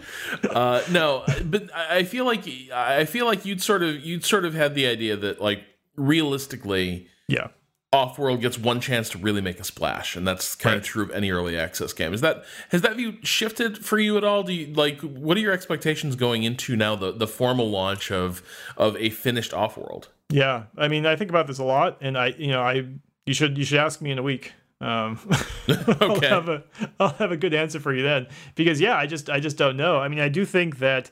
Uh, 0.49 0.83
no, 0.91 1.25
but 1.45 1.75
I 1.75 2.05
feel 2.05 2.25
like 2.25 2.49
I 2.73 3.05
feel 3.05 3.27
like 3.27 3.45
you'd 3.45 3.63
sort 3.63 3.83
of 3.83 4.01
you'd 4.01 4.25
sort 4.25 4.47
of 4.47 4.55
had 4.55 4.75
the 4.75 4.87
idea 4.87 5.15
that 5.17 5.43
like 5.43 5.63
realistically, 5.97 7.09
yeah, 7.29 7.49
Offworld 7.93 8.41
gets 8.41 8.59
one 8.59 8.81
chance 8.81 9.09
to 9.11 9.19
really 9.19 9.41
make 9.41 9.61
a 9.61 9.65
splash, 9.65 10.17
and 10.17 10.27
that's 10.27 10.55
kind 10.55 10.75
right. 10.75 10.79
of 10.81 10.85
true 10.85 11.03
of 11.05 11.11
any 11.13 11.31
early 11.31 11.57
access 11.57 11.93
game. 11.93 12.13
Is 12.13 12.21
that 12.21 12.45
has 12.71 12.83
that 12.83 12.97
view 12.97 13.15
shifted 13.23 13.85
for 13.85 13.99
you 13.99 14.17
at 14.17 14.25
all? 14.25 14.43
Do 14.43 14.53
you 14.53 14.75
like 14.75 15.01
what 15.01 15.37
are 15.37 15.41
your 15.41 15.53
expectations 15.53 16.17
going 16.17 16.43
into 16.43 16.77
now 16.77 16.97
the 16.97 17.13
the 17.13 17.29
formal 17.29 17.71
launch 17.71 18.11
of 18.11 18.43
of 18.77 18.97
a 18.97 19.11
finished 19.11 19.53
Offworld? 19.53 20.09
Yeah, 20.29 20.65
I 20.77 20.89
mean, 20.89 21.07
I 21.07 21.15
think 21.15 21.31
about 21.31 21.47
this 21.47 21.59
a 21.59 21.65
lot, 21.65 21.99
and 22.01 22.19
I 22.19 22.29
you 22.37 22.49
know 22.49 22.61
I 22.61 22.87
you 23.25 23.35
should 23.35 23.57
you 23.57 23.65
should 23.65 23.79
ask 23.79 24.01
me 24.01 24.11
in 24.11 24.19
a 24.19 24.23
week. 24.23 24.53
Um, 24.81 25.19
okay. 25.69 25.95
I'll 26.01 26.21
have 26.21 26.49
a 26.49 26.65
I'll 27.01 27.09
have 27.11 27.33
a 27.33 27.37
good 27.37 27.55
answer 27.55 27.81
for 27.81 27.95
you 27.95 28.03
then 28.03 28.27
because 28.57 28.81
yeah, 28.81 28.97
I 28.97 29.07
just 29.07 29.31
I 29.31 29.41
just 29.41 29.57
don't 29.57 29.77
know. 29.77 29.99
I 29.99 30.09
mean, 30.09 30.21
I 30.21 30.29
do 30.29 30.45
think 30.45 30.81
that 30.81 31.11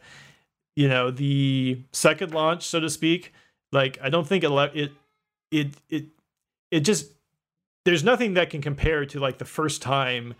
you 0.76 0.88
know 0.88 1.10
the 1.10 1.82
second 1.92 2.34
launch, 2.34 2.64
so 2.64 2.80
to 2.80 2.90
speak, 2.90 3.32
like 3.72 3.98
I 4.02 4.10
don't 4.10 4.26
think 4.26 4.44
it 4.44 4.50
it 4.74 4.92
it 5.50 5.74
it 5.88 6.06
it 6.74 6.80
just 6.80 7.12
there's 7.84 8.02
nothing 8.02 8.34
that 8.34 8.50
can 8.50 8.60
compare 8.60 9.06
to 9.06 9.20
like 9.20 9.38
the 9.38 9.44
first 9.44 9.80
time 9.80 10.34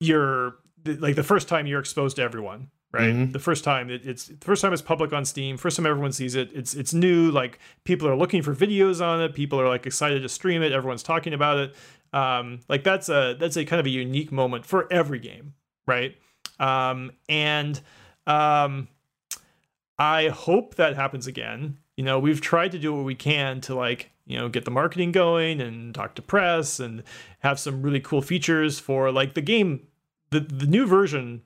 you're 0.00 0.56
like 0.84 1.16
the 1.16 1.22
first 1.22 1.48
time 1.48 1.66
you're 1.66 1.80
exposed 1.80 2.16
to 2.16 2.22
everyone 2.22 2.70
right? 2.92 3.14
Mm-hmm. 3.14 3.32
the 3.32 3.38
first 3.38 3.64
time 3.64 3.90
it, 3.90 4.06
it's 4.06 4.26
the 4.26 4.44
first 4.44 4.60
time 4.60 4.72
it's 4.74 4.82
public 4.82 5.14
on 5.14 5.24
steam 5.24 5.56
first 5.56 5.78
time 5.78 5.86
everyone 5.86 6.12
sees 6.12 6.34
it 6.34 6.50
it's 6.52 6.74
it's 6.74 6.92
new 6.92 7.30
like 7.30 7.58
people 7.84 8.06
are 8.06 8.14
looking 8.14 8.42
for 8.42 8.54
videos 8.54 9.04
on 9.04 9.20
it 9.22 9.34
people 9.34 9.58
are 9.58 9.68
like 9.68 9.86
excited 9.86 10.22
to 10.22 10.28
stream 10.28 10.62
it 10.62 10.72
everyone's 10.72 11.02
talking 11.02 11.32
about 11.32 11.58
it. 11.58 11.74
Um 12.12 12.60
like 12.68 12.84
that's 12.84 13.08
a 13.08 13.36
that's 13.40 13.56
a 13.56 13.64
kind 13.64 13.80
of 13.80 13.86
a 13.86 13.90
unique 13.90 14.30
moment 14.30 14.66
for 14.66 14.90
every 14.92 15.18
game 15.18 15.54
right? 15.86 16.16
Um 16.60 17.12
and 17.28 17.80
um 18.26 18.88
i 19.98 20.28
hope 20.28 20.74
that 20.74 20.96
happens 20.96 21.26
again. 21.26 21.78
You 21.96 22.04
know 22.04 22.18
we've 22.18 22.42
tried 22.42 22.72
to 22.72 22.78
do 22.78 22.94
what 22.94 23.04
we 23.04 23.14
can 23.14 23.62
to 23.62 23.74
like 23.74 24.10
you 24.26 24.36
know 24.36 24.48
get 24.48 24.64
the 24.64 24.70
marketing 24.70 25.12
going 25.12 25.60
and 25.60 25.94
talk 25.94 26.14
to 26.14 26.22
press 26.22 26.80
and 26.80 27.02
have 27.40 27.58
some 27.58 27.82
really 27.82 28.00
cool 28.00 28.22
features 28.22 28.78
for 28.78 29.10
like 29.10 29.34
the 29.34 29.40
game 29.40 29.86
the 30.30 30.40
the 30.40 30.66
new 30.66 30.86
version 30.86 31.42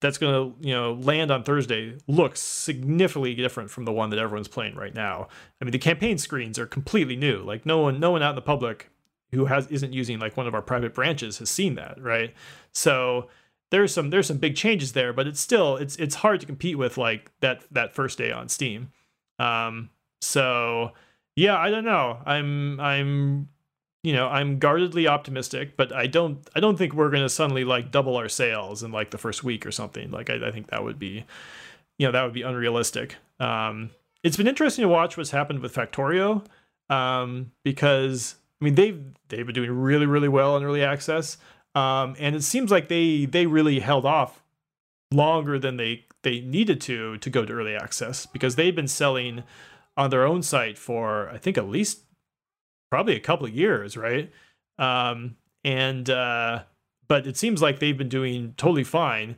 that's 0.00 0.18
going 0.18 0.34
to 0.34 0.66
you 0.66 0.74
know 0.74 0.94
land 0.94 1.30
on 1.30 1.44
Thursday 1.44 1.96
looks 2.06 2.40
significantly 2.40 3.34
different 3.34 3.70
from 3.70 3.84
the 3.84 3.92
one 3.92 4.10
that 4.10 4.18
everyone's 4.18 4.48
playing 4.48 4.74
right 4.74 4.94
now. 4.94 5.28
I 5.60 5.64
mean 5.64 5.72
the 5.72 5.78
campaign 5.78 6.18
screens 6.18 6.58
are 6.58 6.66
completely 6.66 7.16
new. 7.16 7.38
Like 7.38 7.64
no 7.64 7.78
one 7.78 8.00
no 8.00 8.10
one 8.10 8.22
out 8.22 8.30
in 8.30 8.36
the 8.36 8.42
public 8.42 8.90
who 9.30 9.46
has 9.46 9.66
isn't 9.68 9.94
using 9.94 10.18
like 10.18 10.36
one 10.36 10.46
of 10.46 10.54
our 10.54 10.60
private 10.60 10.92
branches 10.92 11.38
has 11.38 11.48
seen 11.48 11.76
that, 11.76 12.00
right? 12.02 12.34
So 12.72 13.28
there's 13.70 13.94
some 13.94 14.10
there's 14.10 14.26
some 14.26 14.38
big 14.38 14.56
changes 14.56 14.92
there, 14.92 15.12
but 15.12 15.26
it's 15.26 15.40
still 15.40 15.76
it's 15.76 15.96
it's 15.96 16.16
hard 16.16 16.40
to 16.40 16.46
compete 16.46 16.76
with 16.76 16.98
like 16.98 17.30
that 17.40 17.64
that 17.70 17.94
first 17.94 18.18
day 18.18 18.32
on 18.32 18.48
Steam. 18.48 18.90
Um 19.38 19.90
so 20.20 20.92
yeah, 21.36 21.56
I 21.56 21.70
don't 21.70 21.84
know. 21.84 22.18
I'm 22.24 22.80
I'm 22.80 23.48
you 24.02 24.12
know, 24.12 24.26
I'm 24.26 24.58
guardedly 24.58 25.06
optimistic, 25.06 25.76
but 25.76 25.92
I 25.92 26.06
don't 26.06 26.48
I 26.54 26.60
don't 26.60 26.76
think 26.76 26.92
we're 26.92 27.10
gonna 27.10 27.28
suddenly 27.28 27.64
like 27.64 27.90
double 27.90 28.16
our 28.16 28.28
sales 28.28 28.82
in 28.82 28.92
like 28.92 29.10
the 29.10 29.18
first 29.18 29.44
week 29.44 29.64
or 29.64 29.70
something. 29.70 30.10
Like 30.10 30.30
I, 30.30 30.48
I 30.48 30.50
think 30.50 30.68
that 30.68 30.84
would 30.84 30.98
be 30.98 31.24
you 31.98 32.06
know, 32.06 32.12
that 32.12 32.22
would 32.24 32.34
be 32.34 32.42
unrealistic. 32.42 33.16
Um 33.40 33.90
it's 34.22 34.36
been 34.36 34.48
interesting 34.48 34.82
to 34.82 34.88
watch 34.88 35.16
what's 35.16 35.30
happened 35.30 35.60
with 35.60 35.74
Factorio. 35.74 36.44
Um, 36.88 37.52
because 37.64 38.36
I 38.60 38.64
mean 38.64 38.74
they've 38.74 39.02
they've 39.28 39.46
been 39.46 39.54
doing 39.54 39.70
really, 39.70 40.06
really 40.06 40.28
well 40.28 40.56
in 40.56 40.64
early 40.64 40.82
access. 40.82 41.38
Um, 41.74 42.16
and 42.18 42.36
it 42.36 42.42
seems 42.42 42.70
like 42.70 42.88
they 42.88 43.24
they 43.24 43.46
really 43.46 43.80
held 43.80 44.04
off 44.04 44.42
longer 45.10 45.58
than 45.58 45.76
they 45.76 46.04
they 46.22 46.40
needed 46.40 46.80
to 46.82 47.18
to 47.18 47.30
go 47.30 47.44
to 47.44 47.52
early 47.52 47.74
access 47.74 48.26
because 48.26 48.56
they've 48.56 48.76
been 48.76 48.88
selling 48.88 49.42
on 49.96 50.10
their 50.10 50.26
own 50.26 50.42
site 50.42 50.78
for 50.78 51.28
I 51.30 51.38
think 51.38 51.58
at 51.58 51.68
least 51.68 52.00
probably 52.90 53.16
a 53.16 53.20
couple 53.20 53.46
of 53.46 53.54
years, 53.54 53.96
right? 53.96 54.30
Um, 54.78 55.36
and 55.64 56.08
uh, 56.08 56.62
but 57.08 57.26
it 57.26 57.36
seems 57.36 57.62
like 57.62 57.78
they've 57.78 57.96
been 57.96 58.08
doing 58.08 58.54
totally 58.56 58.84
fine. 58.84 59.36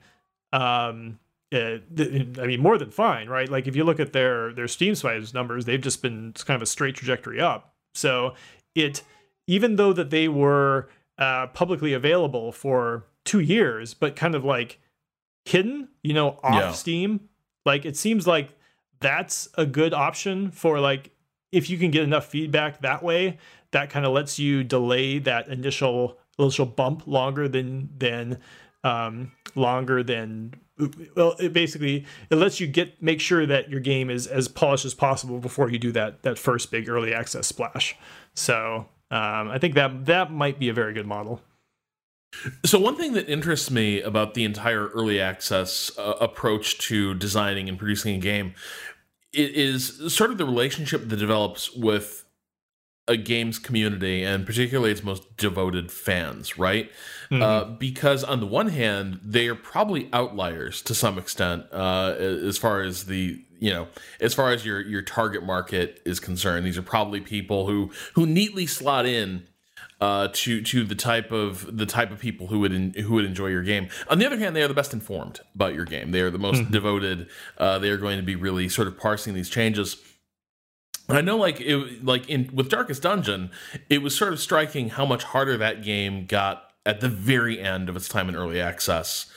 Um, 0.53 1.19
uh, 1.53 1.79
th- 1.97 2.39
I 2.39 2.47
mean, 2.47 2.61
more 2.61 2.79
than 2.79 2.91
fine, 2.91 3.29
right? 3.29 3.49
Like 3.49 3.67
if 3.67 3.77
you 3.77 3.85
look 3.85 4.01
at 4.01 4.13
their 4.13 4.53
their 4.53 4.69
Steam 4.69 4.95
Spy's 4.95 5.35
numbers, 5.35 5.65
they've 5.65 5.81
just 5.81 6.03
been 6.03 6.33
kind 6.33 6.57
of 6.57 6.63
a 6.63 6.67
straight 6.67 6.97
trajectory 6.97 7.41
up. 7.41 7.75
So 7.95 8.35
it, 8.75 9.03
even 9.47 9.77
though 9.77 9.93
that 9.93 10.11
they 10.11 10.29
were 10.29 10.89
uh, 11.19 11.49
publicly 11.49 11.93
available 11.93 12.51
for 12.51 13.05
two 13.25 13.41
years, 13.41 13.95
but 13.95 14.17
kind 14.17 14.35
of 14.35 14.45
like 14.45 14.81
hidden, 15.45 15.89
you 16.03 16.13
know, 16.13 16.41
off 16.43 16.55
yeah. 16.55 16.73
Steam, 16.73 17.29
like 17.65 17.85
it 17.85 17.97
seems 17.97 18.27
like 18.27 18.51
that's 19.01 19.49
a 19.55 19.67
good 19.67 19.93
option 19.93 20.51
for 20.51 20.81
like 20.81 21.11
if 21.53 21.71
you 21.71 21.79
can 21.79 21.91
get 21.91 22.03
enough 22.03 22.27
feedback 22.27 22.81
that 22.81 23.03
way 23.03 23.39
that 23.71 23.91
kind 23.91 24.07
of 24.07 24.13
lets 24.13 24.39
you 24.39 24.65
delay 24.65 25.19
that 25.19 25.49
initial 25.49 26.19
initial 26.39 26.67
bump 26.67 27.07
longer 27.07 27.49
than 27.49 27.89
than 27.99 28.39
um, 28.83 29.33
longer 29.55 30.03
than 30.03 30.55
well 31.17 31.35
it 31.39 31.53
basically 31.53 32.05
it 32.31 32.37
lets 32.37 32.61
you 32.61 32.67
get 32.67 33.01
make 33.03 33.21
sure 33.21 33.47
that 33.47 33.71
your 33.71 33.81
game 33.81 34.11
is 34.11 34.27
as 34.27 34.49
polished 34.49 34.85
as 34.85 34.95
possible 34.95 35.39
before 35.39 35.71
you 35.71 35.79
do 35.79 35.93
that 35.93 36.23
that 36.23 36.39
first 36.39 36.71
big 36.71 36.89
early 36.89 37.15
access 37.15 37.47
splash. 37.47 37.97
So 38.35 38.89
um, 39.11 39.51
i 39.51 39.59
think 39.59 39.75
that 39.75 40.07
that 40.07 40.33
might 40.33 40.59
be 40.59 40.69
a 40.69 40.73
very 40.73 40.93
good 40.93 41.07
model 41.07 41.41
so 42.65 42.79
one 42.79 42.97
thing 42.97 43.13
that 43.15 43.29
interests 43.29 43.71
me 43.71 44.01
about 44.01 44.35
the 44.35 44.45
entire 44.45 44.89
early 44.89 45.21
access 45.21 45.91
uh, 45.99 46.15
approach 46.21 46.79
to 46.79 47.15
designing 47.15 47.69
and 47.69 47.79
producing 47.79 48.17
a 48.17 48.19
game 48.19 48.55
is 49.33 50.15
sort 50.15 50.31
of 50.31 50.39
the 50.39 50.45
relationship 50.45 51.09
that 51.09 51.17
develops 51.17 51.75
with 51.75 52.25
a 53.07 53.17
games 53.17 53.59
community 53.59 54.23
and 54.23 54.47
particularly 54.47 54.91
its 54.91 55.03
most 55.03 55.37
devoted 55.37 55.93
fans, 55.93 56.59
right? 56.59 56.91
Mm-hmm. 57.31 57.43
Uh, 57.43 57.65
because 57.77 58.25
on 58.25 58.41
the 58.41 58.47
one 58.47 58.69
hand, 58.69 59.21
they 59.23 59.47
are 59.49 59.55
probably 59.55 60.09
outliers 60.13 60.81
to 60.83 60.95
some 60.95 61.19
extent 61.19 61.65
uh, 61.73 62.15
as 62.19 62.57
far 62.57 62.81
as 62.81 63.05
the 63.05 63.43
you 63.59 63.71
know 63.71 63.89
as 64.21 64.35
far 64.35 64.53
as 64.53 64.65
your 64.65 64.81
your 64.81 65.03
target 65.03 65.43
market 65.43 66.01
is 66.07 66.19
concerned. 66.21 66.65
These 66.67 66.79
are 66.79 66.83
probably 66.83 67.21
people 67.21 67.67
who 67.67 67.91
who 68.15 68.27
neatly 68.27 68.67
slot 68.67 69.07
in 69.07 69.47
uh, 70.05 70.29
to 70.35 70.61
to 70.61 70.85
the 70.85 70.95
type 70.95 71.33
of 71.33 71.79
the 71.79 71.87
type 71.87 72.11
of 72.11 72.19
people 72.19 72.49
who 72.49 72.61
would 72.61 72.73
in, 72.73 72.93
who 72.93 73.15
would 73.15 73.25
enjoy 73.25 73.47
your 73.47 73.63
game. 73.63 73.89
On 74.11 74.19
the 74.19 74.27
other 74.27 74.37
hand, 74.37 74.55
they 74.55 74.63
are 74.63 74.69
the 74.69 74.75
best 74.75 74.93
informed 74.93 75.41
about 75.55 75.73
your 75.73 75.87
game. 75.87 76.11
They 76.11 76.21
are 76.21 76.31
the 76.31 76.39
most 76.39 76.61
mm-hmm. 76.61 76.73
devoted. 76.73 77.29
Uh, 77.57 77.79
they 77.79 77.89
are 77.89 77.97
going 77.97 78.19
to 78.19 78.23
be 78.23 78.37
really 78.37 78.69
sort 78.69 78.87
of 78.87 78.99
parsing 78.99 79.33
these 79.33 79.49
changes. 79.49 79.97
I 81.09 81.23
know, 81.23 81.39
like 81.39 81.59
it, 81.59 82.05
like 82.05 82.29
in 82.29 82.51
with 82.53 82.69
Darkest 82.69 83.01
Dungeon, 83.01 83.51
it 83.89 84.03
was 84.03 84.15
sort 84.15 84.35
of 84.35 84.41
striking 84.41 84.91
how 84.91 85.07
much 85.07 85.25
harder 85.25 85.57
that 85.57 85.83
game 85.83 86.27
got 86.27 86.65
at 86.85 87.01
the 87.01 87.09
very 87.09 87.59
end 87.59 87.89
of 87.89 87.97
its 87.97 88.07
time 88.07 88.29
in 88.29 88.37
early 88.37 88.61
access 88.61 89.33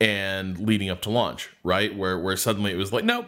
and 0.00 0.56
leading 0.56 0.88
up 0.88 1.02
to 1.02 1.10
launch. 1.10 1.50
Right, 1.64 1.96
where 1.96 2.16
where 2.16 2.36
suddenly 2.36 2.70
it 2.70 2.76
was 2.76 2.92
like, 2.92 3.04
nope, 3.04 3.26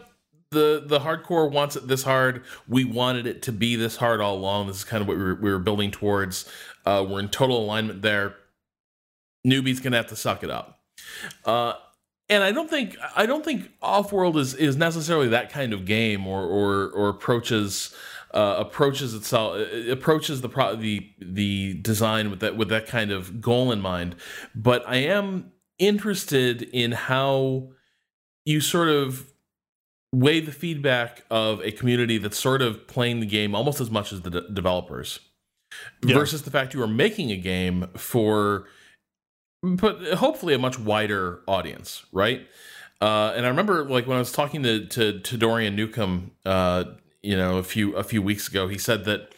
the 0.51 0.81
the 0.85 1.01
hardcore 1.01 1.51
wants 1.51 1.75
it 1.75 1.87
this 1.87 2.03
hard. 2.03 2.43
We 2.67 2.85
wanted 2.85 3.27
it 3.27 3.41
to 3.43 3.51
be 3.51 3.75
this 3.75 3.97
hard 3.97 4.21
all 4.21 4.35
along. 4.35 4.67
This 4.67 4.77
is 4.77 4.83
kind 4.83 5.01
of 5.01 5.07
what 5.07 5.17
we 5.17 5.23
were, 5.23 5.35
we 5.35 5.51
were 5.51 5.59
building 5.59 5.91
towards. 5.91 6.49
Uh, 6.85 7.05
we're 7.07 7.19
in 7.19 7.29
total 7.29 7.63
alignment 7.63 8.01
there. 8.01 8.35
Newbie's 9.45 9.79
gonna 9.79 9.97
have 9.97 10.07
to 10.07 10.15
suck 10.15 10.43
it 10.43 10.49
up. 10.49 10.79
Uh, 11.43 11.73
and 12.29 12.43
I 12.43 12.51
don't 12.51 12.69
think 12.69 12.97
I 13.15 13.25
don't 13.25 13.45
think 13.45 13.71
Offworld 13.81 14.37
is 14.37 14.53
is 14.55 14.75
necessarily 14.75 15.27
that 15.29 15.51
kind 15.51 15.73
of 15.73 15.85
game 15.85 16.25
or 16.25 16.43
or 16.43 16.89
or 16.89 17.09
approaches 17.09 17.95
uh, 18.33 18.55
approaches 18.59 19.13
itself 19.13 19.57
approaches 19.89 20.41
the 20.41 20.49
pro- 20.49 20.75
the 20.75 21.09
the 21.19 21.75
design 21.81 22.29
with 22.29 22.39
that 22.39 22.57
with 22.57 22.69
that 22.69 22.87
kind 22.87 23.11
of 23.11 23.41
goal 23.41 23.71
in 23.71 23.81
mind. 23.81 24.15
But 24.55 24.83
I 24.87 24.97
am 24.97 25.51
interested 25.77 26.63
in 26.63 26.93
how 26.93 27.69
you 28.45 28.61
sort 28.61 28.89
of 28.89 29.31
weigh 30.11 30.39
the 30.39 30.51
feedback 30.51 31.25
of 31.29 31.61
a 31.61 31.71
community 31.71 32.17
that's 32.17 32.39
sort 32.39 32.61
of 32.61 32.87
playing 32.87 33.19
the 33.19 33.25
game 33.25 33.53
almost 33.53 33.81
as 33.81 33.91
much 33.91 34.13
as 34.13 34.21
the 34.21 34.29
de- 34.29 34.49
developers 34.49 35.19
yeah. 36.03 36.13
versus 36.13 36.43
the 36.43 36.51
fact 36.51 36.73
you 36.73 36.81
are 36.81 36.87
making 36.87 37.31
a 37.31 37.37
game 37.37 37.87
for 37.95 38.67
but 39.63 40.01
hopefully 40.15 40.53
a 40.53 40.59
much 40.59 40.77
wider 40.77 41.41
audience 41.47 42.05
right 42.11 42.47
uh, 43.01 43.33
and 43.35 43.45
i 43.45 43.49
remember 43.49 43.85
like 43.85 44.07
when 44.07 44.17
i 44.17 44.19
was 44.19 44.31
talking 44.31 44.63
to 44.63 44.85
to, 44.87 45.19
to 45.19 45.37
dorian 45.37 45.75
newcomb 45.75 46.31
uh, 46.45 46.83
you 47.23 47.35
know 47.35 47.57
a 47.57 47.63
few 47.63 47.95
a 47.95 48.03
few 48.03 48.21
weeks 48.21 48.47
ago 48.47 48.67
he 48.67 48.77
said 48.77 49.05
that 49.05 49.33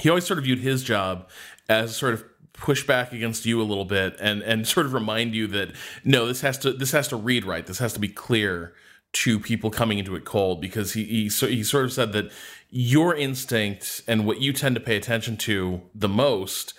he 0.00 0.08
always 0.08 0.26
sort 0.26 0.38
of 0.38 0.44
viewed 0.44 0.58
his 0.58 0.82
job 0.82 1.28
as 1.68 1.96
sort 1.96 2.14
of 2.14 2.24
push 2.54 2.86
back 2.86 3.12
against 3.12 3.44
you 3.44 3.60
a 3.60 3.64
little 3.64 3.84
bit 3.84 4.16
and 4.20 4.40
and 4.42 4.66
sort 4.66 4.86
of 4.86 4.94
remind 4.94 5.34
you 5.34 5.46
that 5.48 5.72
no, 6.04 6.26
this 6.26 6.40
has 6.40 6.56
to 6.58 6.72
this 6.72 6.92
has 6.92 7.08
to 7.08 7.16
read 7.16 7.44
right. 7.44 7.66
This 7.66 7.78
has 7.78 7.92
to 7.94 8.00
be 8.00 8.08
clear 8.08 8.74
to 9.14 9.38
people 9.38 9.70
coming 9.70 9.98
into 9.98 10.14
it 10.16 10.24
cold 10.24 10.60
because 10.60 10.92
he 10.92 11.04
he, 11.04 11.28
so 11.30 11.46
he 11.46 11.62
sort 11.62 11.84
of 11.84 11.92
said 11.92 12.12
that 12.12 12.30
your 12.70 13.14
instinct 13.14 14.02
and 14.06 14.26
what 14.26 14.40
you 14.40 14.52
tend 14.52 14.74
to 14.74 14.80
pay 14.80 14.96
attention 14.96 15.36
to 15.36 15.80
the 15.94 16.08
most 16.08 16.74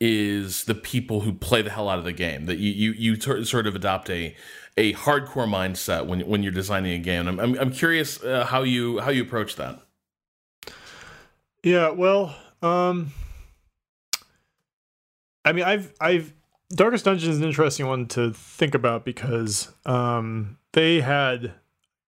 is 0.00 0.64
the 0.64 0.74
people 0.74 1.20
who 1.20 1.32
play 1.32 1.60
the 1.60 1.70
hell 1.70 1.88
out 1.88 1.98
of 1.98 2.04
the 2.04 2.12
game 2.12 2.46
that 2.46 2.58
you 2.58 2.70
you, 2.70 3.14
you 3.14 3.44
sort 3.44 3.66
of 3.66 3.74
adopt 3.74 4.08
a 4.08 4.34
a 4.76 4.94
hardcore 4.94 5.48
mindset 5.48 6.06
when 6.06 6.20
when 6.20 6.42
you're 6.42 6.52
designing 6.52 6.92
a 6.92 6.98
game. 6.98 7.26
I'm 7.26 7.40
i'm, 7.40 7.58
I'm 7.58 7.72
curious 7.72 8.22
uh, 8.22 8.46
how 8.46 8.62
you 8.62 9.00
how 9.00 9.10
you 9.10 9.22
approach 9.22 9.56
that. 9.56 9.80
Yeah 11.62 11.90
well 11.90 12.34
um 12.62 13.12
i 15.44 15.52
mean 15.52 15.64
i've 15.64 15.92
i've 15.98 16.32
darkest 16.70 17.06
dungeon 17.06 17.30
is 17.30 17.38
an 17.38 17.44
interesting 17.44 17.86
one 17.86 18.06
to 18.06 18.32
think 18.32 18.74
about 18.74 19.04
because 19.04 19.72
um 19.86 20.58
they 20.72 21.00
had 21.00 21.54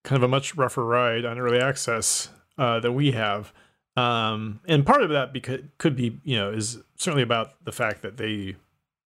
kind 0.04 0.16
of 0.16 0.22
a 0.22 0.28
much 0.28 0.56
rougher 0.56 0.84
ride 0.84 1.24
on 1.24 1.38
early 1.38 1.60
access 1.60 2.28
uh, 2.58 2.80
that 2.80 2.92
we 2.92 3.12
have. 3.12 3.52
Um, 3.96 4.60
and 4.66 4.86
part 4.86 5.02
of 5.02 5.10
that 5.10 5.32
because 5.32 5.60
could 5.78 5.96
be, 5.96 6.20
you 6.24 6.36
know, 6.36 6.50
is 6.50 6.78
certainly 6.96 7.22
about 7.22 7.64
the 7.64 7.72
fact 7.72 8.02
that 8.02 8.16
they 8.16 8.56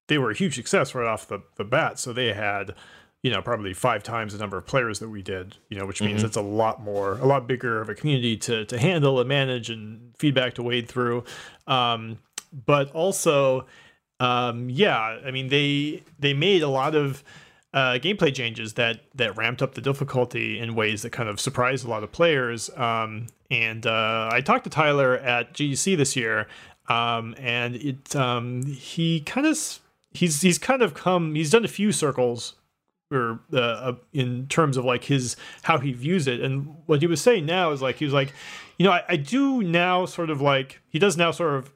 they 0.09 0.19
were 0.19 0.31
a 0.31 0.35
huge 0.35 0.55
success 0.55 0.95
right 0.95 1.07
off 1.07 1.27
the, 1.27 1.43
the 1.57 1.65
bat. 1.65 1.99
So 1.99 2.13
they 2.13 2.33
had, 2.33 2.75
you 3.23 3.31
know, 3.31 3.43
probably 3.43 3.75
five 3.75 4.05
times 4.05 4.33
the 4.33 4.39
number 4.39 4.57
of 4.57 4.67
players 4.67 5.01
that 5.01 5.09
we 5.09 5.23
did, 5.23 5.57
you 5.69 5.79
know, 5.79 5.87
which 5.87 6.01
means 6.01 6.19
mm-hmm. 6.19 6.27
it's 6.27 6.37
a 6.37 6.43
lot 6.43 6.81
more, 6.81 7.19
a 7.19 7.27
lot 7.27 7.49
bigger 7.49 7.81
of 7.81 7.89
a 7.89 7.95
community 7.95 8.37
to 8.39 8.65
to 8.67 8.79
handle 8.79 9.19
and 9.19 9.29
manage 9.29 9.71
and 9.71 10.15
feedback 10.19 10.55
to 10.55 10.63
wade 10.63 10.89
through. 10.89 11.25
Um, 11.67 12.19
but 12.65 12.93
also, 12.93 13.67
um, 14.21 14.71
yeah, 14.71 15.19
I 15.27 15.33
mean 15.33 15.49
they 15.49 16.05
they 16.19 16.33
made 16.33 16.63
a 16.63 16.69
lot 16.69 16.95
of 16.95 17.25
uh, 17.77 17.99
gameplay 17.99 18.35
changes 18.35 18.73
that 18.73 19.01
that 19.15 19.37
ramped 19.37 19.61
up 19.61 19.75
the 19.75 19.83
difficulty 19.83 20.59
in 20.59 20.75
ways 20.75 21.03
that 21.03 21.11
kind 21.11 21.29
of 21.29 21.39
surprised 21.39 21.85
a 21.85 21.89
lot 21.89 22.03
of 22.03 22.11
players. 22.11 22.71
Um, 22.75 23.27
and 23.51 23.87
uh, 23.87 24.31
I 24.33 24.41
talked 24.41 24.65
to 24.65 24.71
Tyler 24.71 25.19
at 25.19 25.53
GDC 25.53 25.95
this 25.99 26.17
year, 26.17 26.49
um, 26.89 27.35
and 27.39 27.77
it 27.77 28.17
um, 28.17 28.63
he 28.65 29.21
kind 29.21 29.47
of 29.47 29.79
he's 30.11 30.41
he's 30.41 30.57
kind 30.57 30.81
of 30.81 30.95
come 30.95 31.35
he's 31.35 31.51
done 31.51 31.67
a 31.67 31.69
few 31.69 31.93
circles 31.93 32.55
or 33.13 33.41
uh, 33.53 33.93
in 34.15 34.47
terms 34.47 34.79
of 34.79 34.87
like 34.87 35.05
his 35.05 35.37
how 35.65 35.79
he 35.79 35.93
views 35.93 36.27
it 36.27 36.41
and 36.41 36.75
what 36.87 37.01
he 37.03 37.07
was 37.07 37.21
saying 37.21 37.45
now 37.45 37.73
is 37.73 37.83
like 37.83 37.97
he 37.97 38.07
was 38.07 38.15
like 38.15 38.33
you 38.79 38.87
know 38.87 38.91
I, 38.91 39.05
I 39.11 39.17
do 39.17 39.63
now 39.63 40.07
sort 40.07 40.31
of 40.31 40.41
like 40.41 40.81
he 40.89 40.99
does 40.99 41.17
now 41.17 41.31
sort 41.31 41.55
of 41.55 41.73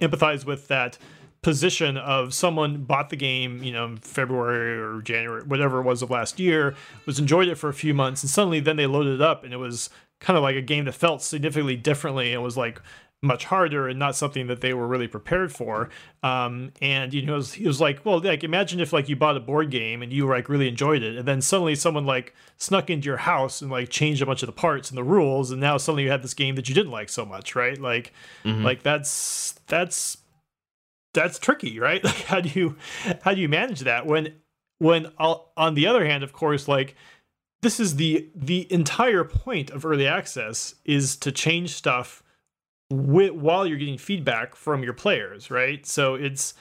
empathize 0.00 0.44
with 0.44 0.68
that 0.68 0.98
position 1.44 1.98
of 1.98 2.32
someone 2.32 2.84
bought 2.84 3.10
the 3.10 3.16
game, 3.16 3.62
you 3.62 3.70
know, 3.70 3.94
February 4.00 4.78
or 4.78 5.02
January, 5.02 5.44
whatever 5.44 5.80
it 5.80 5.84
was 5.84 6.00
of 6.00 6.10
last 6.10 6.40
year, 6.40 6.74
was 7.04 7.18
enjoyed 7.18 7.48
it 7.48 7.56
for 7.56 7.68
a 7.68 7.74
few 7.74 7.92
months, 7.92 8.22
and 8.22 8.30
suddenly 8.30 8.60
then 8.60 8.76
they 8.76 8.86
loaded 8.86 9.16
it 9.16 9.20
up, 9.20 9.44
and 9.44 9.52
it 9.52 9.58
was 9.58 9.90
kind 10.20 10.38
of 10.38 10.42
like 10.42 10.56
a 10.56 10.62
game 10.62 10.86
that 10.86 10.94
felt 10.94 11.22
significantly 11.22 11.76
differently 11.76 12.32
and 12.32 12.42
was 12.42 12.56
like 12.56 12.80
much 13.20 13.44
harder 13.44 13.88
and 13.88 13.98
not 13.98 14.16
something 14.16 14.46
that 14.46 14.60
they 14.62 14.72
were 14.72 14.86
really 14.86 15.06
prepared 15.06 15.52
for. 15.52 15.90
Um, 16.22 16.72
and 16.80 17.12
you 17.12 17.22
know, 17.26 17.34
it 17.34 17.36
was, 17.36 17.56
it 17.56 17.66
was, 17.66 17.80
like, 17.80 18.04
well, 18.06 18.20
like 18.20 18.42
imagine 18.42 18.80
if 18.80 18.92
like 18.94 19.10
you 19.10 19.16
bought 19.16 19.36
a 19.36 19.40
board 19.40 19.70
game 19.70 20.02
and 20.02 20.12
you 20.12 20.26
like 20.26 20.48
really 20.48 20.68
enjoyed 20.68 21.02
it, 21.02 21.16
and 21.18 21.28
then 21.28 21.42
suddenly 21.42 21.74
someone 21.74 22.06
like 22.06 22.34
snuck 22.56 22.88
into 22.88 23.04
your 23.04 23.18
house 23.18 23.60
and 23.60 23.70
like 23.70 23.90
changed 23.90 24.22
a 24.22 24.26
bunch 24.26 24.42
of 24.42 24.46
the 24.46 24.52
parts 24.52 24.88
and 24.88 24.96
the 24.96 25.04
rules, 25.04 25.50
and 25.50 25.60
now 25.60 25.76
suddenly 25.76 26.04
you 26.04 26.10
had 26.10 26.22
this 26.22 26.32
game 26.32 26.54
that 26.54 26.70
you 26.70 26.74
didn't 26.74 26.92
like 26.92 27.10
so 27.10 27.26
much, 27.26 27.54
right? 27.54 27.78
Like, 27.78 28.14
mm-hmm. 28.44 28.64
like 28.64 28.82
that's 28.82 29.60
that's 29.66 30.16
that's 31.14 31.38
tricky, 31.38 31.78
right? 31.78 32.02
Like 32.04 32.24
how 32.24 32.40
do 32.40 32.48
you 32.48 32.76
how 33.22 33.32
do 33.32 33.40
you 33.40 33.48
manage 33.48 33.80
that 33.80 34.06
when 34.06 34.34
when 34.78 35.10
I'll, 35.18 35.52
on 35.56 35.74
the 35.74 35.86
other 35.86 36.04
hand, 36.04 36.22
of 36.22 36.32
course, 36.32 36.68
like 36.68 36.94
this 37.62 37.80
is 37.80 37.96
the 37.96 38.28
the 38.34 38.70
entire 38.72 39.24
point 39.24 39.70
of 39.70 39.86
early 39.86 40.06
access 40.06 40.74
is 40.84 41.16
to 41.16 41.32
change 41.32 41.70
stuff 41.70 42.22
with, 42.90 43.32
while 43.32 43.66
you're 43.66 43.78
getting 43.78 43.98
feedback 43.98 44.54
from 44.54 44.82
your 44.82 44.92
players, 44.92 45.50
right? 45.50 45.86
So 45.86 46.14
it's 46.14 46.54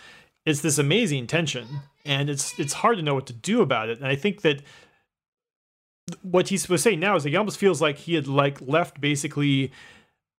it's 0.46 0.62
this 0.62 0.78
amazing 0.78 1.28
tension, 1.28 1.68
and 2.06 2.30
it's 2.30 2.58
it's 2.58 2.74
hard 2.74 2.98
to 2.98 3.04
know 3.04 3.16
what 3.16 3.28
to 3.28 3.34
do 3.34 3.62
about 3.62 3.90
it. 3.90 3.98
And 3.98 4.08
I 4.08 4.16
think 4.16 4.42
that 4.42 4.62
what 6.22 6.50
he 6.50 6.60
was 6.70 6.82
saying 6.82 7.00
now 7.00 7.16
is 7.16 7.26
like 7.26 7.32
he 7.32 7.38
almost 7.38 7.58
feels 7.58 7.82
like 7.82 7.98
he 7.98 8.16
had 8.16 8.28
like 8.28 8.60
left 8.62 9.00
basically 9.02 9.72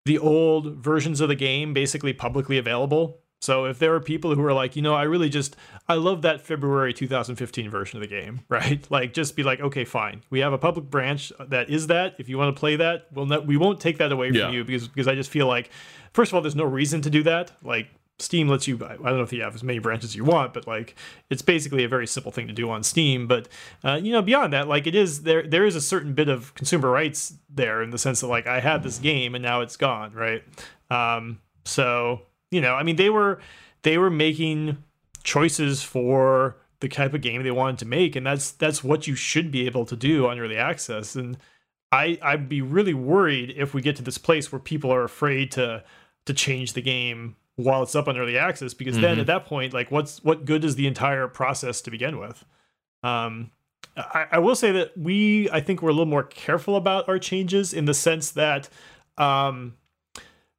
the 0.05 0.19
old 0.19 0.77
versions 0.77 1.21
of 1.21 1.29
the 1.29 1.35
game 1.35 1.73
basically 1.73 2.13
publicly 2.13 2.59
available 2.59 3.21
so 3.45 3.67
if 3.67 3.79
there 3.79 3.95
are 3.95 4.01
people 4.01 4.35
who 4.35 4.43
are 4.43 4.55
like, 4.55 4.75
you 4.75 4.81
know, 4.81 4.95
I 4.95 5.03
really 5.03 5.29
just 5.29 5.55
I 5.87 5.97
love 5.97 6.23
that 6.23 6.41
February 6.41 6.95
2015 6.95 7.69
version 7.69 7.99
of 7.99 8.01
the 8.01 8.09
game, 8.09 8.41
right? 8.49 8.91
Like 8.91 9.13
just 9.13 9.37
be 9.37 9.43
like, 9.43 9.61
okay, 9.61 9.85
fine. 9.85 10.23
We 10.31 10.41
have 10.41 10.55
a 10.55 10.59
public 10.59 10.87
branch 10.87 11.31
that 11.39 11.69
is 11.69 11.89
that. 11.89 12.15
If 12.19 12.31
you 12.31 12.39
want 12.39 12.57
to 12.57 12.59
play 12.59 12.77
that, 12.77 13.09
we'll 13.13 13.27
not, 13.27 13.47
we 13.47 13.59
won't 13.59 13.81
take 13.81 13.99
that 13.99 14.13
away 14.13 14.31
from 14.31 14.39
yeah. 14.39 14.51
you 14.51 14.65
because 14.65 14.89
because 14.89 15.07
I 15.07 15.15
just 15.15 15.29
feel 15.29 15.47
like 15.47 15.69
first 16.15 16.31
of 16.31 16.37
all 16.37 16.41
there's 16.41 16.57
no 16.57 16.65
reason 16.65 17.03
to 17.03 17.11
do 17.11 17.23
that. 17.25 17.53
Like 17.63 17.89
Steam 18.19 18.49
lets 18.49 18.67
you 18.67 18.77
I 18.77 18.95
don't 18.95 19.03
know 19.03 19.21
if 19.21 19.33
you 19.35 19.43
have 19.43 19.55
as 19.55 19.63
many 19.63 19.79
branches 19.79 20.13
as 20.13 20.17
you 20.17 20.25
want, 20.25 20.55
but 20.55 20.67
like 20.67 20.97
it's 21.29 21.43
basically 21.43 21.85
a 21.85 21.89
very 21.89 22.07
simple 22.07 22.33
thing 22.33 22.47
to 22.47 22.55
do 22.55 22.71
on 22.71 22.83
Steam, 22.83 23.27
but 23.27 23.49
uh, 23.83 24.01
you 24.03 24.13
know, 24.13 24.23
beyond 24.23 24.55
that, 24.55 24.69
like 24.69 24.87
it 24.87 24.95
is 24.95 25.25
there 25.25 25.47
there 25.47 25.67
is 25.67 25.77
a 25.77 25.83
certain 25.83 26.15
bit 26.15 26.31
of 26.31 26.55
consumer 26.55 26.91
rights 26.91 27.35
there 27.51 27.83
in 27.83 27.91
the 27.91 27.99
sense 27.99 28.23
that 28.23 28.29
like 28.29 28.47
I 28.47 28.61
had 28.61 28.83
this 28.83 28.99
game 28.99 29.35
and 29.35 29.43
now 29.43 29.61
it's 29.61 29.77
gone, 29.77 30.15
right? 30.15 30.43
Um 30.91 31.41
so 31.67 32.23
you 32.55 32.61
know, 32.61 32.75
I 32.75 32.83
mean, 32.83 32.97
they 32.97 33.11
were 33.11 33.41
they 33.83 33.99
were 33.99 34.11
making 34.11 34.79
choices 35.25 35.83
for 35.83 36.57
the 36.81 36.89
type 36.89 37.15
of 37.15 37.21
game 37.21 37.43
they 37.43 37.51
wanted 37.51 37.79
to 37.79 37.87
make, 37.87 38.15
and 38.17 38.27
that's 38.27 38.53
that's 38.53 38.85
what 38.85 39.07
you 39.07 39.15
should 39.15 39.51
be 39.51 39.67
able 39.67 39.85
to 39.87 39.97
do 39.97 40.27
on 40.29 40.39
early 40.39 40.57
access. 40.57 41.17
And 41.17 41.37
I 41.91 42.19
I'd 42.23 42.49
be 42.49 42.63
really 42.63 42.95
worried 42.95 43.55
if 43.57 43.75
we 43.75 43.83
get 43.83 43.97
to 43.97 44.03
this 44.03 44.19
place 44.19 44.53
where 44.53 44.61
people 44.61 44.93
are 44.93 45.05
afraid 45.05 45.51
to 45.53 45.83
to 46.27 46.35
change 46.35 46.73
the 46.73 46.83
game 46.83 47.37
while 47.57 47.83
it's 47.83 47.95
up 47.95 48.09
on 48.09 48.17
early 48.17 48.39
access, 48.39 48.75
because 48.75 48.95
mm-hmm. 48.95 49.03
then 49.03 49.19
at 49.21 49.27
that 49.27 49.47
point, 49.47 49.73
like, 49.73 49.91
what's 49.91 50.23
what 50.23 50.45
good 50.45 50.65
is 50.65 50.77
the 50.77 50.87
entire 50.87 51.29
process 51.29 51.81
to 51.83 51.91
begin 51.91 52.19
with? 52.19 52.45
Um, 53.03 53.51
I, 53.97 54.27
I 54.33 54.39
will 54.39 54.57
say 54.57 54.73
that 54.73 54.97
we 54.97 55.51
I 55.51 55.61
think 55.61 55.83
we're 55.83 55.91
a 55.91 55.93
little 55.93 56.07
more 56.07 56.25
careful 56.25 56.77
about 56.77 57.09
our 57.09 57.19
changes 57.19 57.73
in 57.73 57.85
the 57.85 57.95
sense 57.95 58.31
that 58.33 58.69
um, 59.19 59.75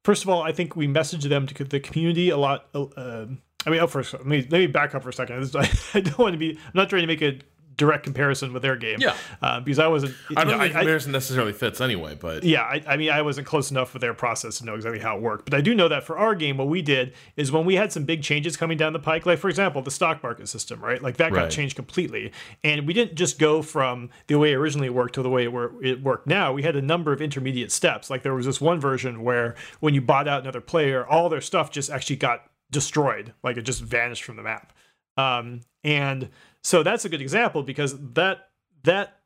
first 0.06 0.22
of 0.22 0.28
all, 0.28 0.40
I 0.40 0.52
think 0.52 0.76
we 0.76 0.86
message 0.86 1.24
them 1.24 1.48
to 1.48 1.64
the 1.64 1.80
community 1.80 2.30
a 2.30 2.36
lot. 2.36 2.68
Uh, 2.72 3.26
I 3.66 3.70
mean, 3.70 3.80
oh, 3.80 3.88
first, 3.88 4.12
let 4.12 4.24
me 4.24 4.46
let 4.48 4.60
me 4.60 4.68
back 4.68 4.94
up 4.94 5.02
for 5.02 5.08
a 5.08 5.12
second. 5.12 5.52
I 5.94 6.00
don't 6.00 6.18
want 6.18 6.34
to 6.34 6.38
be. 6.38 6.50
I'm 6.52 6.72
not 6.74 6.88
trying 6.88 7.02
to 7.02 7.08
make 7.08 7.22
a 7.22 7.40
direct 7.76 8.04
comparison 8.04 8.52
with 8.52 8.62
their 8.62 8.76
game. 8.76 8.98
Yeah, 9.00 9.16
uh, 9.42 9.60
because 9.60 9.78
I 9.78 9.86
wasn't. 9.88 10.14
I 10.30 10.44
don't 10.44 10.52
know, 10.52 10.64
think 10.64 10.74
I, 10.74 10.78
comparison 10.80 11.12
I, 11.12 11.12
necessarily 11.12 11.52
fits 11.52 11.80
anyway, 11.80 12.16
but 12.18 12.44
yeah, 12.44 12.62
I, 12.62 12.82
I, 12.86 12.96
mean, 12.96 13.10
I 13.10 13.22
wasn't 13.22 13.46
close 13.46 13.70
enough 13.70 13.92
with 13.92 14.00
their 14.00 14.14
process 14.14 14.58
to 14.58 14.64
know 14.64 14.74
exactly 14.74 15.00
how 15.00 15.16
it 15.16 15.22
worked. 15.22 15.44
But 15.44 15.54
I 15.54 15.60
do 15.60 15.74
know 15.74 15.88
that 15.88 16.04
for 16.04 16.18
our 16.18 16.34
game, 16.34 16.56
what 16.56 16.68
we 16.68 16.82
did 16.82 17.14
is 17.36 17.52
when 17.52 17.64
we 17.64 17.74
had 17.74 17.92
some 17.92 18.04
big 18.04 18.22
changes 18.22 18.56
coming 18.56 18.78
down 18.78 18.92
the 18.92 18.98
pike, 18.98 19.26
like 19.26 19.38
for 19.38 19.48
example, 19.48 19.82
the 19.82 19.90
stock 19.90 20.22
market 20.22 20.48
system, 20.48 20.80
right? 20.80 21.02
Like 21.02 21.16
that 21.18 21.32
got 21.32 21.42
right. 21.42 21.50
changed 21.50 21.76
completely, 21.76 22.32
and 22.64 22.86
we 22.86 22.92
didn't 22.92 23.14
just 23.14 23.38
go 23.38 23.62
from 23.62 24.10
the 24.26 24.36
way 24.36 24.52
it 24.52 24.56
originally 24.56 24.90
worked 24.90 25.14
to 25.14 25.22
the 25.22 25.30
way 25.30 25.44
it, 25.44 25.52
wor- 25.52 25.72
it 25.82 26.02
worked 26.02 26.26
now. 26.26 26.52
We 26.52 26.62
had 26.62 26.76
a 26.76 26.82
number 26.82 27.12
of 27.12 27.20
intermediate 27.20 27.72
steps. 27.72 28.10
Like 28.10 28.22
there 28.22 28.34
was 28.34 28.46
this 28.46 28.60
one 28.60 28.80
version 28.80 29.22
where 29.22 29.54
when 29.80 29.94
you 29.94 30.00
bought 30.00 30.28
out 30.28 30.42
another 30.42 30.60
player, 30.60 31.06
all 31.06 31.28
their 31.28 31.40
stuff 31.40 31.70
just 31.70 31.90
actually 31.90 32.16
got 32.16 32.50
destroyed, 32.70 33.32
like 33.42 33.56
it 33.56 33.62
just 33.62 33.82
vanished 33.82 34.24
from 34.24 34.36
the 34.36 34.42
map. 34.42 34.72
Um, 35.16 35.60
and 35.84 36.28
so 36.66 36.82
that's 36.82 37.04
a 37.04 37.08
good 37.08 37.22
example 37.22 37.62
because 37.62 37.96
that 38.14 38.48
that 38.82 39.20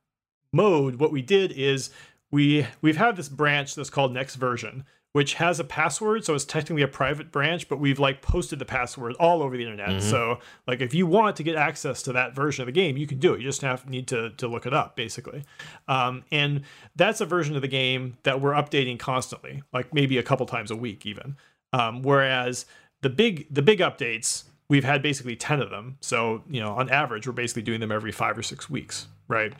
mode, 0.52 0.96
what 0.96 1.10
we 1.10 1.22
did 1.22 1.52
is 1.52 1.88
we 2.30 2.66
we've 2.82 2.98
had 2.98 3.16
this 3.16 3.30
branch 3.30 3.74
that's 3.74 3.88
called 3.88 4.12
next 4.12 4.34
version, 4.34 4.84
which 5.12 5.34
has 5.34 5.58
a 5.58 5.64
password, 5.64 6.22
so 6.22 6.34
it's 6.34 6.44
technically 6.44 6.82
a 6.82 6.88
private 6.88 7.32
branch, 7.32 7.66
but 7.66 7.80
we've 7.80 7.98
like 7.98 8.20
posted 8.20 8.58
the 8.58 8.66
password 8.66 9.14
all 9.18 9.42
over 9.42 9.56
the 9.56 9.62
internet. 9.62 9.88
Mm-hmm. 9.88 10.10
So 10.10 10.40
like 10.66 10.82
if 10.82 10.92
you 10.92 11.06
want 11.06 11.36
to 11.36 11.42
get 11.42 11.56
access 11.56 12.02
to 12.02 12.12
that 12.12 12.34
version 12.34 12.60
of 12.60 12.66
the 12.66 12.72
game, 12.72 12.98
you 12.98 13.06
can 13.06 13.18
do 13.18 13.32
it. 13.32 13.40
You 13.40 13.46
just 13.46 13.62
have 13.62 13.88
need 13.88 14.06
to 14.08 14.28
to 14.36 14.46
look 14.46 14.66
it 14.66 14.74
up 14.74 14.94
basically. 14.94 15.44
Um, 15.88 16.24
and 16.30 16.64
that's 16.94 17.22
a 17.22 17.26
version 17.26 17.56
of 17.56 17.62
the 17.62 17.68
game 17.68 18.18
that 18.24 18.42
we're 18.42 18.52
updating 18.52 18.98
constantly, 18.98 19.62
like 19.72 19.94
maybe 19.94 20.18
a 20.18 20.22
couple 20.22 20.44
times 20.44 20.70
a 20.70 20.76
week 20.76 21.06
even. 21.06 21.38
Um, 21.72 22.02
whereas 22.02 22.66
the 23.00 23.08
big 23.08 23.46
the 23.50 23.62
big 23.62 23.78
updates 23.78 24.44
we've 24.70 24.84
had 24.84 25.02
basically 25.02 25.34
10 25.36 25.60
of 25.60 25.68
them. 25.68 25.98
So, 26.00 26.44
you 26.48 26.60
know, 26.60 26.70
on 26.70 26.88
average, 26.88 27.26
we're 27.26 27.32
basically 27.34 27.62
doing 27.62 27.80
them 27.80 27.90
every 27.90 28.12
five 28.12 28.38
or 28.38 28.42
six 28.42 28.70
weeks, 28.70 29.08
right? 29.26 29.52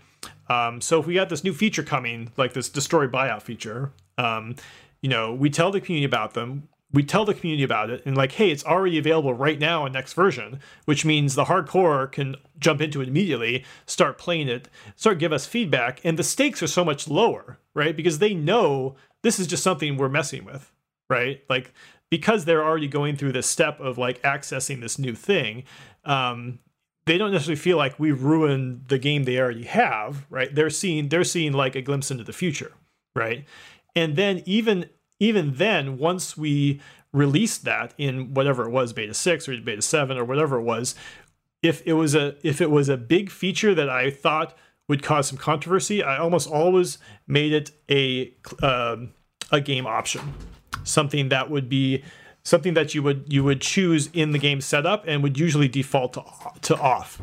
Um, 0.48 0.80
so 0.80 1.00
if 1.00 1.06
we 1.06 1.14
got 1.14 1.28
this 1.28 1.42
new 1.42 1.52
feature 1.52 1.82
coming, 1.82 2.30
like 2.36 2.52
this 2.54 2.68
destroy 2.68 3.08
buyout 3.08 3.42
feature, 3.42 3.92
um, 4.16 4.54
you 5.02 5.11
know, 5.11 5.34
we 5.34 5.50
tell 5.50 5.72
the 5.72 5.80
community 5.80 6.06
about 6.06 6.34
them. 6.34 6.68
We 6.92 7.02
tell 7.02 7.24
the 7.24 7.34
community 7.34 7.64
about 7.64 7.90
it 7.90 8.02
and 8.06 8.16
like, 8.16 8.32
hey, 8.32 8.50
it's 8.50 8.64
already 8.64 8.98
available 8.98 9.34
right 9.34 9.58
now 9.58 9.84
in 9.84 9.92
next 9.92 10.12
version, 10.12 10.61
which 10.84 11.04
means 11.04 11.34
the 11.34 11.44
hardcore 11.44 12.11
can 12.11 12.36
jump 12.58 12.80
into 12.80 13.00
it 13.00 13.08
immediately, 13.08 13.64
start 13.86 14.16
playing 14.16 14.48
it, 14.48 14.68
start 14.94 15.18
give 15.18 15.32
us 15.32 15.46
feedback, 15.46 16.00
and 16.04 16.18
the 16.18 16.24
stakes 16.24 16.62
are 16.62 16.68
so 16.68 16.84
much 16.84 17.08
lower, 17.08 17.58
right? 17.74 17.96
Because 17.96 18.18
they 18.18 18.34
know 18.34 18.96
this 19.22 19.38
is 19.40 19.46
just 19.48 19.62
something 19.62 19.96
we're 19.96 20.08
messing 20.08 20.44
with, 20.44 20.72
right? 21.08 21.42
Like 21.48 21.72
because 22.11 22.44
they're 22.44 22.64
already 22.64 22.88
going 22.88 23.16
through 23.16 23.32
this 23.32 23.46
step 23.46 23.80
of 23.80 23.98
like 23.98 24.20
accessing 24.22 24.80
this 24.80 24.98
new 24.98 25.14
thing, 25.14 25.64
um, 26.04 26.58
they 27.06 27.16
don't 27.18 27.32
necessarily 27.32 27.56
feel 27.56 27.76
like 27.76 27.98
we 27.98 28.12
ruined 28.12 28.88
the 28.88 28.98
game 28.98 29.24
they 29.24 29.38
already 29.38 29.64
have, 29.64 30.26
right? 30.28 30.54
They're 30.54 30.70
seeing 30.70 31.08
they're 31.08 31.24
seeing 31.24 31.52
like 31.52 31.74
a 31.74 31.82
glimpse 31.82 32.11
into 32.11 32.24
the 32.24 32.32
future, 32.32 32.72
right? 33.14 33.44
And 33.96 34.16
then 34.16 34.42
even 34.46 34.90
even 35.18 35.54
then, 35.54 35.98
once 35.98 36.36
we 36.36 36.80
released 37.12 37.64
that 37.64 37.94
in 37.98 38.34
whatever 38.34 38.66
it 38.66 38.70
was, 38.70 38.92
beta 38.92 39.14
six 39.14 39.48
or 39.48 39.56
beta 39.61 39.82
seven 39.82 40.16
or 40.16 40.24
whatever 40.24 40.58
it 40.58 40.62
was, 40.62 40.94
if 41.62 41.82
it 41.86 41.94
was 41.94 42.14
a 42.14 42.36
if 42.42 42.61
it 42.61 42.70
was 42.70 42.88
a 42.88 42.96
big 42.96 43.30
feature 43.30 43.74
that 43.74 43.88
I 43.88 44.11
thought 44.11 44.56
would 44.88 45.02
cause 45.02 45.28
some 45.28 45.38
controversy, 45.38 46.02
I 46.02 46.18
almost 46.18 46.48
always 46.48 46.98
made 47.26 47.52
it 47.52 47.70
a 47.90 48.34
um, 48.62 49.14
a 49.50 49.61
game 49.61 49.86
option, 49.86 50.34
something 50.85 51.28
that 51.28 51.51
would 51.51 51.68
be 51.68 52.03
something 52.43 52.74
that 52.74 52.95
you 52.95 53.03
would 53.03 53.24
you 53.33 53.45
would 53.45 53.61
choose 53.61 54.09
in 54.12 54.33
the 54.33 54.39
game 54.39 54.61
setup 54.61 55.05
and 55.07 55.22
would 55.22 55.39
usually 55.39 55.68
default 55.68 56.14
to, 56.14 56.24
to 56.62 56.76
off 56.76 57.20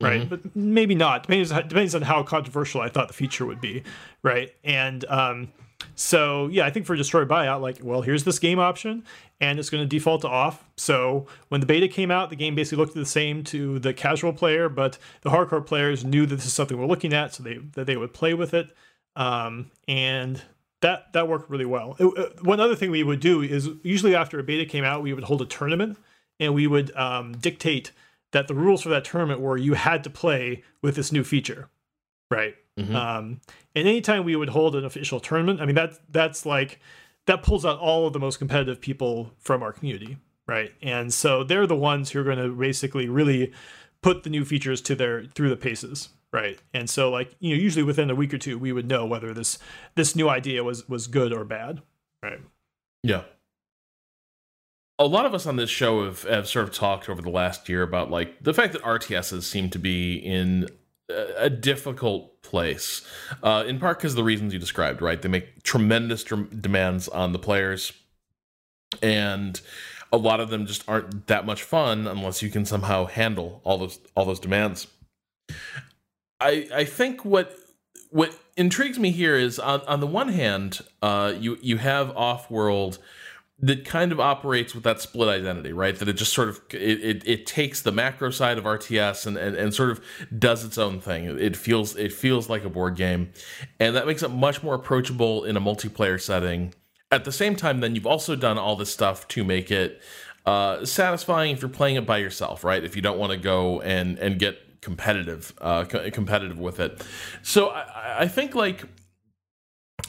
right? 0.00 0.20
Mm-hmm. 0.20 0.28
but 0.28 0.54
maybe 0.54 0.94
not. 0.94 1.24
Depends, 1.24 1.50
depends 1.50 1.94
on 1.94 2.02
how 2.02 2.22
controversial 2.22 2.80
i 2.80 2.88
thought 2.88 3.08
the 3.08 3.14
feature 3.14 3.46
would 3.46 3.60
be 3.60 3.82
right? 4.22 4.54
And 4.64 5.04
um, 5.06 5.52
so 5.94 6.48
yeah 6.48 6.66
i 6.66 6.70
think 6.70 6.86
for 6.86 6.96
destroy 6.96 7.24
buyout 7.24 7.60
like 7.60 7.78
well 7.82 8.02
here's 8.02 8.24
this 8.24 8.40
game 8.40 8.58
option 8.58 9.04
and 9.40 9.60
it's 9.60 9.70
going 9.70 9.82
to 9.82 9.88
default 9.88 10.22
to 10.22 10.28
off. 10.28 10.68
So 10.76 11.26
when 11.48 11.60
the 11.60 11.66
beta 11.66 11.88
came 11.88 12.10
out 12.10 12.30
the 12.30 12.36
game 12.36 12.54
basically 12.54 12.78
looked 12.78 12.94
the 12.94 13.06
same 13.06 13.44
to 13.44 13.78
the 13.78 13.94
casual 13.94 14.32
player 14.32 14.68
but 14.68 14.98
the 15.22 15.30
hardcore 15.30 15.64
players 15.64 16.04
knew 16.04 16.26
that 16.26 16.36
this 16.36 16.46
is 16.46 16.52
something 16.52 16.78
we're 16.78 16.86
looking 16.86 17.12
at 17.12 17.34
so 17.34 17.42
they 17.42 17.58
that 17.74 17.86
they 17.86 17.96
would 17.96 18.12
play 18.12 18.34
with 18.34 18.54
it. 18.54 18.70
Um, 19.16 19.70
and 19.86 20.42
that 20.80 21.12
that 21.12 21.28
worked 21.28 21.50
really 21.50 21.64
well. 21.64 21.96
It, 21.98 22.06
uh, 22.18 22.28
one 22.42 22.60
other 22.60 22.76
thing 22.76 22.90
we 22.90 23.02
would 23.02 23.20
do 23.20 23.42
is 23.42 23.68
usually 23.82 24.14
after 24.14 24.38
a 24.38 24.42
beta 24.42 24.64
came 24.64 24.84
out, 24.84 25.02
we 25.02 25.12
would 25.12 25.24
hold 25.24 25.42
a 25.42 25.46
tournament 25.46 25.98
and 26.40 26.54
we 26.54 26.66
would 26.66 26.94
um, 26.96 27.32
dictate 27.32 27.92
that 28.32 28.46
the 28.48 28.54
rules 28.54 28.82
for 28.82 28.88
that 28.90 29.04
tournament 29.04 29.40
were 29.40 29.56
you 29.56 29.74
had 29.74 30.04
to 30.04 30.10
play 30.10 30.62
with 30.82 30.94
this 30.94 31.10
new 31.10 31.24
feature, 31.24 31.68
right? 32.30 32.54
Mm-hmm. 32.78 32.94
Um, 32.94 33.40
and 33.74 33.88
anytime 33.88 34.24
we 34.24 34.36
would 34.36 34.50
hold 34.50 34.76
an 34.76 34.84
official 34.84 35.18
tournament, 35.18 35.60
I 35.60 35.66
mean 35.66 35.74
that 35.74 35.94
that's 36.10 36.46
like 36.46 36.80
that 37.26 37.42
pulls 37.42 37.66
out 37.66 37.78
all 37.78 38.06
of 38.06 38.12
the 38.12 38.20
most 38.20 38.38
competitive 38.38 38.80
people 38.80 39.32
from 39.38 39.62
our 39.62 39.72
community, 39.72 40.16
right? 40.46 40.72
And 40.80 41.12
so 41.12 41.44
they're 41.44 41.66
the 41.66 41.76
ones 41.76 42.10
who 42.10 42.20
are 42.20 42.24
going 42.24 42.38
to 42.38 42.54
basically 42.54 43.08
really 43.08 43.52
put 44.02 44.22
the 44.22 44.30
new 44.30 44.44
features 44.44 44.80
to 44.82 44.94
their 44.94 45.24
through 45.24 45.50
the 45.50 45.56
paces, 45.56 46.10
right? 46.32 46.58
And 46.74 46.88
so 46.88 47.10
like 47.10 47.34
you 47.40 47.54
know 47.54 47.60
usually 47.60 47.82
within 47.82 48.10
a 48.10 48.14
week 48.14 48.32
or 48.34 48.38
two 48.38 48.58
we 48.58 48.72
would 48.72 48.88
know 48.88 49.06
whether 49.06 49.32
this 49.32 49.58
this 49.94 50.14
new 50.16 50.28
idea 50.28 50.64
was 50.64 50.88
was 50.88 51.06
good 51.06 51.32
or 51.32 51.44
bad 51.44 51.82
right? 52.22 52.40
Yeah. 53.02 53.22
A 54.98 55.06
lot 55.06 55.26
of 55.26 55.34
us 55.34 55.46
on 55.46 55.56
this 55.56 55.70
show 55.70 56.04
have, 56.04 56.22
have 56.24 56.48
sort 56.48 56.68
of 56.68 56.74
talked 56.74 57.08
over 57.08 57.22
the 57.22 57.30
last 57.30 57.68
year 57.68 57.82
about 57.82 58.10
like 58.10 58.42
the 58.42 58.52
fact 58.52 58.72
that 58.72 58.82
rts's 58.82 59.46
seem 59.46 59.70
to 59.70 59.78
be 59.78 60.16
in 60.16 60.68
a 61.36 61.48
difficult 61.48 62.42
place 62.42 63.06
uh, 63.42 63.64
in 63.66 63.78
part 63.78 63.98
because 63.98 64.12
of 64.12 64.16
the 64.16 64.24
reasons 64.24 64.52
you 64.52 64.58
described 64.58 65.00
right? 65.00 65.22
They 65.22 65.28
make 65.28 65.62
tremendous 65.62 66.24
demands 66.24 67.08
on 67.08 67.32
the 67.32 67.38
players. 67.38 67.92
And 69.02 69.60
a 70.12 70.16
lot 70.16 70.40
of 70.40 70.50
them 70.50 70.66
just 70.66 70.88
aren't 70.88 71.26
that 71.26 71.44
much 71.44 71.62
fun 71.62 72.06
unless 72.06 72.42
you 72.42 72.50
can 72.50 72.64
somehow 72.64 73.06
handle 73.06 73.60
all 73.64 73.78
those 73.78 73.98
all 74.14 74.24
those 74.24 74.40
demands 74.40 74.86
I 76.40 76.68
I 76.72 76.84
think 76.84 77.24
what 77.24 77.56
what 78.10 78.38
intrigues 78.56 78.98
me 78.98 79.10
here 79.10 79.36
is 79.36 79.58
on 79.58 79.80
on 79.82 80.00
the 80.00 80.06
one 80.06 80.28
hand, 80.28 80.80
uh, 81.02 81.34
you 81.38 81.58
you 81.60 81.78
have 81.78 82.08
Offworld 82.14 82.98
that 83.60 83.84
kind 83.84 84.12
of 84.12 84.20
operates 84.20 84.72
with 84.72 84.84
that 84.84 85.00
split 85.00 85.28
identity, 85.28 85.72
right? 85.72 85.98
That 85.98 86.08
it 86.08 86.12
just 86.12 86.32
sort 86.32 86.48
of 86.48 86.60
it, 86.70 87.00
it, 87.02 87.22
it, 87.26 87.44
takes 87.44 87.82
the 87.82 87.90
macro 87.90 88.30
side 88.30 88.56
of 88.56 88.62
RTS 88.62 89.26
and, 89.26 89.36
and, 89.36 89.56
and 89.56 89.74
sort 89.74 89.90
of 89.90 90.00
does 90.38 90.64
its 90.64 90.78
own 90.78 91.00
thing. 91.00 91.24
It 91.24 91.56
feels 91.56 91.96
it 91.96 92.12
feels 92.12 92.48
like 92.48 92.64
a 92.64 92.70
board 92.70 92.94
game, 92.94 93.32
and 93.80 93.96
that 93.96 94.06
makes 94.06 94.22
it 94.22 94.30
much 94.30 94.62
more 94.62 94.74
approachable 94.74 95.44
in 95.44 95.56
a 95.56 95.60
multiplayer 95.60 96.20
setting. 96.20 96.72
At 97.10 97.24
the 97.24 97.32
same 97.32 97.56
time, 97.56 97.80
then 97.80 97.94
you've 97.94 98.06
also 98.06 98.36
done 98.36 98.58
all 98.58 98.76
this 98.76 98.92
stuff 98.92 99.26
to 99.28 99.44
make 99.44 99.70
it 99.70 100.02
uh, 100.44 100.84
satisfying 100.84 101.52
if 101.52 101.62
you're 101.62 101.68
playing 101.70 101.96
it 101.96 102.06
by 102.06 102.18
yourself, 102.18 102.64
right? 102.64 102.84
If 102.84 102.96
you 102.96 103.02
don't 103.02 103.18
want 103.18 103.32
to 103.32 103.38
go 103.38 103.80
and 103.80 104.18
and 104.18 104.38
get 104.38 104.80
competitive, 104.80 105.52
uh, 105.60 105.84
co- 105.84 106.10
competitive 106.10 106.58
with 106.58 106.80
it. 106.80 107.04
So 107.42 107.68
I, 107.68 108.20
I 108.20 108.28
think 108.28 108.54
like 108.54 108.84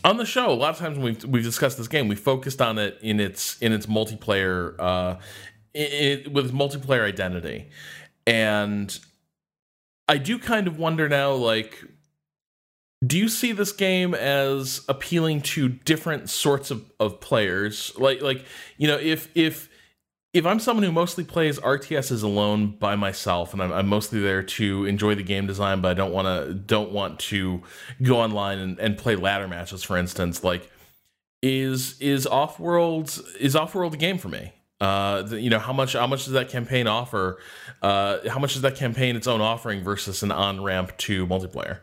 on 0.03 0.17
the 0.17 0.25
show, 0.25 0.49
a 0.49 0.53
lot 0.53 0.69
of 0.71 0.77
times 0.77 0.97
when 0.97 1.05
we've 1.05 1.25
we've 1.25 1.43
discussed 1.43 1.77
this 1.77 1.87
game, 1.87 2.07
we 2.07 2.15
focused 2.15 2.61
on 2.61 2.77
it 2.77 2.97
in 3.01 3.19
its 3.19 3.57
in 3.59 3.73
its 3.73 3.85
multiplayer, 3.85 4.75
uh, 4.79 5.15
it, 5.73 6.31
with 6.31 6.53
multiplayer 6.53 7.05
identity, 7.05 7.69
and 8.27 8.97
I 10.07 10.17
do 10.17 10.39
kind 10.39 10.67
of 10.67 10.77
wonder 10.77 11.09
now, 11.09 11.33
like. 11.33 11.83
Do 13.05 13.17
you 13.17 13.29
see 13.29 13.53
this 13.53 13.71
game 13.71 14.13
as 14.13 14.81
appealing 14.89 15.41
to 15.41 15.69
different 15.69 16.29
sorts 16.29 16.69
of, 16.69 16.91
of 16.99 17.21
players? 17.21 17.93
Like 17.97 18.21
like 18.21 18.43
you 18.77 18.87
know, 18.87 18.97
if 18.97 19.29
if 19.35 19.69
if 20.33 20.45
I'm 20.45 20.59
someone 20.59 20.83
who 20.83 20.91
mostly 20.91 21.23
plays 21.23 21.59
RTSs 21.59 22.23
alone 22.23 22.75
by 22.77 22.95
myself, 22.95 23.53
and 23.53 23.63
I'm, 23.63 23.71
I'm, 23.71 23.87
mostly 23.87 24.19
there 24.19 24.43
to 24.43 24.85
enjoy 24.85 25.15
the 25.15 25.23
game 25.23 25.47
design, 25.47 25.81
but 25.81 25.89
I 25.89 25.93
don't 25.95 26.11
want 26.11 26.27
to 26.27 26.53
don't 26.53 26.91
want 26.91 27.19
to 27.19 27.63
go 28.01 28.19
online 28.19 28.59
and, 28.59 28.79
and 28.79 28.97
play 28.97 29.15
ladder 29.15 29.47
matches, 29.47 29.81
for 29.81 29.97
instance, 29.97 30.43
like 30.43 30.69
is 31.41 31.99
is 32.01 32.25
Offworld 32.25 33.21
is 33.39 33.55
Offworld 33.55 33.93
a 33.93 33.97
game 33.97 34.17
for 34.17 34.27
me? 34.27 34.53
Uh, 34.81 35.23
you 35.31 35.49
know 35.49 35.59
how 35.59 35.73
much 35.73 35.93
how 35.93 36.07
much 36.07 36.25
does 36.25 36.33
that 36.33 36.49
campaign 36.49 36.85
offer? 36.85 37.39
Uh, 37.81 38.17
how 38.27 38.39
much 38.39 38.53
does 38.53 38.61
that 38.61 38.75
campaign 38.75 39.15
its 39.15 39.27
own 39.27 39.41
offering 39.41 39.83
versus 39.83 40.21
an 40.21 40.31
on 40.31 40.61
ramp 40.61 40.95
to 40.97 41.25
multiplayer? 41.27 41.79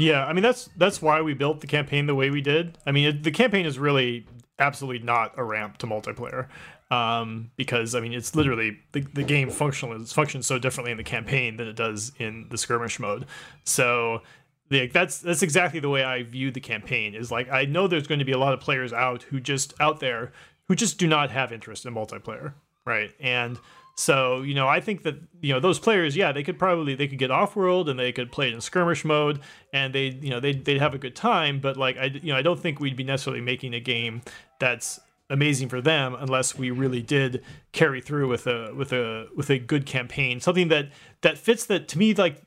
Yeah, 0.00 0.24
I 0.24 0.32
mean 0.32 0.42
that's 0.42 0.68
that's 0.76 1.00
why 1.02 1.20
we 1.22 1.34
built 1.34 1.60
the 1.60 1.66
campaign 1.66 2.06
the 2.06 2.14
way 2.14 2.30
we 2.30 2.40
did. 2.40 2.78
I 2.86 2.92
mean 2.92 3.08
it, 3.08 3.22
the 3.22 3.30
campaign 3.30 3.66
is 3.66 3.78
really 3.78 4.26
absolutely 4.58 5.04
not 5.04 5.32
a 5.38 5.44
ramp 5.44 5.78
to 5.78 5.86
multiplayer 5.86 6.48
um, 6.90 7.50
because 7.56 7.94
I 7.94 8.00
mean 8.00 8.12
it's 8.12 8.34
literally 8.34 8.78
the, 8.92 9.00
the 9.00 9.22
game 9.22 9.50
functions 9.50 10.12
functions 10.12 10.46
so 10.46 10.58
differently 10.58 10.90
in 10.90 10.96
the 10.96 11.04
campaign 11.04 11.56
than 11.56 11.68
it 11.68 11.76
does 11.76 12.12
in 12.18 12.46
the 12.50 12.58
skirmish 12.58 12.98
mode. 12.98 13.26
So 13.64 14.22
like 14.70 14.92
that's 14.92 15.18
that's 15.18 15.42
exactly 15.42 15.80
the 15.80 15.88
way 15.88 16.04
I 16.04 16.22
view 16.22 16.50
the 16.50 16.60
campaign. 16.60 17.14
Is 17.14 17.30
like 17.30 17.50
I 17.50 17.64
know 17.64 17.86
there's 17.86 18.06
going 18.06 18.20
to 18.20 18.24
be 18.24 18.32
a 18.32 18.38
lot 18.38 18.54
of 18.54 18.60
players 18.60 18.92
out 18.92 19.22
who 19.24 19.40
just 19.40 19.74
out 19.80 20.00
there 20.00 20.32
who 20.68 20.74
just 20.74 20.98
do 20.98 21.06
not 21.06 21.30
have 21.30 21.52
interest 21.52 21.84
in 21.84 21.94
multiplayer, 21.94 22.54
right? 22.84 23.10
And 23.18 23.58
so 23.96 24.42
you 24.42 24.54
know 24.54 24.66
I 24.66 24.80
think 24.80 25.02
that 25.02 25.16
you 25.40 25.52
know 25.52 25.60
those 25.60 25.78
players, 25.78 26.16
yeah, 26.16 26.32
they 26.32 26.42
could 26.42 26.58
probably 26.58 26.94
they 26.94 27.08
could 27.08 27.18
get 27.18 27.30
Offworld 27.30 27.88
and 27.88 27.98
they 27.98 28.12
could 28.12 28.32
play 28.32 28.48
it 28.48 28.54
in 28.54 28.60
skirmish 28.60 29.04
mode 29.04 29.40
and 29.72 29.94
they 29.94 30.18
you 30.20 30.30
know 30.30 30.40
they 30.40 30.52
they'd 30.52 30.80
have 30.80 30.94
a 30.94 30.98
good 30.98 31.16
time. 31.16 31.60
But 31.60 31.76
like 31.76 31.96
I 31.98 32.06
you 32.06 32.32
know 32.32 32.38
I 32.38 32.42
don't 32.42 32.58
think 32.58 32.80
we'd 32.80 32.96
be 32.96 33.04
necessarily 33.04 33.42
making 33.42 33.74
a 33.74 33.80
game 33.80 34.22
that's 34.58 35.00
amazing 35.30 35.68
for 35.68 35.80
them 35.80 36.14
unless 36.18 36.58
we 36.58 36.70
really 36.70 37.00
did 37.00 37.42
carry 37.72 38.00
through 38.00 38.28
with 38.28 38.46
a 38.46 38.74
with 38.74 38.92
a 38.92 39.28
with 39.36 39.48
a 39.48 39.58
good 39.58 39.86
campaign 39.86 40.40
something 40.40 40.68
that 40.68 40.88
that 41.22 41.38
fits 41.38 41.64
that 41.66 41.86
to 41.86 41.98
me 41.98 42.12
like 42.14 42.42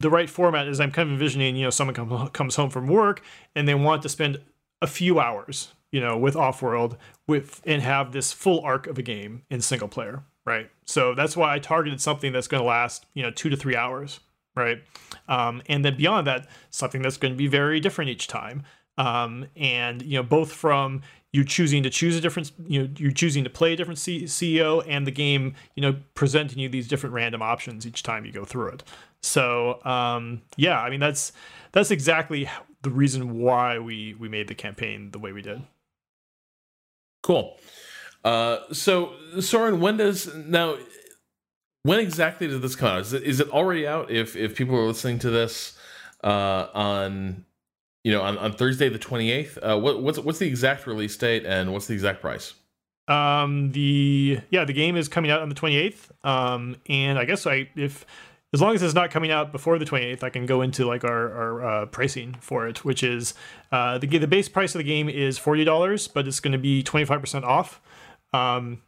the 0.00 0.10
right 0.10 0.28
format 0.28 0.68
is 0.68 0.78
i'm 0.78 0.92
kind 0.92 1.08
of 1.08 1.14
envisioning 1.14 1.56
you 1.56 1.64
know 1.64 1.70
someone 1.70 1.94
come, 1.94 2.28
comes 2.28 2.54
home 2.56 2.68
from 2.68 2.86
work 2.86 3.22
and 3.54 3.66
they 3.66 3.74
want 3.74 4.02
to 4.02 4.10
spend 4.10 4.38
a 4.82 4.86
few 4.86 5.18
hours 5.18 5.72
you 5.90 6.00
know 6.00 6.18
with 6.18 6.34
offworld 6.34 6.98
with 7.26 7.62
and 7.64 7.80
have 7.80 8.12
this 8.12 8.30
full 8.30 8.60
arc 8.60 8.86
of 8.86 8.98
a 8.98 9.02
game 9.02 9.42
in 9.50 9.62
single 9.62 9.88
player 9.88 10.22
right? 10.48 10.70
So 10.86 11.14
that's 11.14 11.36
why 11.36 11.54
i 11.54 11.58
targeted 11.58 12.00
something 12.00 12.32
that's 12.32 12.48
going 12.48 12.62
to 12.62 12.66
last 12.66 13.06
you 13.14 13.22
know 13.22 13.30
two 13.30 13.50
to 13.50 13.56
three 13.56 13.76
hours 13.76 14.20
right? 14.58 14.82
Um, 15.28 15.62
and 15.68 15.84
then 15.84 15.96
beyond 15.96 16.26
that 16.26 16.48
something 16.70 17.00
that's 17.00 17.16
going 17.16 17.32
to 17.32 17.38
be 17.38 17.46
very 17.46 17.80
different 17.80 18.10
each 18.10 18.26
time. 18.26 18.64
Um, 18.98 19.46
and 19.56 20.02
you 20.02 20.18
know 20.18 20.24
both 20.24 20.52
from 20.52 21.02
you 21.32 21.44
choosing 21.44 21.84
to 21.84 21.90
choose 21.90 22.16
a 22.16 22.20
different 22.20 22.50
you 22.66 22.82
know 22.82 22.88
you're 22.96 23.12
choosing 23.12 23.44
to 23.44 23.50
play 23.50 23.74
a 23.74 23.76
different 23.76 23.98
C- 23.98 24.24
ceo 24.24 24.82
and 24.88 25.06
the 25.06 25.12
game 25.12 25.54
you 25.76 25.82
know 25.82 25.94
presenting 26.14 26.58
you 26.58 26.68
these 26.68 26.88
different 26.88 27.14
random 27.14 27.40
options 27.40 27.86
each 27.86 28.02
time 28.02 28.24
you 28.24 28.32
go 28.32 28.44
through 28.44 28.70
it. 28.70 28.82
So 29.22 29.84
um, 29.84 30.42
yeah 30.56 30.80
i 30.80 30.90
mean 30.90 31.00
that's 31.00 31.32
that's 31.70 31.92
exactly 31.92 32.50
the 32.82 32.90
reason 32.90 33.38
why 33.38 33.78
we 33.78 34.16
we 34.18 34.28
made 34.28 34.48
the 34.48 34.54
campaign 34.54 35.12
the 35.12 35.20
way 35.20 35.32
we 35.32 35.42
did. 35.42 35.62
Cool 37.22 37.56
uh, 38.28 38.72
so 38.72 39.12
soren 39.40 39.80
when 39.80 39.96
does 39.96 40.34
now 40.34 40.76
when 41.82 42.00
exactly 42.00 42.46
did 42.46 42.60
this 42.62 42.76
come 42.76 42.88
out 42.88 43.00
is 43.00 43.12
it, 43.12 43.22
is 43.22 43.40
it 43.40 43.48
already 43.50 43.86
out 43.86 44.10
if 44.10 44.36
if 44.36 44.56
people 44.56 44.76
are 44.76 44.86
listening 44.86 45.18
to 45.18 45.30
this 45.30 45.78
uh, 46.24 46.66
on 46.74 47.44
you 48.04 48.12
know, 48.12 48.22
on, 48.22 48.38
on 48.38 48.52
Thursday 48.52 48.88
the 48.88 48.98
28th. 48.98 49.58
Uh, 49.58 49.78
what, 49.78 50.02
what's 50.02 50.18
what's 50.18 50.38
the 50.38 50.46
exact 50.46 50.86
release 50.86 51.14
date 51.16 51.44
and 51.44 51.72
what's 51.72 51.86
the 51.86 51.94
exact 51.94 52.22
price? 52.22 52.54
Um, 53.06 53.72
the 53.72 54.40
yeah, 54.50 54.64
the 54.64 54.72
game 54.72 54.96
is 54.96 55.08
coming 55.08 55.30
out 55.30 55.42
on 55.42 55.50
the 55.50 55.54
28th. 55.54 56.08
Um, 56.26 56.76
and 56.88 57.18
I 57.18 57.26
guess 57.26 57.46
I 57.46 57.68
if 57.76 58.06
as 58.54 58.62
long 58.62 58.74
as 58.74 58.82
it's 58.82 58.94
not 58.94 59.10
coming 59.10 59.30
out 59.30 59.52
before 59.52 59.78
the 59.78 59.84
28th, 59.84 60.22
I 60.22 60.30
can 60.30 60.46
go 60.46 60.62
into 60.62 60.86
like 60.86 61.04
our, 61.04 61.32
our 61.32 61.66
uh, 61.66 61.86
pricing 61.86 62.34
for 62.40 62.66
it, 62.66 62.82
which 62.82 63.02
is 63.02 63.34
uh, 63.72 63.98
the 63.98 64.06
the 64.06 64.26
base 64.26 64.48
price 64.48 64.74
of 64.74 64.78
the 64.78 64.84
game 64.84 65.08
is 65.08 65.36
forty 65.36 65.64
dollars, 65.64 66.08
but 66.08 66.26
it's 66.26 66.40
going 66.40 66.52
to 66.52 66.58
be 66.58 66.82
25 66.82 67.20
percent 67.20 67.44
off 67.44 67.80
um, 68.32 68.82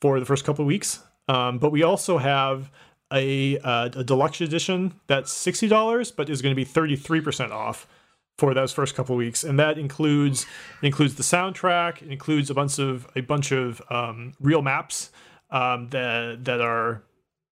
for 0.00 0.20
the 0.20 0.26
first 0.26 0.44
couple 0.44 0.62
of 0.62 0.66
weeks. 0.66 1.00
Um, 1.28 1.58
but 1.58 1.72
we 1.72 1.82
also 1.82 2.18
have 2.18 2.70
a, 3.12 3.58
uh, 3.58 3.90
a 3.94 4.04
deluxe 4.04 4.40
edition 4.40 4.94
that's 5.06 5.32
sixty 5.32 5.68
dollars, 5.68 6.10
but 6.10 6.28
is 6.28 6.42
going 6.42 6.52
to 6.52 6.56
be 6.56 6.64
thirty 6.64 6.96
three 6.96 7.20
percent 7.20 7.52
off 7.52 7.86
for 8.38 8.52
those 8.52 8.72
first 8.72 8.94
couple 8.94 9.14
of 9.14 9.18
weeks, 9.18 9.44
and 9.44 9.58
that 9.58 9.78
includes 9.78 10.46
includes 10.82 11.14
the 11.14 11.22
soundtrack, 11.22 12.02
it 12.02 12.12
includes 12.12 12.50
a 12.50 12.54
bunch 12.54 12.78
of 12.78 13.06
a 13.16 13.22
bunch 13.22 13.50
of 13.50 13.80
um, 13.90 14.34
real 14.40 14.62
maps 14.62 15.10
um, 15.50 15.88
that 15.88 16.44
that 16.44 16.60
are 16.60 17.02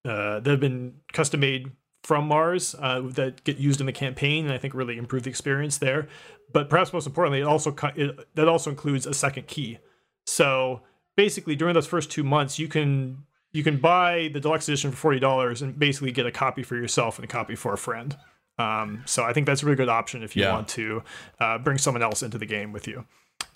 uh, 0.05 0.41
that 0.41 0.51
have 0.51 0.61
been 0.61 0.95
custom 1.12 1.41
made 1.41 1.72
from 2.03 2.28
Mars 2.28 2.74
uh, 2.78 3.01
that 3.01 3.43
get 3.45 3.57
used 3.57 3.80
in 3.80 3.87
the 3.87 3.93
campaign, 3.93 4.45
and 4.45 4.53
I 4.53 4.59
think 4.59 4.74
really 4.74 4.99
improve 4.99 5.22
the 5.22 5.30
experience 5.30 5.78
there. 5.78 6.07
But 6.53 6.68
perhaps 6.68 6.93
most 6.93 7.07
importantly, 7.07 7.41
it 7.41 7.47
also 7.47 7.74
it, 7.97 8.35
that 8.35 8.47
also 8.47 8.70
includes 8.70 9.07
a 9.07 9.14
second 9.14 9.47
key. 9.47 9.78
So 10.26 10.82
basically, 11.17 11.57
during 11.57 11.75
those 11.75 11.87
first 11.87 12.11
two 12.11 12.25
months, 12.25 12.59
you 12.59 12.69
can 12.69 13.25
you 13.53 13.62
can 13.62 13.79
buy 13.79 14.31
the 14.33 14.41
deluxe 14.41 14.69
edition 14.69 14.91
for 14.91 14.97
forty 14.97 15.19
dollars 15.19 15.62
and 15.62 15.79
basically 15.79 16.12
get 16.12 16.27
a 16.27 16.33
copy 16.33 16.62
for 16.62 16.77
yourself 16.77 17.19
and 17.19 17.25
a 17.25 17.29
copy 17.29 17.55
for 17.55 17.73
a 17.73 17.79
friend. 17.79 18.17
Um, 18.59 19.03
so 19.07 19.25
I 19.25 19.33
think 19.33 19.47
that's 19.47 19.62
a 19.62 19.67
really 19.67 19.77
good 19.77 19.89
option 19.89 20.23
if 20.23 20.37
you 20.37 20.43
yeah. 20.43 20.53
want 20.53 20.69
to 20.69 21.03
uh, 21.41 21.59
bring 21.59 21.79
someone 21.79 22.03
else 22.03 22.23
into 22.23 22.39
the 22.39 22.47
game 22.47 22.73
with 22.73 22.87
you. 22.87 23.05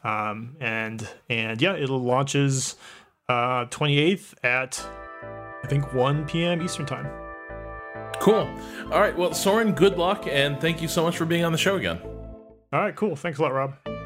Um, 0.04 0.56
and 0.60 1.08
and 1.28 1.60
yeah, 1.60 1.74
it 1.74 1.88
launches 1.88 2.76
uh, 3.28 3.66
28th 3.66 4.34
at 4.42 4.84
I 5.62 5.66
think 5.66 5.92
1 5.92 6.26
p.m. 6.26 6.62
Eastern 6.62 6.86
time. 6.86 7.08
Cool. 8.20 8.48
All 8.90 9.00
right. 9.00 9.16
Well, 9.16 9.32
Soren, 9.32 9.72
good 9.72 9.96
luck 9.96 10.26
and 10.26 10.60
thank 10.60 10.82
you 10.82 10.88
so 10.88 11.02
much 11.02 11.16
for 11.16 11.24
being 11.24 11.44
on 11.44 11.52
the 11.52 11.58
show 11.58 11.76
again. 11.76 12.00
All 12.72 12.80
right. 12.80 12.94
Cool. 12.94 13.16
Thanks 13.16 13.38
a 13.38 13.42
lot, 13.42 13.52
Rob. 13.52 13.97